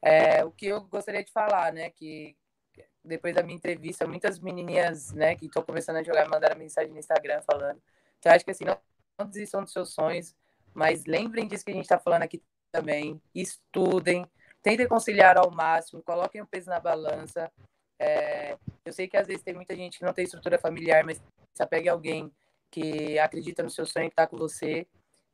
[0.00, 2.36] É, o que eu gostaria de falar, né, que
[3.04, 6.98] depois da minha entrevista, muitas menininhas, né, que estão começando a jogar, mandaram mensagem no
[6.98, 7.80] Instagram falando.
[8.18, 8.76] Então, acho que assim, não,
[9.18, 10.34] não desistam dos seus sonhos,
[10.74, 13.20] mas lembrem disso que a gente está falando aqui também.
[13.34, 14.26] Estudem,
[14.62, 17.50] tentem conciliar ao máximo, coloquem o peso na balança,
[17.98, 21.22] É, eu sei que às vezes tem muita gente que não tem estrutura familiar, mas
[21.54, 22.32] se apegue a alguém
[22.68, 24.88] que acredita no seu sonho, que está com você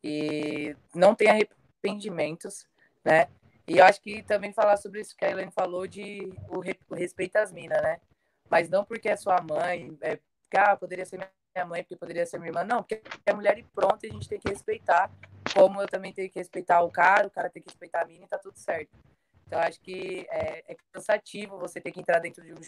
[0.05, 2.67] e não tem arrependimentos,
[3.03, 3.29] né?
[3.69, 6.95] E eu acho que também falar sobre isso que a Helene falou de o, o
[6.95, 8.01] respeito às minas, né?
[8.49, 12.25] Mas não porque é sua mãe, é, porque, ah, poderia ser minha mãe, porque poderia
[12.25, 12.65] ser minha irmã.
[12.65, 15.11] Não, porque é mulher e pronto, a gente tem que respeitar.
[15.55, 18.25] Como eu também tenho que respeitar o cara, o cara tem que respeitar a mina
[18.25, 18.97] e tá tudo certo.
[19.47, 22.61] Então, acho que é, é cansativo você ter que entrar dentro de um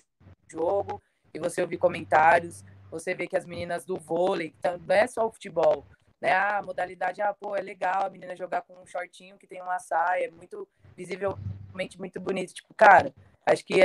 [0.51, 1.03] jogo
[1.33, 4.55] e você ouvir comentários, você vê que as meninas do vôlei,
[4.87, 5.87] não é só o futebol,
[6.21, 6.33] né?
[6.33, 9.79] A modalidade, ah, pô, é legal a menina jogar com um shortinho que tem uma
[9.79, 10.69] saia, é muito
[11.01, 12.53] visivelmente muito bonito.
[12.53, 13.15] Tipo, cara,
[13.47, 13.81] acho que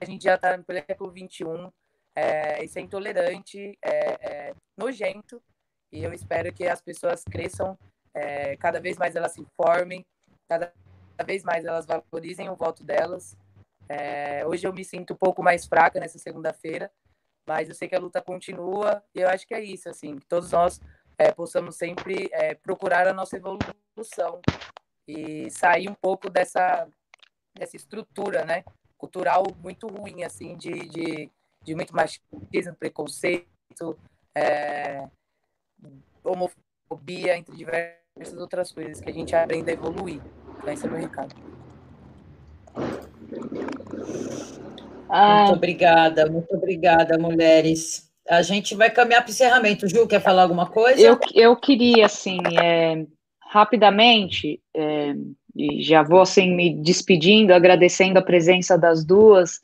[0.00, 1.72] a gente já tá no século XXI,
[2.16, 5.40] é, isso é intolerante, é, é, nojento,
[5.92, 7.78] e eu espero que as pessoas cresçam,
[8.12, 10.04] é, cada vez mais elas se informem,
[10.48, 10.72] cada
[11.24, 13.36] vez mais elas valorizem o voto delas.
[13.88, 16.90] É, hoje eu me sinto um pouco mais fraca nessa segunda-feira,
[17.46, 20.26] mas eu sei que a luta continua e eu acho que é isso, assim, que
[20.26, 20.80] todos nós
[21.18, 24.40] é, possamos sempre é, procurar a nossa evolução
[25.10, 26.86] e sair um pouco dessa,
[27.54, 28.64] dessa estrutura, né,
[28.96, 31.30] cultural muito ruim, assim, de, de,
[31.62, 33.98] de muito machismo, preconceito,
[34.34, 35.08] é,
[36.22, 40.20] homofobia, entre diversas outras coisas que a gente aprende a evoluir.
[40.58, 41.34] Então, esse é o meu recado.
[45.08, 45.44] Ah.
[45.44, 48.10] Muito obrigada, muito obrigada, mulheres.
[48.28, 49.88] A gente vai caminhar para o encerramento.
[49.88, 51.00] Ju, quer falar alguma coisa?
[51.00, 53.04] Eu, eu queria, assim, é,
[53.50, 55.12] rapidamente, é,
[55.56, 59.60] e já vou, assim, me despedindo, agradecendo a presença das duas,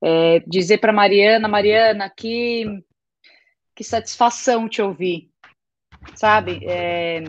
[0.00, 2.64] é, dizer para Mariana, Mariana, que,
[3.74, 5.28] que satisfação te ouvir,
[6.14, 6.60] sabe?
[6.64, 7.24] É,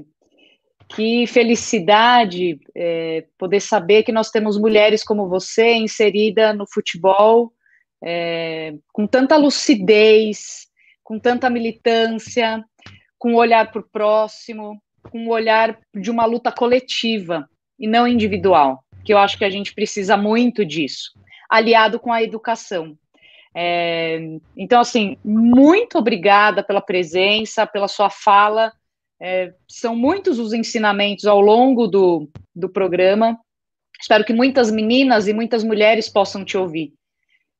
[0.87, 7.51] que felicidade é, poder saber que nós temos mulheres como você inserida no futebol,
[8.03, 10.67] é, com tanta lucidez,
[11.03, 12.63] com tanta militância,
[13.17, 14.79] com olhar para o próximo,
[15.09, 17.49] com um olhar de uma luta coletiva
[17.79, 21.11] e não individual, que eu acho que a gente precisa muito disso,
[21.49, 22.97] aliado com a educação.
[23.55, 24.19] É,
[24.57, 28.71] então, assim, muito obrigada pela presença, pela sua fala
[29.21, 33.39] é, são muitos os ensinamentos ao longo do, do programa.
[33.99, 36.93] Espero que muitas meninas e muitas mulheres possam te ouvir,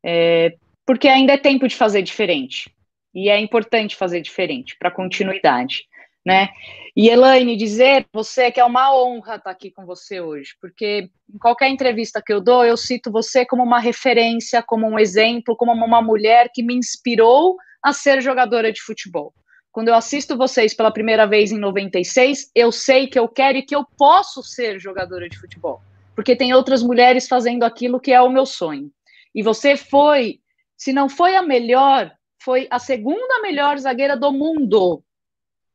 [0.04, 0.56] é,
[0.86, 2.70] porque ainda é tempo de fazer diferente.
[3.14, 5.86] E é importante fazer diferente para continuidade,
[6.26, 6.50] né?
[6.96, 11.38] E Elaine, dizer você que é uma honra estar aqui com você hoje, porque em
[11.38, 15.72] qualquer entrevista que eu dou, eu cito você como uma referência, como um exemplo, como
[15.74, 19.34] uma mulher que me inspirou a ser jogadora de futebol.
[19.72, 23.62] Quando eu assisto vocês pela primeira vez em 96, eu sei que eu quero e
[23.62, 25.82] que eu posso ser jogadora de futebol,
[26.16, 28.90] porque tem outras mulheres fazendo aquilo que é o meu sonho.
[29.36, 30.40] E você foi,
[30.78, 32.10] se não foi a melhor,
[32.42, 35.04] foi a segunda melhor zagueira do mundo.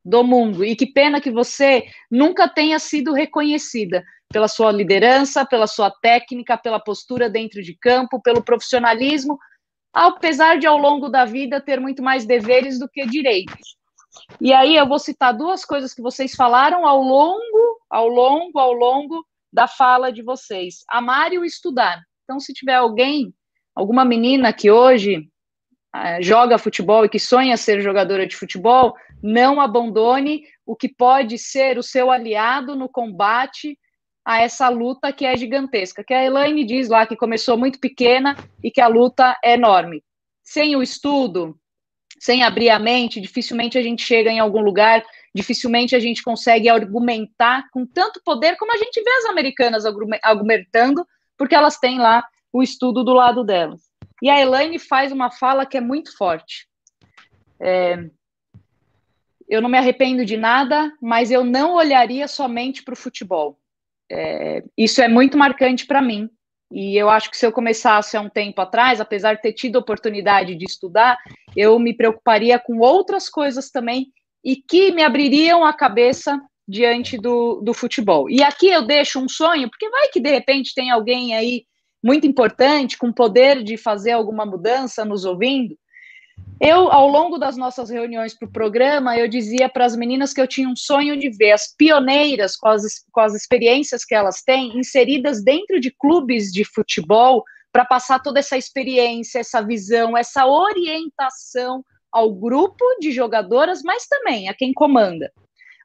[0.03, 0.65] Do mundo.
[0.65, 6.57] E que pena que você nunca tenha sido reconhecida pela sua liderança, pela sua técnica,
[6.57, 9.37] pela postura dentro de campo, pelo profissionalismo,
[9.93, 13.75] apesar de ao longo da vida ter muito mais deveres do que direitos.
[14.39, 18.73] E aí eu vou citar duas coisas que vocês falaram ao longo, ao longo, ao
[18.73, 20.83] longo da fala de vocês.
[20.89, 22.01] Amar e estudar.
[22.23, 23.33] Então, se tiver alguém,
[23.75, 25.27] alguma menina que hoje
[25.93, 31.37] é, joga futebol e que sonha ser jogadora de futebol, não abandone o que pode
[31.37, 33.77] ser o seu aliado no combate
[34.25, 36.03] a essa luta que é gigantesca.
[36.03, 40.03] Que a Elaine diz lá que começou muito pequena e que a luta é enorme.
[40.43, 41.57] Sem o estudo,
[42.19, 45.03] sem abrir a mente, dificilmente a gente chega em algum lugar,
[45.33, 49.85] dificilmente a gente consegue argumentar com tanto poder como a gente vê as americanas
[50.23, 51.05] argumentando,
[51.37, 52.23] porque elas têm lá
[52.53, 53.81] o estudo do lado delas.
[54.21, 56.67] E a Elaine faz uma fala que é muito forte.
[57.59, 57.97] É,
[59.51, 63.59] eu não me arrependo de nada, mas eu não olharia somente para o futebol.
[64.09, 66.29] É, isso é muito marcante para mim.
[66.71, 69.75] E eu acho que se eu começasse há um tempo atrás, apesar de ter tido
[69.75, 71.17] oportunidade de estudar,
[71.53, 74.07] eu me preocuparia com outras coisas também
[74.41, 78.29] e que me abririam a cabeça diante do, do futebol.
[78.29, 81.65] E aqui eu deixo um sonho, porque vai que de repente tem alguém aí
[82.01, 85.75] muito importante, com poder de fazer alguma mudança nos ouvindo,
[86.59, 90.39] eu, ao longo das nossas reuniões para o programa, eu dizia para as meninas que
[90.39, 94.43] eu tinha um sonho de ver as pioneiras, com as, com as experiências que elas
[94.43, 100.45] têm, inseridas dentro de clubes de futebol, para passar toda essa experiência, essa visão, essa
[100.45, 105.31] orientação ao grupo de jogadoras, mas também a quem comanda.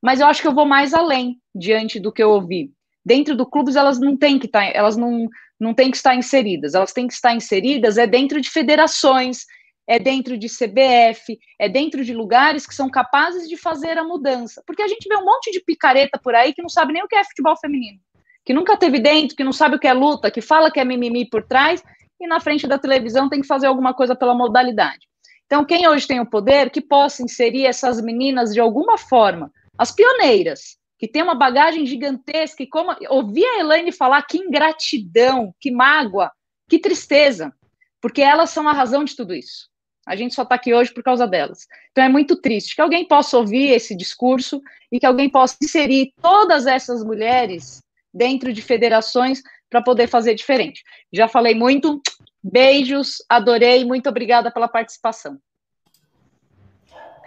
[0.02, 2.70] Mas eu acho que eu vou mais além diante do que eu ouvi.
[3.04, 5.28] dentro do clube elas não têm que estar, tá, elas não,
[5.58, 9.46] não têm que estar inseridas, elas têm que estar inseridas é dentro de federações,
[9.88, 14.62] é dentro de CBF, é dentro de lugares que são capazes de fazer a mudança.
[14.66, 17.08] Porque a gente vê um monte de picareta por aí que não sabe nem o
[17.08, 18.00] que é futebol feminino,
[18.44, 20.84] que nunca teve dentro, que não sabe o que é luta, que fala que é
[20.84, 21.82] mimimi por trás
[22.20, 25.06] e na frente da televisão tem que fazer alguma coisa pela modalidade.
[25.46, 29.92] Então, quem hoje tem o poder, que possa inserir essas meninas de alguma forma, as
[29.92, 35.70] pioneiras, que tem uma bagagem gigantesca, e como ouvir a Elaine falar que ingratidão, que
[35.70, 36.32] mágoa,
[36.68, 37.52] que tristeza,
[38.00, 39.68] porque elas são a razão de tudo isso.
[40.06, 41.66] A gente só está aqui hoje por causa delas.
[41.90, 44.62] Então é muito triste que alguém possa ouvir esse discurso
[44.92, 47.82] e que alguém possa inserir todas essas mulheres
[48.14, 50.82] dentro de federações para poder fazer diferente.
[51.12, 52.00] Já falei muito,
[52.42, 55.38] beijos, adorei, muito obrigada pela participação.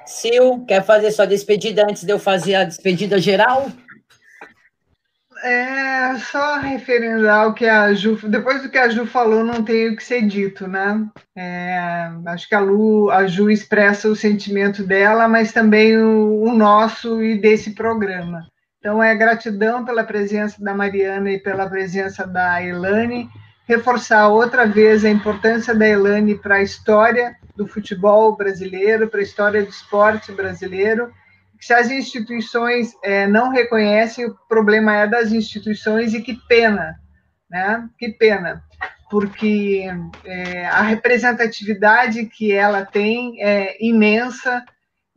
[0.08, 3.72] Sil, quer fazer sua despedida antes de eu fazer a despedida geral?
[5.44, 9.90] É, só referendar o que a Ju, depois do que a Ju falou, não tem
[9.90, 11.08] o que ser dito, né?
[11.36, 16.54] É, acho que a, Lu, a Ju expressa o sentimento dela, mas também o, o
[16.54, 18.48] nosso e desse programa.
[18.80, 23.30] Então, é gratidão pela presença da Mariana e pela presença da Elane,
[23.68, 29.24] reforçar outra vez a importância da Elane para a história do futebol brasileiro, para a
[29.24, 31.12] história do esporte brasileiro.
[31.60, 37.00] Se as instituições é, não reconhecem, o problema é das instituições e que pena,
[37.50, 37.88] né?
[37.98, 38.64] Que pena,
[39.10, 39.86] porque
[40.24, 44.64] é, a representatividade que ela tem é imensa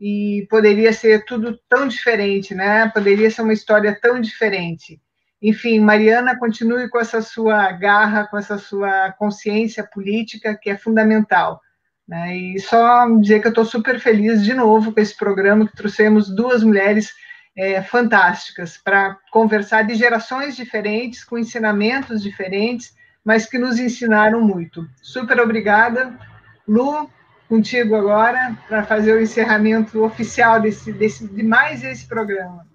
[0.00, 2.90] e poderia ser tudo tão diferente, né?
[2.92, 5.00] Poderia ser uma história tão diferente.
[5.40, 11.60] Enfim, Mariana, continue com essa sua garra, com essa sua consciência política, que é fundamental.
[12.08, 12.36] Né?
[12.36, 16.28] E só dizer que eu estou super feliz de novo com esse programa, que trouxemos
[16.34, 17.12] duas mulheres
[17.56, 24.86] é, fantásticas para conversar de gerações diferentes, com ensinamentos diferentes, mas que nos ensinaram muito.
[25.00, 26.18] Super obrigada.
[26.66, 27.08] Lu,
[27.48, 32.66] contigo agora, para fazer o encerramento oficial desse, desse, de mais esse programa.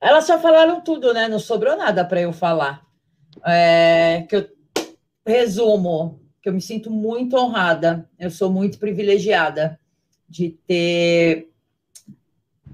[0.00, 1.28] Elas só falaram tudo, né?
[1.28, 2.82] Não sobrou nada para eu falar.
[3.44, 4.48] É, que eu
[5.26, 9.80] resumo, que eu me sinto muito honrada, eu sou muito privilegiada
[10.28, 11.50] de ter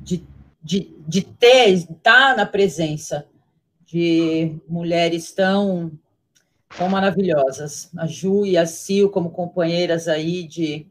[0.02, 0.22] de,
[0.62, 3.26] de, de ter estar na presença
[3.86, 5.90] de mulheres tão
[6.76, 10.86] tão maravilhosas, a Ju e a Sil como companheiras aí de,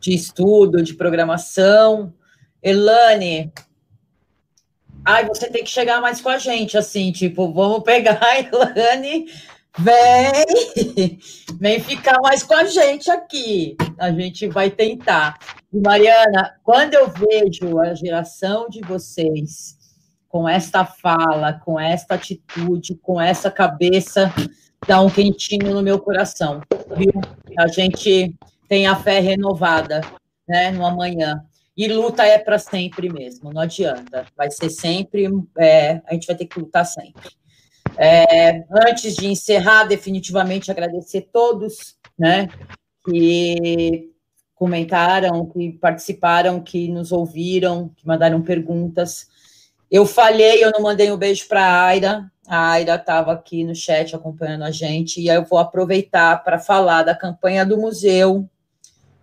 [0.00, 2.12] de estudo, de programação,
[2.60, 3.52] Elane,
[5.04, 9.26] ai, você tem que chegar mais com a gente, assim, tipo, vamos pegar a Elane
[9.78, 11.18] Vem,
[11.58, 13.76] vem ficar mais com a gente aqui.
[13.98, 15.38] A gente vai tentar.
[15.72, 19.78] E Mariana, quando eu vejo a geração de vocês
[20.28, 24.32] com esta fala, com esta atitude, com essa cabeça,
[24.86, 26.60] dá um quentinho no meu coração,
[26.96, 27.12] viu?
[27.58, 28.34] A gente
[28.68, 30.00] tem a fé renovada,
[30.48, 31.44] né, no amanhã.
[31.76, 34.26] E luta é para sempre mesmo, não adianta.
[34.36, 35.26] Vai ser sempre,
[35.58, 37.39] é, a gente vai ter que lutar sempre.
[37.96, 42.48] É, antes de encerrar, definitivamente agradecer todos, né,
[43.04, 44.10] que
[44.54, 49.26] comentaram, que participaram, que nos ouviram, que mandaram perguntas.
[49.90, 52.30] Eu falhei, eu não mandei um beijo para a Aira.
[52.46, 57.04] A Aira estava aqui no chat acompanhando a gente, e eu vou aproveitar para falar
[57.04, 58.48] da campanha do museu,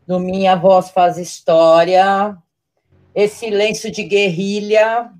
[0.07, 2.35] do Minha Voz Faz História,
[3.13, 5.11] esse lenço de guerrilha,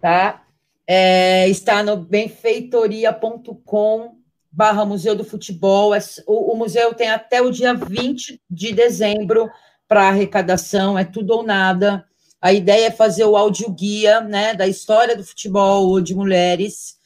[0.00, 0.42] tá?
[0.86, 4.22] É, está no benfeitoria.com
[4.52, 5.94] barra Museu do Futebol.
[5.94, 9.50] É o, o, museu tem até o dia 20 de dezembro
[9.88, 12.04] para arrecadação, é tudo ou nada.
[12.40, 16.96] A ideia é fazer o audioguia né, da história do futebol de mulheres.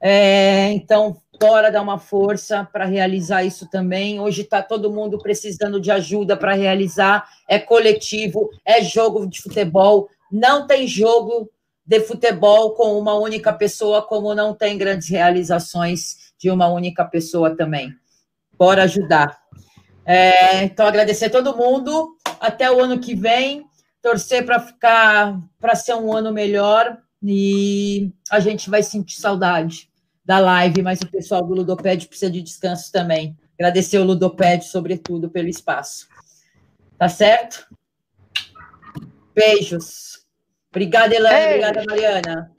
[0.00, 4.20] É, então, bora dar uma força para realizar isso também.
[4.20, 7.28] Hoje está todo mundo precisando de ajuda para realizar.
[7.48, 10.08] É coletivo, é jogo de futebol.
[10.30, 11.50] Não tem jogo
[11.86, 17.56] de futebol com uma única pessoa, como não tem grandes realizações de uma única pessoa
[17.56, 17.94] também.
[18.58, 19.38] Bora ajudar.
[20.04, 22.16] É, então, agradecer a todo mundo.
[22.40, 23.64] Até o ano que vem.
[24.02, 26.98] Torcer para ficar, para ser um ano melhor.
[27.22, 29.90] E a gente vai sentir saudade
[30.24, 33.36] da live, mas o pessoal do Ludoped precisa de descanso também.
[33.58, 36.08] Agradecer o Ludoped, sobretudo, pelo espaço.
[36.98, 37.66] Tá certo?
[39.34, 40.23] Beijos.
[40.74, 41.46] Obrigada, Elane.
[41.46, 42.50] Obrigada, Mariana.